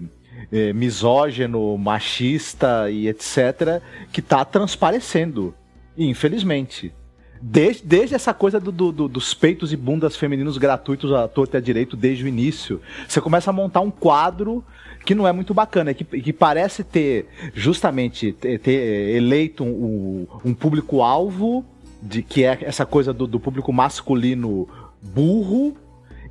[0.53, 3.81] eh, misógino, machista e etc.,
[4.13, 5.55] que está transparecendo
[5.99, 6.93] Infelizmente.
[7.41, 11.59] Desde, desde essa coisa do, do, dos peitos e bundas femininos gratuitos à torta e
[11.59, 14.65] à direito desde o início, você começa a montar um quadro
[15.05, 20.53] que não é muito bacana, que, que parece ter justamente ter, ter eleito um, um
[20.53, 21.65] público-alvo,
[22.03, 24.69] de que é essa coisa do, do público masculino
[25.01, 25.77] burro,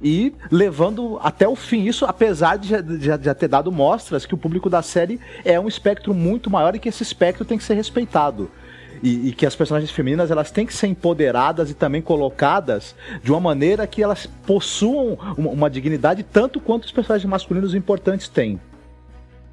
[0.02, 1.86] e levando até o fim.
[1.86, 5.60] Isso apesar de já, de já, ter dado mostras que o público da série é
[5.60, 8.50] um espectro muito maior e que esse espectro tem que ser respeitado
[9.02, 13.32] e, e, que as personagens femininas elas têm que ser empoderadas e também colocadas de
[13.32, 18.60] uma maneira que elas possuam uma, uma dignidade tanto quanto os personagens masculinos importantes têm.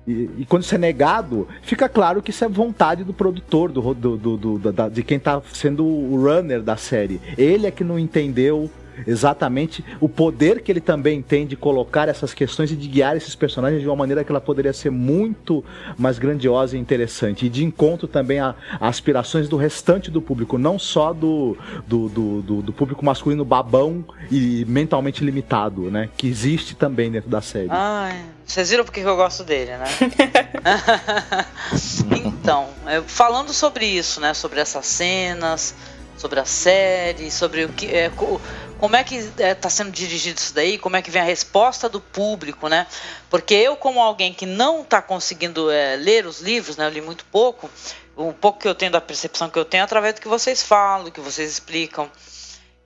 [0.07, 3.95] E, e, quando isso é negado, fica claro que isso é vontade do produtor, do,
[3.95, 7.21] do, do, do da, de quem está sendo o runner da série.
[7.39, 8.71] Ele é que não entendeu
[9.07, 13.35] exatamente o poder que ele também tem de colocar essas questões e de guiar esses
[13.35, 15.65] personagens de uma maneira que ela poderia ser muito
[15.97, 17.47] mais grandiosa e interessante.
[17.47, 21.57] E de encontro também a, a aspirações do restante do público, não só do,
[21.87, 26.09] do, do, do, do público masculino babão e mentalmente limitado, né?
[26.17, 27.69] Que existe também dentro da série.
[27.71, 29.87] Ai, vocês viram porque eu gosto dele, né?
[32.25, 32.69] então,
[33.07, 34.35] falando sobre isso, né?
[34.35, 35.75] Sobre essas cenas
[36.17, 38.11] sobre a série, sobre o que é,
[38.85, 41.25] como é que está é, tá sendo dirigido isso daí, como é que vem a
[41.25, 42.87] resposta do público, né?
[43.31, 47.01] Porque eu, como alguém que não está conseguindo é, ler os livros, né, eu li
[47.01, 47.71] muito pouco,
[48.15, 50.63] o pouco que eu tenho da percepção que eu tenho é através do que vocês
[50.63, 52.11] falam, do que vocês explicam.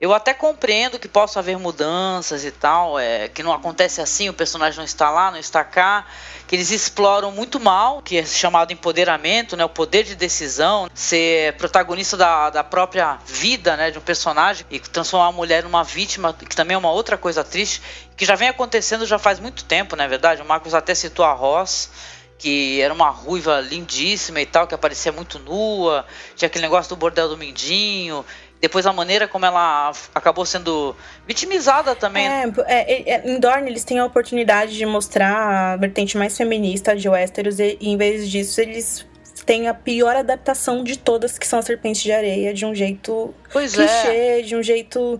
[0.01, 4.33] Eu até compreendo que possa haver mudanças e tal, é, que não acontece assim, o
[4.33, 6.05] personagem não está lá, não está cá,
[6.47, 11.57] que eles exploram muito mal, que é chamado empoderamento, né, o poder de decisão, ser
[11.57, 16.33] protagonista da, da própria vida né, de um personagem e transformar a mulher numa vítima,
[16.33, 17.81] que também é uma outra coisa triste,
[18.15, 20.41] que já vem acontecendo já faz muito tempo, não é verdade?
[20.41, 21.89] O Marcos até citou a Ross,
[22.37, 26.05] que era uma ruiva lindíssima e tal, que aparecia muito nua,
[26.37, 28.25] tinha aquele negócio do bordel do Mindinho,
[28.61, 30.95] depois a maneira como ela acabou sendo
[31.25, 32.27] vitimizada também.
[32.27, 36.95] É, é, é, em Dorne eles têm a oportunidade de mostrar a vertente mais feminista
[36.95, 39.05] de Westeros e, e em vez disso eles
[39.45, 43.33] têm a pior adaptação de todas que são as serpentes de areia de um jeito
[43.51, 44.41] pois clichê, é.
[44.41, 45.19] de um jeito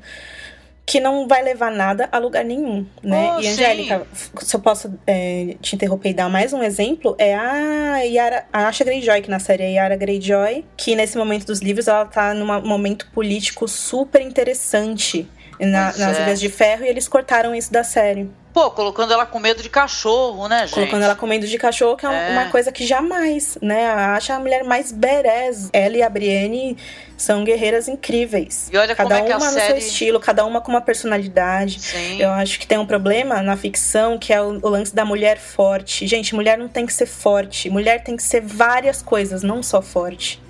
[0.90, 3.36] que não vai levar nada a lugar nenhum, né?
[3.38, 4.08] Oh, e Angélica,
[4.42, 8.68] se eu posso é, te interromper e dar mais um exemplo, é a Yara, a
[8.68, 12.34] Asha Greyjoy, que na série é Yara Greyjoy, que nesse momento dos livros ela tá
[12.34, 15.30] num momento político super interessante
[15.60, 16.24] na, nas é.
[16.24, 18.28] Ilhas de Ferro e eles cortaram isso da série.
[18.60, 20.74] Pô, colocando ela com medo de cachorro, né, gente?
[20.74, 22.32] Colocando ela com medo de cachorro, que é, é.
[22.34, 23.90] uma coisa que jamais, né?
[23.90, 25.70] Acha a mulher mais berez.
[25.72, 26.76] Ela e a Brienne
[27.16, 28.70] são guerreiras incríveis.
[28.70, 29.68] E olha cada como é uma que a no série...
[29.68, 31.80] seu estilo, cada uma com uma personalidade.
[31.80, 32.22] Sim.
[32.22, 35.40] Eu acho que tem um problema na ficção que é o, o lance da mulher
[35.40, 36.06] forte.
[36.06, 37.70] Gente, mulher não tem que ser forte.
[37.70, 40.42] Mulher tem que ser várias coisas, não só forte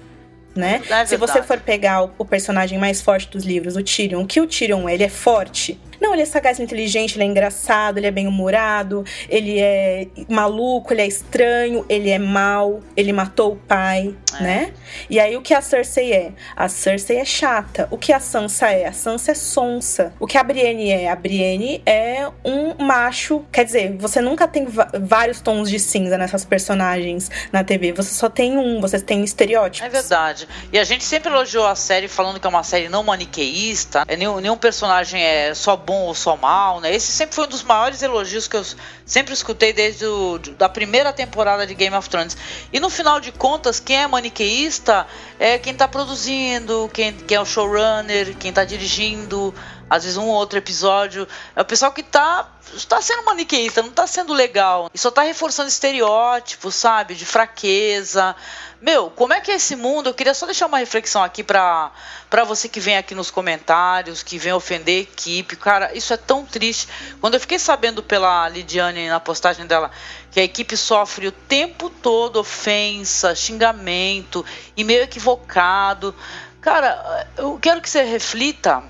[0.55, 0.81] né?
[0.89, 4.41] É Se você for pegar o, o, personagem mais forte dos livros, o Tyrion, que
[4.41, 5.79] o Tyrion, ele é forte?
[5.99, 11.01] Não, ele é sagaz, inteligente, ele é engraçado, ele é bem-humorado, ele é maluco, ele
[11.01, 14.43] é estranho, ele é mau, ele matou o pai, é.
[14.43, 14.73] né?
[15.09, 16.31] E aí o que a Cersei é?
[16.55, 17.87] A Cersei é chata.
[17.91, 18.87] O que a Sansa é?
[18.87, 20.13] A Sansa é sonsa.
[20.19, 21.09] O que a Brienne é?
[21.09, 23.45] A Brienne é um macho.
[23.51, 24.67] Quer dizer, você nunca tem
[25.01, 27.91] vários tons de cinza nessas personagens na TV.
[27.93, 29.87] Você só tem um, você tem estereótipos.
[29.87, 30.47] É verdade.
[30.71, 34.05] E a gente sempre elogiou a série falando que é uma série não maniqueísta.
[34.07, 36.93] Nenhum, nenhum personagem é só bom ou só mal, né?
[36.93, 38.63] Esse sempre foi um dos maiores elogios que eu
[39.03, 42.37] sempre escutei desde o, da primeira temporada de Game of Thrones.
[42.71, 45.07] E no final de contas, quem é maniqueísta
[45.39, 49.51] é quem está produzindo, quem, quem é o showrunner, quem está dirigindo,
[49.89, 51.27] às vezes um ou outro episódio.
[51.55, 54.89] É o pessoal que está está sendo maniqueísta, não está sendo legal.
[54.93, 57.15] E só está reforçando estereótipos, sabe?
[57.15, 58.35] De fraqueza.
[58.81, 60.09] Meu, como é que é esse mundo?
[60.09, 61.91] Eu queria só deixar uma reflexão aqui para
[62.29, 65.55] para você que vem aqui nos comentários, que vem ofender a equipe.
[65.55, 66.87] Cara, isso é tão triste.
[67.19, 69.89] Quando eu fiquei sabendo pela Lidiane na postagem dela
[70.31, 74.45] que a equipe sofre o tempo todo ofensa, xingamento,
[74.77, 76.13] e meio equivocado.
[76.61, 78.83] Cara, eu quero que você reflita,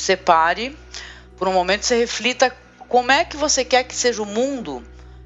[0.00, 0.76] separe,
[1.36, 2.54] por um momento você reflita
[2.88, 4.84] como é que você quer que seja o mundo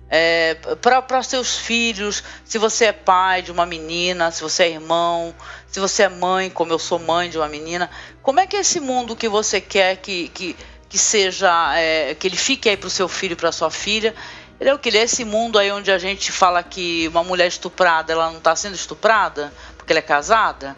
[0.09, 5.35] é, para seus filhos, se você é pai de uma menina, se você é irmão,
[5.67, 7.91] se você é mãe, como eu sou mãe de uma menina,
[8.23, 10.57] como é que é esse mundo que você quer que, que,
[10.89, 14.15] que seja, é, que ele fique aí para o seu filho para sua filha?
[14.61, 14.89] Ele é o que?
[14.89, 18.39] Ele é esse mundo aí onde a gente fala que uma mulher estuprada, ela não
[18.39, 20.77] está sendo estuprada porque ela é casada?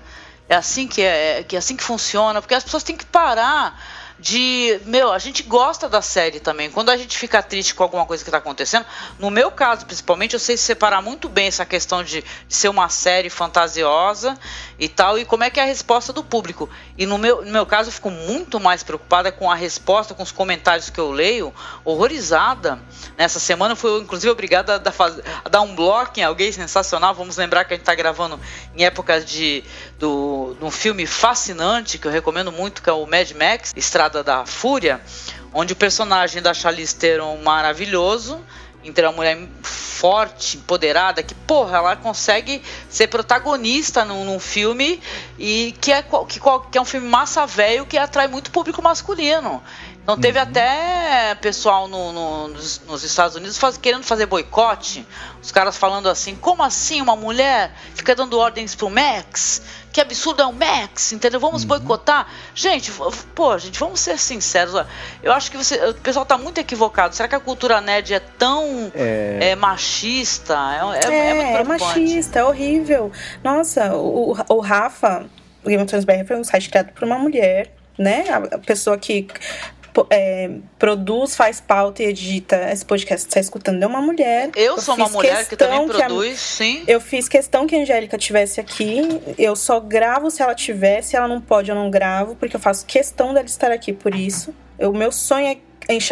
[0.48, 3.80] É assim que é, que é assim que funciona, porque as pessoas têm que parar
[4.18, 4.80] de.
[4.86, 6.70] Meu, a gente gosta da série também.
[6.70, 8.86] Quando a gente fica triste com alguma coisa que está acontecendo,
[9.18, 12.88] no meu caso, principalmente, eu sei separar muito bem essa questão de, de, ser uma
[12.88, 14.38] série fantasiosa
[14.78, 16.68] e tal, e como é que é a resposta do público.
[16.96, 20.22] E no meu, no meu caso, eu fico muito mais preocupada com a resposta, com
[20.22, 21.52] os comentários que eu leio,
[21.84, 22.80] horrorizada.
[23.18, 24.96] Nessa semana eu fui, inclusive, obrigada a
[25.44, 27.14] a dar um bloco em alguém sensacional.
[27.14, 28.40] Vamos lembrar que a gente está gravando
[28.74, 29.62] em épocas de,
[29.98, 34.22] do, de um filme fascinante que eu recomendo muito, que é o Mad Max, Estrada
[34.22, 35.00] da Fúria,
[35.52, 38.40] onde o personagem da Charlize Theron maravilhoso
[38.84, 45.00] entre uma mulher forte, empoderada, que, porra, ela consegue ser protagonista num, num filme
[45.38, 46.40] e que é, que,
[46.70, 49.62] que é um filme massa velho que atrai muito público masculino.
[50.06, 50.44] Então teve uhum.
[50.44, 55.04] até pessoal no, no, nos, nos, Estados Unidos faz, querendo fazer boicote.
[55.42, 59.60] Os caras falando assim, como assim uma mulher fica dando ordens pro Max?
[59.92, 61.40] Que absurdo é o Max, entendeu?
[61.40, 61.68] Vamos uhum.
[61.68, 62.28] boicotar?
[62.54, 62.92] Gente,
[63.34, 64.74] pô, gente, vamos ser sinceros.
[65.20, 67.12] Eu acho que você, o pessoal tá muito equivocado.
[67.12, 69.38] Será que a cultura nerd é tão é...
[69.40, 70.54] É, machista?
[70.54, 73.10] É, é, é, é, é machista, é horrível.
[73.42, 75.26] Nossa, o, o Rafa,
[75.64, 78.24] o Game of Thrones BR foi um site criado por uma mulher né?
[78.28, 79.26] A pessoa que
[80.10, 84.50] é, produz, faz pauta e edita esse podcast que você está escutando é uma mulher.
[84.56, 86.84] Eu, eu sou uma mulher que também produz, a, sim.
[86.86, 89.00] Eu fiz questão que a Angélica tivesse aqui.
[89.38, 92.60] Eu só gravo se ela tivesse, se ela não pode, eu não gravo, porque eu
[92.60, 94.54] faço questão dela estar aqui por isso.
[94.78, 95.56] O meu sonho é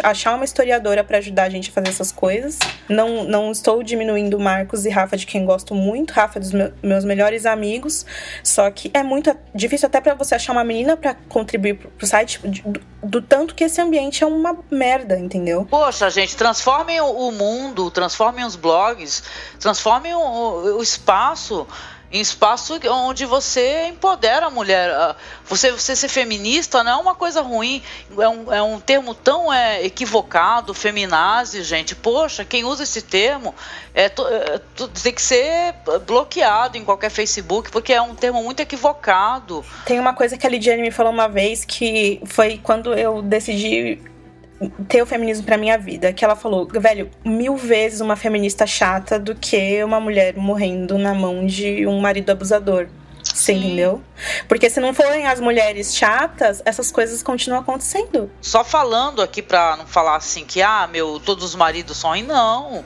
[0.03, 2.59] achar uma historiadora para ajudar a gente a fazer essas coisas.
[2.87, 6.11] Não, não estou diminuindo Marcos e Rafa, de quem gosto muito.
[6.11, 8.05] Rafa é dos meus melhores amigos.
[8.43, 12.39] Só que é muito difícil até para você achar uma menina para contribuir pro site
[12.39, 15.65] do, do, tanto que esse ambiente é uma merda, entendeu?
[15.69, 19.23] Poxa, gente, transformem o mundo, transformem os blogs,
[19.59, 21.67] transformem o, o espaço
[22.15, 24.89] em espaço onde você empodera a mulher.
[24.89, 25.15] Ah,
[25.45, 27.83] você, você ser feminista não é uma coisa ruim,
[28.17, 31.93] é um, é um termo tão é, equivocado, feminazi, gente.
[31.93, 33.53] Poxa, quem usa esse termo
[33.93, 34.11] é, é,
[35.03, 35.75] tem que ser
[36.07, 39.65] bloqueado em qualquer Facebook, porque é um termo muito equivocado.
[39.85, 43.99] Tem uma coisa que a Lidiane me falou uma vez que foi quando eu decidi
[44.87, 46.13] ter o feminismo pra minha vida.
[46.13, 51.13] Que ela falou, velho, mil vezes uma feminista chata do que uma mulher morrendo na
[51.13, 52.87] mão de um marido abusador.
[53.23, 54.01] Você entendeu?
[54.47, 58.29] Porque se não forem as mulheres chatas, essas coisas continuam acontecendo.
[58.39, 62.15] Só falando aqui pra não falar assim que, ah, meu, todos os maridos são.
[62.21, 62.85] Não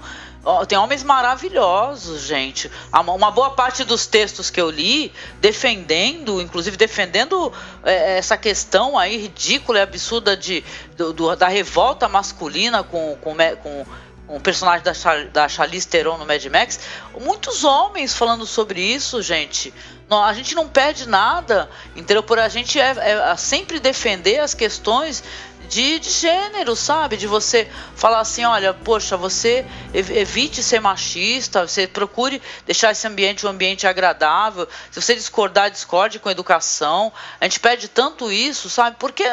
[0.67, 2.71] tem homens maravilhosos, gente.
[2.93, 5.11] Uma boa parte dos textos que eu li,
[5.41, 7.51] defendendo, inclusive defendendo
[7.83, 10.63] é, essa questão aí ridícula e absurda de,
[10.95, 13.85] do, do, da revolta masculina com, com, com
[14.29, 16.79] um personagem da, Char, da Charlize Theron no Mad Max.
[17.19, 19.73] Muitos homens falando sobre isso, gente.
[20.07, 22.23] Não, a gente não perde nada, entendeu?
[22.23, 25.23] Por a gente é, é sempre defender as questões
[25.67, 27.15] de, de gênero, sabe?
[27.15, 33.45] De você falar assim, olha, poxa, você evite ser machista, você procure deixar esse ambiente
[33.45, 34.67] um ambiente agradável.
[34.89, 37.13] Se você discordar, discorde com educação.
[37.39, 38.97] A gente pede tanto isso, sabe?
[38.97, 39.23] Por que,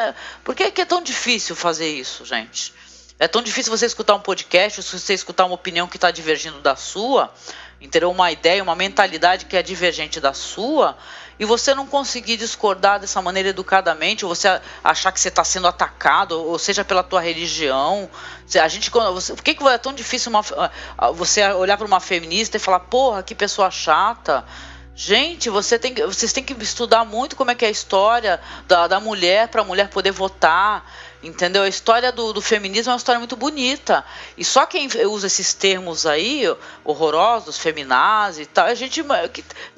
[0.43, 2.73] por que é tão difícil fazer isso, gente?
[3.19, 6.59] É tão difícil você escutar um podcast, ou você escutar uma opinião que está divergindo
[6.61, 7.33] da sua,
[7.81, 8.11] entendeu?
[8.11, 10.95] Uma ideia, uma mentalidade que é divergente da sua,
[11.39, 15.67] e você não conseguir discordar dessa maneira educadamente, ou você achar que você está sendo
[15.67, 18.07] atacado, ou seja pela tua religião.
[18.61, 20.43] A gente, você, por que, que é tão difícil uma,
[21.15, 24.45] você olhar para uma feminista e falar, porra, que pessoa chata?
[24.99, 28.87] Gente, você tem, vocês têm que estudar muito como é que é a história da,
[28.87, 30.91] da mulher para a mulher poder votar.
[31.21, 31.63] Entendeu?
[31.63, 34.05] A história do, do, feminismo é uma história muito bonita.
[34.37, 36.43] E só quem usa esses termos aí,
[36.83, 39.03] horrorosos, feminazes e tal, a gente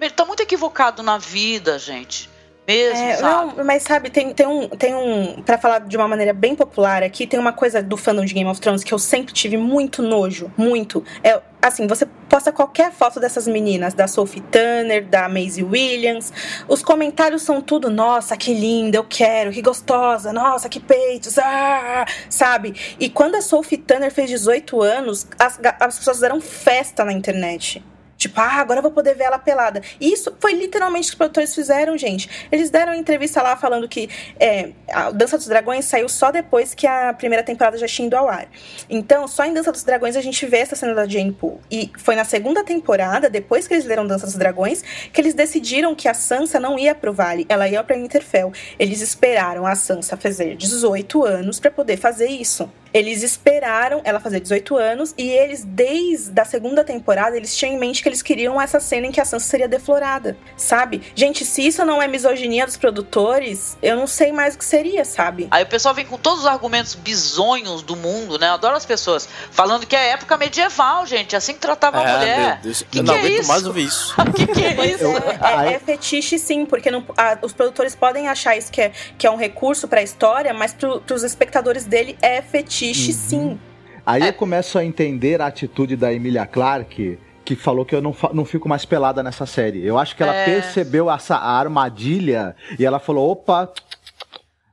[0.01, 2.29] está muito equivocado na vida, gente.
[2.69, 3.57] Mesmo, é, sabe?
[3.57, 4.69] Não, mas sabe, tem, tem um.
[4.69, 8.23] Tem um para falar de uma maneira bem popular aqui, tem uma coisa do fandom
[8.23, 10.51] de Game of Thrones que eu sempre tive muito nojo.
[10.55, 11.03] Muito.
[11.23, 16.31] É, assim, você posta qualquer foto dessas meninas, da Sophie Turner, da Maisie Williams,
[16.67, 22.05] os comentários são tudo, nossa, que linda, eu quero, que gostosa, nossa, que peitos, ah,
[22.29, 22.75] sabe?
[22.99, 27.83] E quando a Sophie Turner fez 18 anos, as, as pessoas fizeram festa na internet.
[28.19, 29.81] Tipo, ah, agora eu vou poder ver ela pelada.
[29.99, 32.29] E isso foi literalmente o que os produtores fizeram, gente.
[32.51, 36.85] Eles deram entrevista lá falando que é, a Dança dos Dragões saiu só depois que
[36.85, 38.49] a primeira temporada já tinha ido ao ar.
[38.89, 41.61] Então, só em Dança dos Dragões a gente vê essa cena da Jane Poole.
[41.71, 44.83] E foi na segunda temporada, depois que eles leram Dança dos Dragões,
[45.13, 48.51] que eles decidiram que a Sansa não ia pro Vale, ela ia pra Winterfell.
[48.77, 52.69] Eles esperaram a Sansa fazer 18 anos para poder fazer isso.
[52.93, 57.77] Eles esperaram ela fazer 18 anos e eles, desde a segunda temporada, eles tinham em
[57.79, 61.01] mente que eles queriam essa cena em que a Sansa seria deflorada, sabe?
[61.15, 65.05] Gente, se isso não é misoginia dos produtores, eu não sei mais o que seria,
[65.05, 65.47] sabe?
[65.51, 68.47] Aí o pessoal vem com todos os argumentos bizonhos do mundo, né?
[68.49, 72.39] Eu adoro as pessoas falando que é época medieval, gente, assim que tratava a mulher.
[72.39, 72.81] meu Deus.
[72.89, 73.47] Que eu que não é aguento isso?
[73.47, 74.15] mais ouvir isso.
[74.19, 75.03] O que, que é isso?
[75.05, 79.27] É, é fetiche sim, porque não- a- os produtores podem achar isso que é, que
[79.27, 82.78] é um recurso pra história, mas pro, pros espectadores dele é fetiche
[83.13, 83.59] sim.
[84.05, 88.15] Aí eu começo a entender a atitude da Emilia Clarke, que falou que eu não,
[88.33, 89.85] não fico mais pelada nessa série.
[89.85, 90.45] Eu acho que ela É.
[90.45, 93.71] percebeu essa armadilha e ela falou: opa.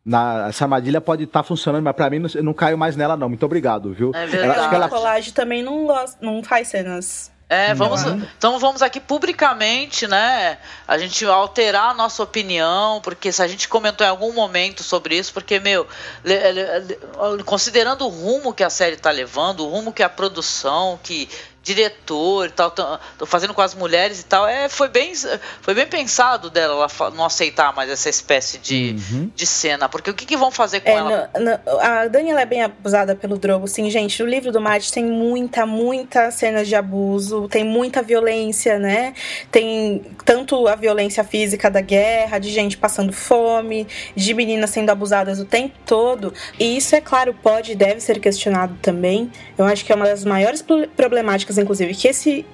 [0.09, 3.17] na- essa armadilha pode estar funcionando, mas pra mim não, eu não caio mais nela,
[3.17, 3.29] não.
[3.29, 4.13] Muito obrigado, viu?
[4.15, 4.59] É Ela- verdade.
[4.61, 7.33] acho que ela- A colagem também não, gosta, não faz cenas.
[7.49, 8.17] É, vamos, Não.
[8.37, 10.59] então vamos aqui publicamente, né?
[10.87, 15.17] A gente alterar a nossa opinião, porque se a gente comentou em algum momento sobre
[15.17, 15.87] isso, porque, meu,
[17.45, 21.29] considerando o rumo que a série tá levando, o rumo que a produção, que
[21.67, 25.13] diretor e tal, tão fazendo com as mulheres e tal, é, foi, bem,
[25.61, 29.31] foi bem pensado dela ela não aceitar mais essa espécie de, Uhum.
[29.35, 31.31] de cena, porque o que, que vão fazer com É, ela?
[31.35, 34.23] no- no- a Dani ela é bem abusada pelo Drogo, sim, gente.
[34.23, 39.15] No livro do Martin tem muita, muita cenas de abuso, tem muita violência, né?
[39.51, 45.41] Tem tanto a violência física da guerra, de gente passando fome, de meninas sendo abusadas
[45.41, 46.33] o tempo todo.
[46.59, 49.31] E isso, é claro, pode e deve ser questionado também.
[49.59, 50.87] Eu acho que é uma das maiores pro-
[51.57, 52.45] problemáticas, inclusive, que esse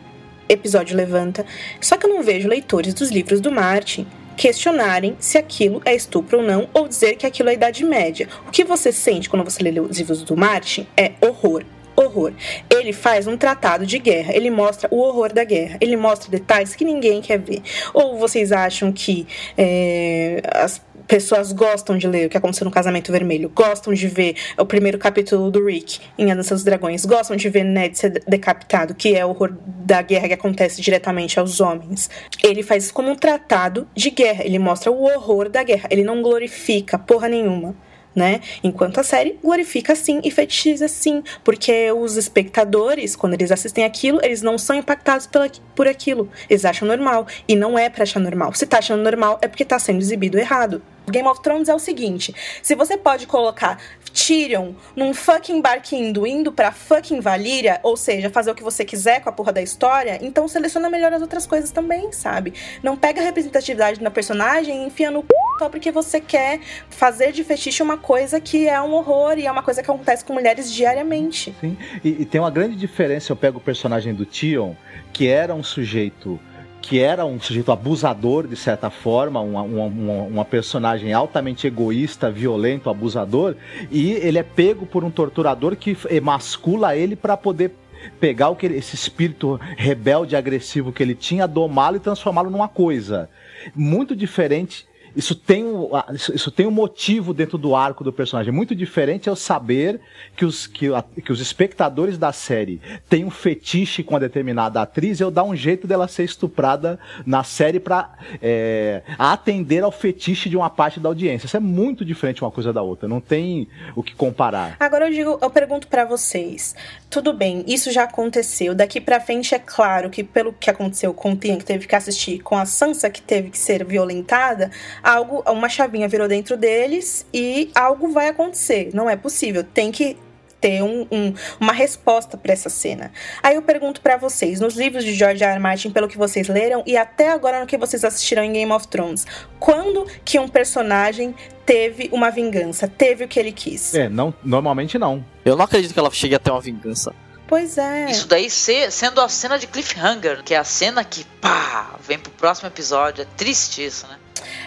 [0.48, 1.44] episódio levanta.
[1.80, 4.06] Só que eu não vejo leitores dos livros do Martin
[4.36, 8.28] questionarem se aquilo é estupro ou não, ou dizer que aquilo é Idade Média.
[8.46, 11.64] O que você sente quando você lê os livros do Martin é horror.
[11.94, 12.32] Horror.
[12.70, 16.74] Ele faz um tratado de guerra, ele mostra o horror da guerra, ele mostra detalhes
[16.74, 17.60] que ninguém quer ver.
[17.92, 19.26] Ou vocês acham que
[19.58, 24.36] é, as pessoas gostam de ler o que aconteceu no Casamento Vermelho, gostam de ver
[24.58, 28.22] o primeiro capítulo do Rick em A Dança dos Dragões, gostam de ver Ned ser
[28.26, 32.10] decapitado, que é o horror da guerra que acontece diretamente aos homens.
[32.42, 36.04] Ele faz isso como um tratado de guerra, ele mostra o horror da guerra, ele
[36.04, 37.74] não glorifica porra nenhuma.
[38.14, 38.40] Né?
[38.62, 44.20] Enquanto a série glorifica sim e fetichiza sim, porque os espectadores, quando eles assistem aquilo,
[44.22, 46.28] eles não são impactados pela, por aquilo.
[46.48, 47.26] Eles acham normal.
[47.48, 48.52] E não é pra achar normal.
[48.52, 50.82] Se tá achando normal, é porque tá sendo exibido errado.
[51.10, 53.78] Game of Thrones é o seguinte: se você pode colocar
[54.12, 59.20] Tyrion num fucking barquinho indo pra fucking Valíria, ou seja, fazer o que você quiser
[59.20, 62.54] com a porra da história, então seleciona melhor as outras coisas também, sabe?
[62.82, 65.24] Não pega a representatividade na personagem e enfia no.
[65.62, 66.58] Só porque você quer
[66.90, 70.24] fazer de fetiche uma coisa que é um horror e é uma coisa que acontece
[70.24, 71.54] com mulheres diariamente.
[71.60, 71.76] Sim.
[72.02, 74.74] E, e tem uma grande diferença, eu pego o personagem do Tion,
[75.12, 76.38] que era um sujeito
[76.80, 79.86] que era um sujeito abusador de certa forma, uma, uma-
[80.24, 83.54] uma personagem altamente egoísta, violento, abusador,
[83.88, 87.70] e ele é pego por um torturador que emascula ele para poder
[88.18, 92.66] pegar o que ele- esse espírito rebelde, agressivo que ele tinha, domá-lo e transformá-lo numa
[92.66, 93.30] coisa
[93.76, 94.84] muito diferente.
[95.14, 98.52] Isso tem, um, isso, tem um motivo dentro do arco do personagem.
[98.52, 100.00] Muito diferente é o saber
[100.36, 104.80] que os, que, a- que os espectadores da série têm um fetiche com a determinada
[104.80, 109.92] atriz e eu dar um jeito dela ser estuprada na série pra é, atender ao
[109.92, 111.46] fetiche de uma parte da audiência.
[111.46, 113.08] Isso é muito diferente uma coisa da outra.
[113.08, 114.76] Não tem o que comparar.
[114.80, 116.74] Agora eu digo, eu pergunto pra vocês.
[117.10, 118.74] Tudo bem, isso já aconteceu.
[118.74, 121.94] Daqui pra frente é claro que pelo que aconteceu com o Tia que teve que
[121.94, 124.70] assistir, com a Sansa que teve que ser violentada,
[125.02, 128.90] algo, uma chavinha virou dentro deles e algo vai acontecer.
[128.94, 129.64] Não é possível.
[129.64, 130.16] Tem que
[130.60, 133.10] ter um- um- uma resposta pra essa cena.
[133.42, 135.54] Aí eu pergunto pra vocês, nos livros de George R.
[135.54, 135.58] R.
[135.58, 138.86] Martin, pelo que vocês leram e até agora no que vocês assistiram em Game of
[138.86, 139.26] Thrones,
[139.58, 141.34] quando que um personagem
[141.66, 143.92] teve uma vingança, teve o que ele quis?
[143.92, 145.24] É, não, normalmente não.
[145.44, 147.12] Eu não acredito que ela chegue a ter uma vingança.
[147.48, 148.08] Pois é.
[148.08, 152.18] Isso daí ser, sendo a cena de cliffhanger, que é a cena que, pá, vem
[152.20, 153.22] pro próximo episódio.
[153.22, 154.16] É triste isso, né?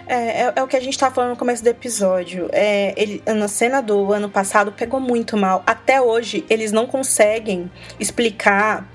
[0.08, 2.50] É, é, é o que a gente tava falando no começo do episódio.
[2.52, 5.64] É, ele, na cena do ano passado pegou muito mal.
[5.66, 7.70] Até hoje, eles não conseguem
[8.00, 8.88] explicar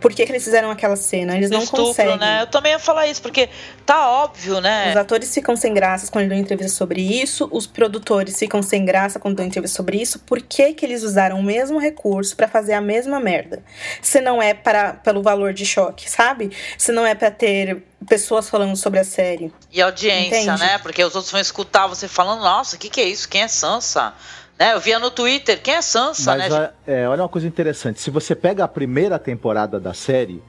[0.00, 1.36] por que, que eles fizeram aquela cena.
[1.36, 2.18] Eles não Estupro, conseguem.
[2.18, 2.42] né?
[2.42, 3.48] Eu também ia falar isso, porque
[3.84, 4.90] tá óbvio, né?
[4.90, 9.18] Os atores ficam sem graças quando dão entrevista sobre isso, os produtores ficam sem graça
[9.18, 10.18] quando dão entrevista sobre isso.
[10.20, 13.62] Por que, que eles usaram o mesmo recurso pra fazer a mesma merda?
[14.02, 16.50] Se não é para, pelo valor de choque, sabe?
[16.78, 19.52] Se não é pra ter pessoas falando sobre a série.
[19.70, 20.60] E audiência, Entende?
[20.60, 20.78] né?
[20.78, 23.28] Porque os outros vão escutar você falando, nossa, o que, que é isso?
[23.28, 24.14] Quem é Sansa?
[24.60, 24.74] Né?
[24.74, 26.58] Eu via no Twitter, quem é Sansa, Mas né?
[26.58, 27.98] olha, é, olha uma coisa interessante.
[27.98, 30.42] Se você pega a primeira temporada da série,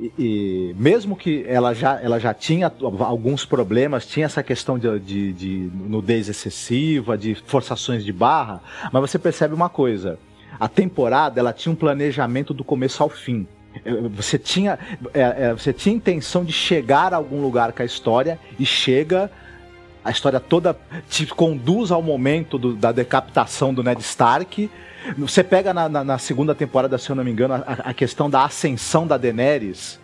[0.00, 4.98] e, e mesmo que ela já, ela já tinha alguns problemas, tinha essa questão de,
[5.00, 10.18] de, de nudez excessiva, de forçações de barra, mas você percebe uma coisa.
[10.58, 13.46] A temporada ela tinha um planejamento do começo ao fim.
[13.84, 14.78] É, Você tinha,
[15.12, 19.30] é, é, você tinha intenção de chegar a algum lugar com a história e chega
[20.08, 20.76] a história toda
[21.08, 24.70] te conduz ao momento do- da decapitação do Ned Stark.
[25.16, 27.60] Você pega na, na- na segunda temporada, se eu não me engano, a,
[27.90, 29.98] a questão da ascensão da Daenerys.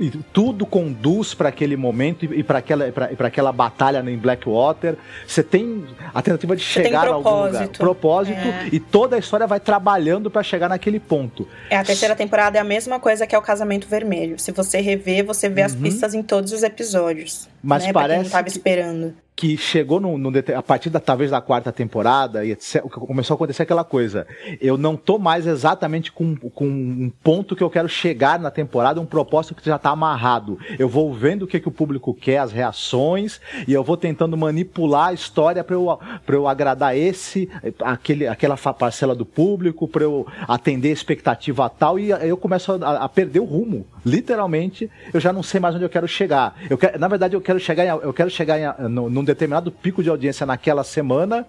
[0.00, 4.96] E tudo conduz para aquele momento e para aquela, pra- pra aquela batalha em Blackwater.
[5.26, 5.84] Você tem
[6.14, 7.68] a tentativa de tem chegar a algum lugar.
[7.68, 8.36] propósito.
[8.38, 8.68] É.
[8.72, 11.46] E toda a história vai trabalhando para chegar naquele ponto.
[11.70, 14.38] É, a terceira temporada é a mesma coisa que é o Casamento Vermelho.
[14.38, 17.44] Se você rever, você vê as pistas em todos os episódios.
[17.44, 17.50] Uhum.
[17.62, 17.92] Mas né?
[17.92, 19.14] Pra quem parece não tava que- esperando.
[19.34, 23.62] que chegou no, a partir da talvez da quarta temporada e etc, começou a acontecer
[23.62, 24.26] aquela coisa.
[24.60, 29.00] Eu não tô mais exatamente com, com um ponto que eu quero chegar na temporada,
[29.00, 30.58] um propósito que já tá amarrado.
[30.78, 34.36] Eu vou vendo o que, que o público quer, as reações, e eu vou tentando
[34.36, 37.48] manipular a história para eu, eu agradar esse,
[37.80, 43.04] aquele, aquela parcela do público, para eu atender a expectativa tal, e eu começo a,
[43.04, 43.86] a perder o rumo.
[44.04, 46.56] Literalmente, eu já não sei mais onde eu quero chegar.
[46.68, 50.02] Eu quero, na verdade, eu quero chegar, em, eu quero chegar em, num determinado pico
[50.02, 51.46] de audiência naquela semana.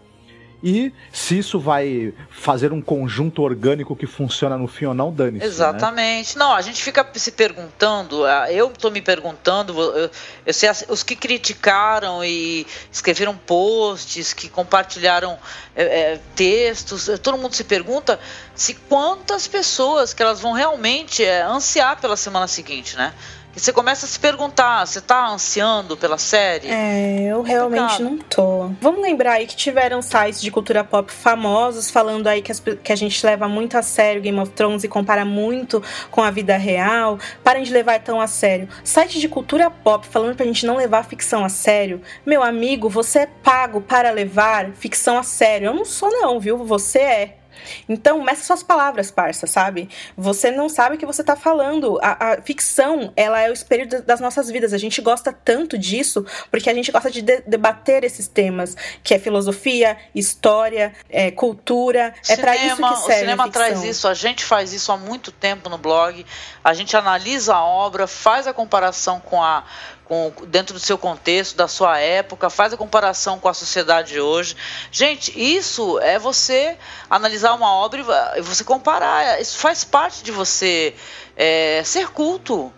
[0.63, 5.39] E se isso vai fazer um conjunto orgânico que funciona no fim ou não, dane-se.
[5.39, 5.45] né?
[5.45, 6.37] Exatamente.
[6.37, 10.09] Não, a gente fica se perguntando, eu estou me perguntando, eu,
[10.45, 15.37] eu sei, os que criticaram e escreveram posts, que compartilharam
[15.75, 18.17] é, é, textos, eh, todo mundo se pergunta
[18.55, 23.13] se quantas pessoas que elas vão realmente é, ansiar pela semana seguinte, né?
[23.53, 26.67] Que você começa a se perguntar, você está ansiando pela série?
[26.67, 28.71] É, eu realmente não tô.
[28.81, 32.91] Vamos lembrar aí que tiveram sites de cultura pop famosos falando aí que, as que
[32.91, 36.57] a gente leva muito a sério Game of Thrones e compara muito com a vida
[36.57, 37.19] real.
[37.43, 38.67] Parem de levar tão a sério.
[38.83, 42.01] Site de cultura pop falando pra gente não levar a ficção a sério.
[42.25, 45.67] Meu amigo, você é pago para levar ficção a sério.
[45.67, 46.57] Eu não sou não, viu?
[46.65, 47.37] Você é.
[47.87, 49.89] Então, meça suas palavras, parça, sabe?
[50.17, 51.99] Você não sabe o que você tá falando.
[52.01, 54.73] A, a ficção, ela é o espelho da- das nossas vidas.
[54.73, 59.13] A gente gosta tanto disso porque a gente gosta de, de- debater esses temas, que
[59.13, 62.13] é filosofia, história, é, cultura.
[62.29, 63.65] é pra isso que o serve cinema a ficção.
[63.67, 66.25] traz isso, a gente faz isso há muito tempo no blog.
[66.63, 69.63] A gente analisa a obra, faz a comparação com a
[70.05, 74.19] com, dentro do seu contexto, da sua época, faz a comparação com a sociedade de
[74.19, 74.55] hoje.
[74.91, 76.77] Gente, isso é você
[77.09, 78.01] analisar uma obra
[78.35, 79.41] e você comparar.
[79.41, 80.93] Isso faz parte de você
[81.35, 82.71] é, ser culto.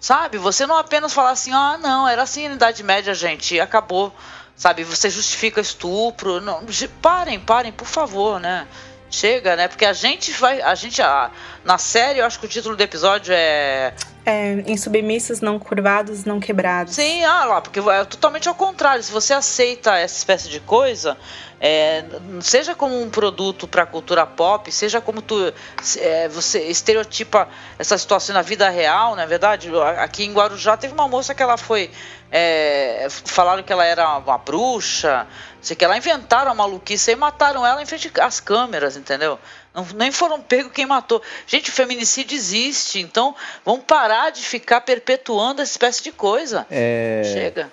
[0.00, 0.38] Sabe?
[0.38, 4.12] Você não apenas falar assim, ah, não, era assim na Idade Média, gente, acabou.
[4.56, 4.82] Sabe?
[4.82, 6.40] Você justifica estupro.
[6.40, 6.64] Não,
[7.02, 8.66] parem, parem, por favor, né?
[9.10, 9.66] Chega, né?
[9.66, 10.62] Porque a gente vai.
[10.62, 11.02] A gente.
[11.02, 11.30] A,
[11.64, 13.92] na série, eu acho que o título do episódio é.
[14.30, 16.94] É, insubmissos, não curvados, não quebrados.
[16.94, 19.02] Sim, ah lá, porque é totalmente ao contrário.
[19.02, 21.16] Se você aceita essa espécie de coisa,
[21.60, 22.04] é,
[22.40, 25.52] seja como um produto para a cultura pop, seja como tu,
[25.98, 29.68] é, você estereotipa essa situação na vida real, não é verdade?
[29.98, 31.90] Aqui em Guarujá teve uma moça que ela foi.
[32.30, 35.26] é, falaram que ela era uma bruxa,
[35.60, 39.38] sei que ela inventaram a maluquice e mataram ela em frente às câmeras, entendeu?
[39.74, 41.22] Não, nem foram pegos quem matou.
[41.46, 43.34] Gente, o feminicídio existe, então
[43.64, 46.66] vamos parar de ficar perpetuando essa espécie de coisa.
[46.70, 47.70] É, Chega.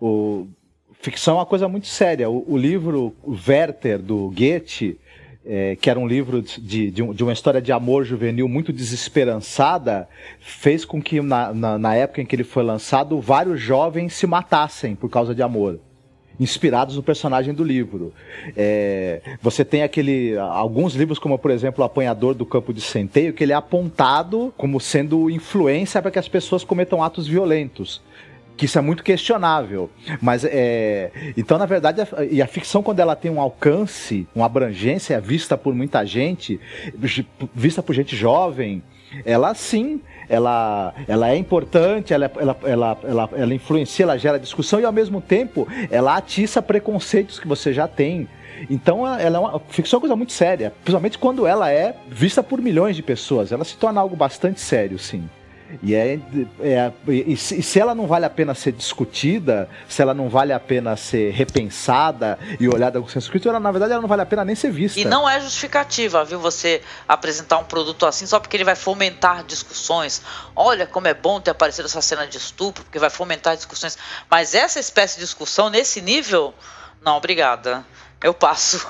[0.00, 0.46] o,
[1.00, 2.30] ficção é uma coisa muito séria.
[2.30, 3.14] O, o livro
[3.46, 4.98] Werther, do Goethe,
[5.44, 10.08] é, que era um livro de, de, de uma história de amor juvenil muito desesperançada,
[10.40, 14.26] fez com que, na, na, na época em que ele foi lançado, vários jovens se
[14.26, 15.78] matassem por causa de amor.
[16.38, 18.12] Inspirados no personagem do livro.
[18.56, 20.36] É, você tem aquele.
[20.36, 24.52] Alguns livros, como por exemplo O Apanhador do Campo de Centeio, que ele é apontado
[24.56, 28.02] como sendo influência para que as pessoas cometam atos violentos
[28.56, 29.90] que isso é muito questionável.
[30.20, 31.10] Mas é.
[31.36, 35.56] Então, na verdade, a, e a ficção, quando ela tem um alcance, uma abrangência vista
[35.56, 36.60] por muita gente,
[37.54, 38.82] vista por gente jovem.
[39.24, 44.80] ela sim, ela, ela é importante, ela, ela, ela, ela, ela influencia, ela gera discussão
[44.80, 48.28] e ao mesmo tempo ela atiça preconceitos que você já tem.
[48.70, 52.42] Então ela é uma ficção é uma coisa muito séria, principalmente quando ela é vista
[52.42, 53.52] por milhões de pessoas.
[53.52, 55.28] Ela se torna algo bastante sério, sim.
[55.82, 56.18] E, é,
[56.60, 60.60] é e, se ela não vale a pena ser discutida, se ela não vale a
[60.60, 64.26] pena ser repensada e olhada com senso crítico, ela, na verdade ela não vale a
[64.26, 64.98] pena nem ser vista.
[64.98, 69.44] E não é justificativa, viu, você apresentar um produto assim só porque ele vai fomentar
[69.44, 70.22] discussões.
[70.54, 73.96] Olha como é bom ter aparecido essa cena de estupro, porque vai fomentar discussões.
[74.30, 76.54] Mas essa espécie de discussão nesse nível,
[77.02, 77.84] não, obrigada.
[78.22, 78.86] Eu passo.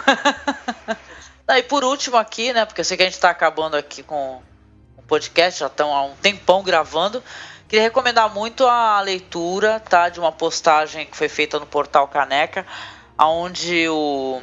[1.48, 4.40] e por último aqui, né, porque eu sei que a gente está acabando aqui com
[5.06, 7.22] podcast, já estão há um tempão gravando.
[7.68, 12.66] Queria recomendar muito a leitura, tá, de uma postagem que foi feita no portal Caneca,
[13.16, 14.43] aonde o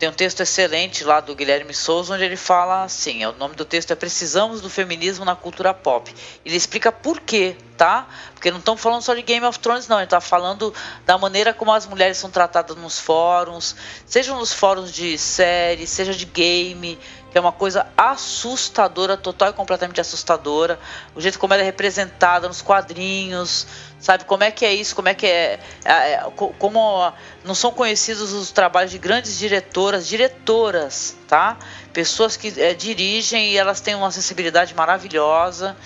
[0.00, 3.66] tem um texto excelente lá do Guilherme Souza, onde ele fala assim: o nome do
[3.66, 6.10] texto é Precisamos do Feminismo na Cultura Pop.
[6.42, 8.08] Ele explica por quê, tá?
[8.32, 9.98] Porque não estamos falando só de Game of Thrones, não.
[9.98, 10.72] Ele está falando
[11.04, 13.76] da maneira como as mulheres são tratadas nos fóruns,
[14.06, 16.98] seja nos fóruns de série, seja de game,
[17.30, 20.78] que é uma coisa assustadora, total e completamente assustadora.
[21.14, 23.66] O jeito como ela é representada nos quadrinhos,
[24.00, 24.24] sabe?
[24.24, 24.96] Como é que é isso?
[24.96, 26.24] Como é que é, é, é
[26.58, 27.12] como
[27.44, 31.56] não são conhecidos os trabalhos de grandes diretoras, diretoras, tá?
[31.92, 35.76] Pessoas que é, dirigem e elas têm uma sensibilidade maravilhosa.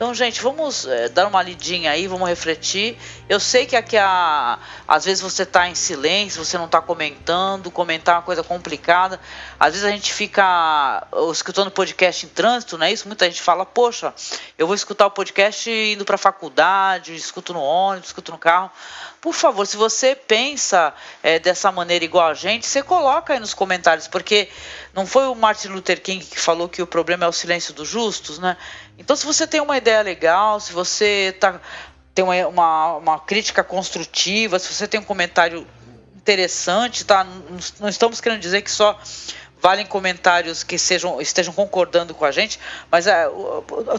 [0.00, 2.96] Então, gente, vamos é, dar uma lidinha aí, vamos refletir.
[3.28, 4.58] Eu sei que aqui a,
[4.88, 9.20] às vezes você está em silêncio, você não está comentando, comentar é uma coisa complicada.
[9.58, 13.06] Às vezes a gente fica escutando podcast em trânsito, não é isso?
[13.08, 14.14] Muita gente fala, poxa,
[14.56, 18.70] eu vou escutar o podcast indo para a faculdade, escuto no ônibus, escuto no carro.
[19.20, 23.52] Por favor, se você pensa é, dessa maneira igual a gente, você coloca aí nos
[23.52, 24.48] comentários, porque
[24.94, 27.86] não foi o Martin Luther King que falou que o problema é o silêncio dos
[27.86, 28.56] justos, né?
[29.00, 31.58] Então, se você tem uma ideia legal, se você tá,
[32.14, 35.66] tem uma, uma, uma crítica construtiva, se você tem um comentário
[36.14, 37.26] interessante, tá?
[37.80, 39.00] Não, estamos querendo dizer que só
[39.60, 42.60] valem comentários que sejam, estejam concordando com a gente,
[42.90, 43.26] mas é,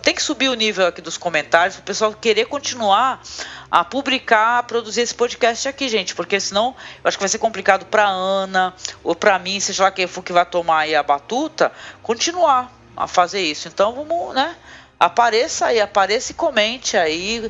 [0.01, 3.21] tenho que subir o nível aqui dos comentários para o pessoal querer continuar
[3.69, 7.39] a publicar, a produzir esse podcast aqui, gente, porque senão eu acho que vai ser
[7.39, 8.73] complicado para Ana
[9.03, 11.71] ou para mim, seja lá quem for que vai tomar aí a batuta,
[12.01, 13.67] continuar a fazer isso.
[13.67, 14.55] Então vamos, né?
[15.01, 17.49] Apareça aí, apareça e comente aí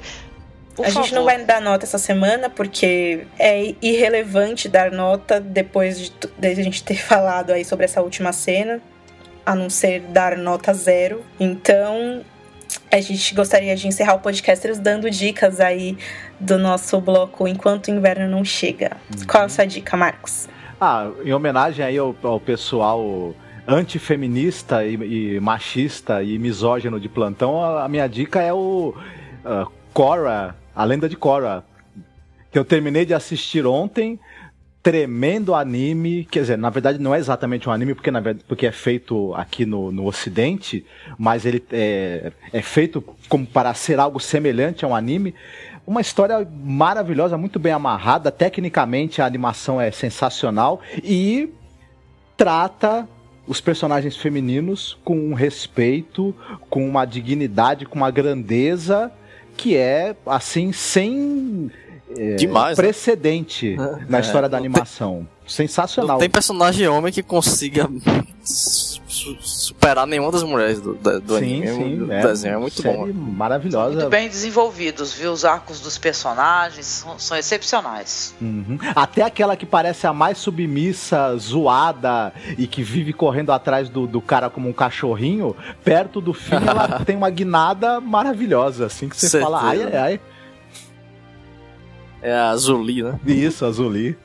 [0.73, 1.03] por a favor.
[1.03, 6.47] gente não vai dar nota essa semana porque é irrelevante dar nota depois de, de
[6.47, 8.79] a gente ter falado aí sobre essa última cena,
[9.45, 11.25] a não ser dar nota zero.
[11.37, 12.23] Então,
[12.89, 15.97] a gente gostaria de encerrar o podcast dando dicas aí
[16.39, 18.95] do nosso bloco Enquanto o Inverno Não Chega.
[19.13, 19.27] Uhum.
[19.27, 20.47] Qual é a sua dica, Marcos?
[20.79, 23.35] Ah, em homenagem aí ao, ao pessoal
[23.71, 28.93] antifeminista e, e, machista e misógino de plantão, a, a minha dica é o
[29.45, 31.63] uh, Cora a Lenda de Korra,
[32.51, 34.19] que eu terminei de assistir ontem.
[34.83, 38.71] Tremendo anime, quer dizer, na verdade não é exatamente um anime, porque, na porque é
[38.71, 40.83] feito aqui no, no Ocidente,
[41.19, 42.99] mas ele é, é feito
[43.29, 45.35] como para ser algo semelhante a um anime.
[45.85, 51.53] Uma história maravilhosa, muito bem amarrada, tecnicamente a animação é sensacional e
[52.35, 53.07] trata
[53.47, 56.35] os personagens femininos com um respeito,
[56.69, 59.11] com uma dignidade, com uma grandeza
[59.57, 61.71] que é, assim, sem
[62.17, 62.83] é, Demais, né?
[62.83, 64.05] precedente né?
[64.07, 65.27] na história da animação.
[65.45, 66.15] Sensacional.
[66.15, 67.89] Não tem personagem homem que consiga
[69.11, 71.67] superar nenhuma das mulheres do, do, do sim, anime.
[71.67, 73.11] Sim, do é, desenho é muito bom.
[73.13, 73.95] Maravilhosa.
[73.95, 75.31] Muito bem desenvolvidos, viu?
[75.31, 78.33] Os arcos dos personagens são, são excepcionais.
[78.41, 78.77] Uhum.
[78.95, 84.21] Até aquela que parece a mais submissa, zoada e que vive correndo atrás do, do
[84.21, 89.29] cara como um cachorrinho, perto do fim ela tem uma guinada maravilhosa, assim que você
[89.29, 89.51] Certeza.
[89.51, 90.19] fala, ai, ai, ai.
[92.21, 93.19] É a Azuli, né?
[93.25, 94.17] Isso, Azuli.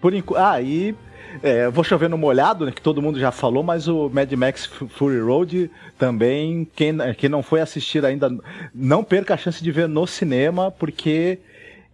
[0.00, 0.42] Por enquanto.
[0.42, 0.94] Ah, e.
[1.42, 4.66] É, vou chover no molhado, né, que todo mundo já falou, mas o Mad Max
[4.66, 5.68] Fury Road
[5.98, 8.30] também, quem, quem não foi assistir ainda,
[8.72, 11.40] não perca a chance de ver no cinema, porque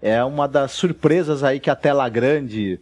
[0.02, 2.78] é uma das surpresas aí que a tela grande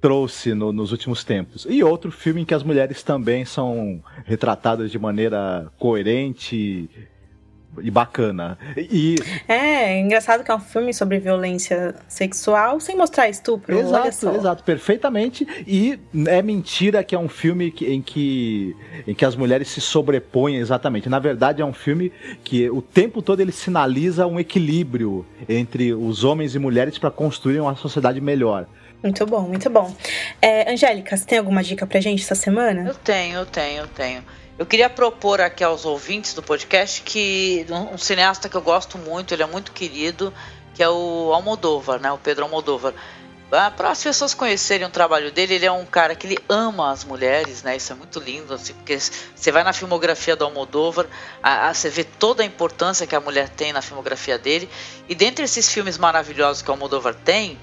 [0.00, 1.66] trouxe no, nos últimos tempos.
[1.68, 6.88] E outro filme em que as mulheres também são retratadas de maneira coerente
[7.82, 8.58] e bacana.
[8.76, 9.16] E
[9.48, 9.54] é,
[9.94, 13.78] é engraçado que é um filme sobre violência sexual sem mostrar estupro.
[13.78, 15.46] Exato, exato, perfeitamente.
[15.66, 18.76] E é mentira que é um filme que, em que
[19.06, 21.08] em que as mulheres se sobrepõem exatamente.
[21.08, 22.12] Na verdade é um filme
[22.42, 27.60] que o tempo todo ele sinaliza um equilíbrio entre os homens e mulheres para construir
[27.60, 28.66] uma sociedade melhor.
[29.02, 29.94] Muito bom, muito bom.
[30.40, 32.88] É, Angélica, você tem alguma dica pra gente essa semana?
[32.88, 34.22] Eu tenho, eu tenho, eu tenho.
[34.58, 39.34] Eu queria propor aqui aos ouvintes do podcast que um, cineasta que eu gosto muito,
[39.34, 40.32] ele é muito querido,
[40.74, 42.10] que é o Almodóvar, né?
[42.10, 42.94] O Pedro Almodóvar.
[43.52, 46.90] Ah, para as pessoas conhecerem o trabalho dele, ele é um cara que ele ama
[46.90, 47.76] as mulheres, né?
[47.76, 51.06] Isso é muito lindo, assim, porque você vai na filmografia do Almodóvar,
[51.72, 54.70] você vê toda a importância que a mulher tem na filmografia dele.
[55.06, 57.58] E dentre esses filmes maravilhosos que o Almodóvar tem,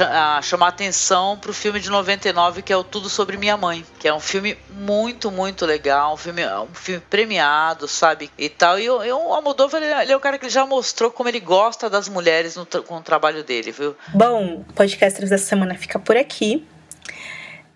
[0.00, 3.84] a chamar atenção para o filme de 99 que é o Tudo Sobre Minha Mãe,
[3.98, 8.30] que é um filme muito, muito legal, um filme, um filme premiado, sabe?
[8.36, 8.78] E tal.
[8.78, 12.56] E, o Almodóvar, ele, é o cara que já mostrou como ele gosta das mulheres
[12.56, 13.96] no, com o trabalho dele, viu?
[14.14, 16.66] Bom, o podcast dessa semana fica por aqui.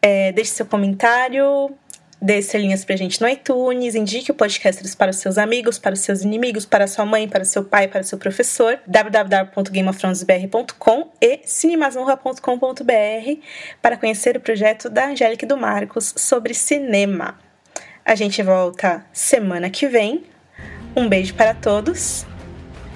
[0.01, 1.71] É, deixe seu comentário,
[2.23, 5.99] Dê estrelinhas pra gente no iTunes, indique o podcast para os seus amigos, para os
[5.99, 13.41] seus inimigos, para sua mãe, para seu pai, para seu professor, www.gameofthronesbr.com e cinemasonra.com.br
[13.83, 17.41] para conhecer o projeto da Angélica e do Marcos sobre cinema.
[18.05, 20.23] A gente volta semana que vem.
[20.95, 22.25] Um beijo para todos.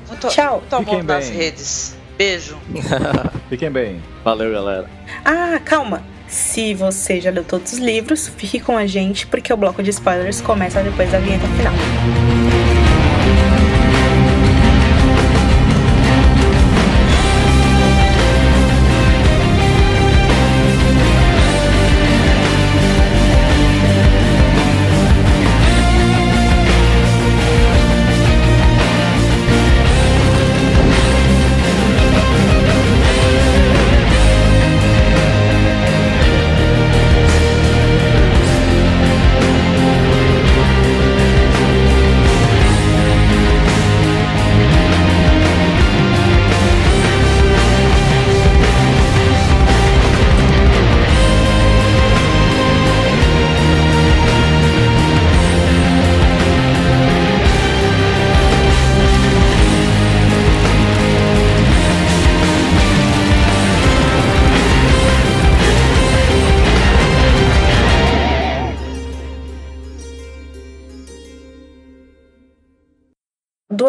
[0.06, 0.62] Muito, Tchau.
[0.70, 1.96] Amor nas redes.
[2.16, 2.56] Beijo.
[3.50, 4.00] Fiquem bem.
[4.22, 4.88] Valeu, galera.
[5.24, 6.14] Ah, calma.
[6.36, 9.88] Se você já leu todos os livros, fique com a gente porque o bloco de
[9.88, 12.35] spoilers começa depois da vinheta final.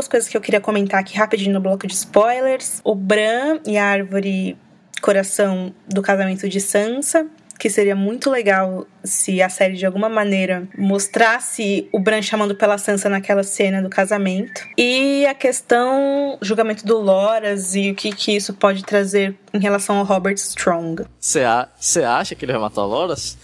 [0.08, 2.82] Duas coisas que eu queria comentar aqui rapidinho no bloco de spoilers.
[2.84, 4.58] O Bran e a árvore
[5.02, 7.28] coração do casamento de Sansa,
[7.60, 12.78] que seria muito legal se a série de alguma maneira mostrasse o Bran chamando pela
[12.78, 14.62] Sansa naquela cena do casamento.
[14.78, 19.98] E a questão julgamento do Loras e o que, que isso pode trazer em relação
[19.98, 21.04] ao Robert Strong.
[21.20, 23.38] Você acha que ele vai matar o Loras?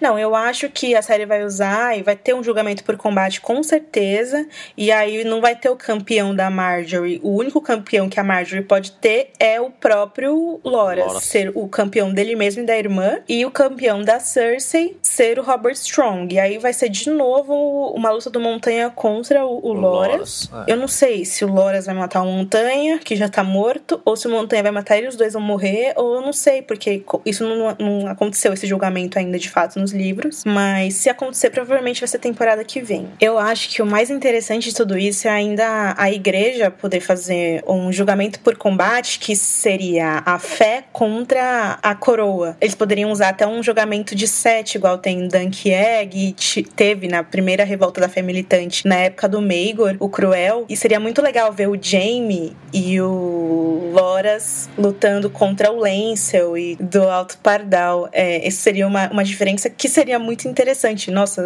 [0.00, 3.40] Não, eu acho que a série vai usar e vai ter um julgamento por combate
[3.40, 4.46] com certeza.
[4.76, 7.20] E aí não vai ter o campeão da Marjorie.
[7.22, 11.24] O único campeão que a Marjorie pode ter é o próprio Loras, Loras.
[11.24, 13.20] ser o campeão dele mesmo e da irmã.
[13.28, 16.32] E o campeão da Cersei ser o Robert Strong.
[16.32, 20.48] E aí vai ser de novo uma luta do Montanha contra o, o, o Loras.
[20.50, 20.72] Loras é.
[20.72, 24.16] Eu não sei se o Loras vai matar o Montanha, que já tá morto, ou
[24.16, 27.04] se o Montanha vai matar ele, os dois vão morrer, ou eu não sei, porque
[27.26, 30.44] isso não, não aconteceu, esse julgamento ainda de fato nos livros.
[30.46, 33.08] Mas se acontecer, provavelmente vai ser temporada que vem.
[33.20, 37.64] Eu acho que o mais interessante de tudo isso é ainda a igreja poder fazer
[37.66, 42.56] um julgamento por combate, que seria a fé contra a coroa.
[42.60, 47.22] Eles poderiam usar até um julgamento de sete, igual tem Dunk Egg, e teve na
[47.22, 50.64] primeira revolta da fé militante, na época do Maegor, o Cruel.
[50.68, 56.76] E seria muito legal ver o Jaime e o Loras lutando contra o Lancel e
[56.76, 58.08] do Alto Pardal.
[58.12, 61.10] É, isso seria uma, uma diferença que seria muito interessante.
[61.10, 61.42] Nossa,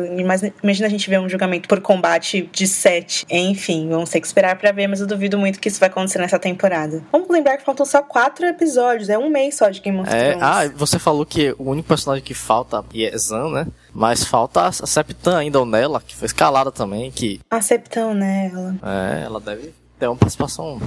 [0.63, 3.27] imagina a gente ver um julgamento por combate de sete.
[3.31, 6.19] Enfim, vamos ter que esperar para ver, mas eu duvido muito que isso vai acontecer
[6.19, 7.03] nessa temporada.
[7.11, 10.33] Vamos lembrar que faltam só quatro episódios, é um mês só de Game of é,
[10.33, 10.43] Thrones.
[10.43, 13.67] Ah, você falou que o único personagem que falta é Né?
[13.93, 17.41] Mas falta a Septan ainda, ou nela, que foi escalada também, que...
[17.51, 18.77] A Septan nela.
[18.83, 20.79] É, ela deve ter uma participação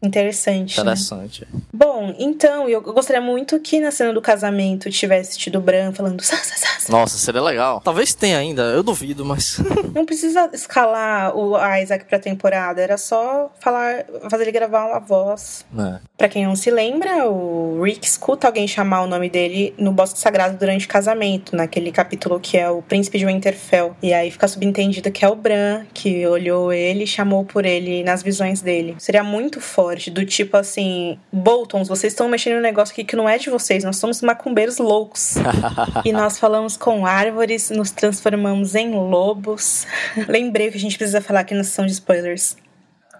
[0.00, 0.78] Interessante.
[0.78, 1.46] Interessante.
[1.52, 1.60] Né?
[1.72, 6.22] Bom, então, eu gostaria muito que na cena do casamento tivesse tido o Bran falando
[6.22, 6.92] Sansa, Sansa.
[6.92, 7.80] Nossa, seria legal.
[7.80, 9.58] Talvez tenha ainda, eu duvido, mas.
[9.92, 15.66] Não precisa escalar o Isaac pra temporada, era só falar, fazer ele gravar uma voz.
[15.76, 15.98] É.
[16.16, 20.18] Pra quem não se lembra, o Rick escuta alguém chamar o nome dele no Bosque
[20.18, 23.96] Sagrado durante o casamento, naquele capítulo que é o Príncipe de Winterfell.
[24.02, 28.02] E aí fica subentendido que é o Bran que olhou ele e chamou por ele
[28.02, 28.96] nas visões dele.
[28.98, 33.28] Seria muito forte do tipo assim, Boltons, vocês estão mexendo no negócio aqui que não
[33.28, 35.34] é de vocês, nós somos macumbeiros loucos.
[36.04, 39.86] e nós falamos com árvores, nos transformamos em lobos.
[40.28, 42.56] Lembrei que a gente precisa falar aqui na sessão de spoilers.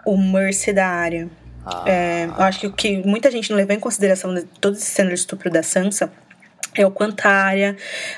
[0.04, 1.28] O Mercy da área.
[1.64, 1.84] Ah.
[1.86, 4.86] É, eu acho que o que muita gente não levou em consideração de todo esse
[4.86, 6.10] cenário de estupro da Sansa
[6.80, 7.76] é o quanto a Arya,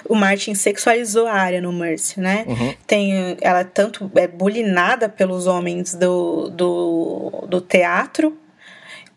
[0.08, 2.44] o Martin sexualizou a Arya no Mercy, né?
[2.86, 8.36] Tem, ela tanto é bulinada pelos homens do, do, do teatro,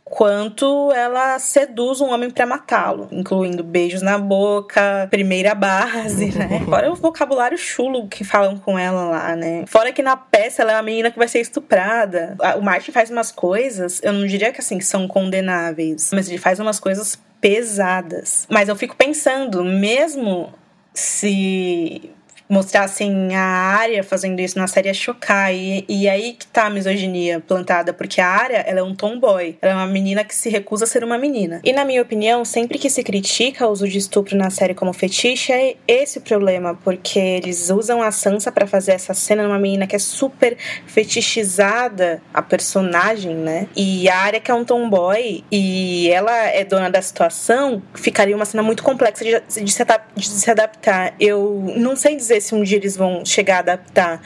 [0.06, 6.62] quanto ela seduz um homem pra matá-lo, incluindo beijos na boca, primeira base, né?
[6.70, 9.64] Fora o vocabulário chulo que falam com ela lá, né?
[9.66, 12.38] Fora que na peça ela é uma menina que vai ser estuprada.
[12.58, 16.60] O Martin faz umas coisas, eu não diria que assim são condenáveis, mas ele faz
[16.60, 18.48] umas coisas pesadas.
[18.50, 20.54] Mas eu fico pensando, mesmo
[20.94, 22.10] se
[22.50, 25.54] mostrassem a área fazendo isso na série ia chocar.
[25.54, 29.58] E, e aí que tá a misoginia plantada, porque a área ela é um tomboy.
[29.62, 31.62] Ela é uma menina que se recusa a ser uma menina.
[31.64, 34.94] E na minha opinião, sempre que se critica o uso de estupro na série como
[34.94, 39.60] fetiche, é esse o problema, porque eles usam a Sansa pra fazer essa cena numa
[39.60, 43.68] menina que é super fetichizada, a personagem, né?
[43.76, 48.46] E a área que é um tomboy e ela é dona da situação, ficaria uma
[48.46, 51.14] cena muito complexa de, de se, de se adaptar.
[51.20, 54.22] Eu não sei dizer se um dia eles vão chegar a adaptar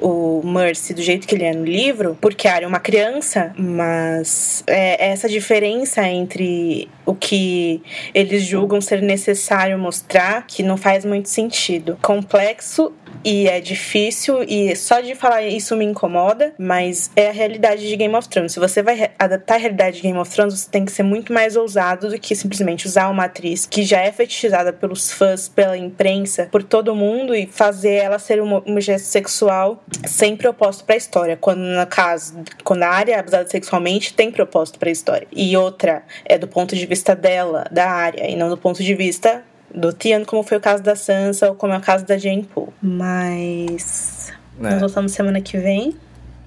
[0.00, 3.52] o Mercy do jeito que ele é no livro, porque a Arya é uma criança,
[3.56, 7.82] mas é essa diferença entre o que
[8.14, 11.98] eles julgam ser necessário mostrar que não faz muito sentido.
[12.02, 12.92] Complexo
[13.24, 17.96] e é difícil e só de falar isso me incomoda, mas é a realidade de
[17.96, 18.52] Game of Thrones.
[18.52, 21.32] Se você vai adaptar a realidade de Game of Thrones, você tem que ser muito
[21.32, 25.76] mais ousado do que simplesmente usar uma atriz que já é fetichizada pelos fãs, pela
[25.76, 30.96] imprensa, por todo mundo e fazer ela ser um um gesto sexual sem propósito pra
[30.96, 31.36] história.
[31.36, 35.26] Quando no caso, quando a área é abusada sexualmente, tem propósito pra história.
[35.32, 38.94] E outra é do ponto de vista dela, da área, e não do ponto de
[38.94, 39.42] vista
[39.74, 42.42] do Tian, como foi o caso da Sansa ou como é o caso da Jane
[42.44, 42.72] Poole.
[42.82, 44.70] Mas É.
[44.70, 45.96] nós voltamos semana que vem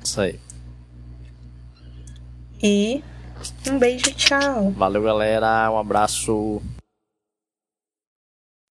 [0.03, 0.39] Isso aí.
[2.61, 3.03] e
[3.69, 4.71] um beijo, tchau.
[4.71, 5.69] Valeu, galera.
[5.71, 6.61] Um abraço.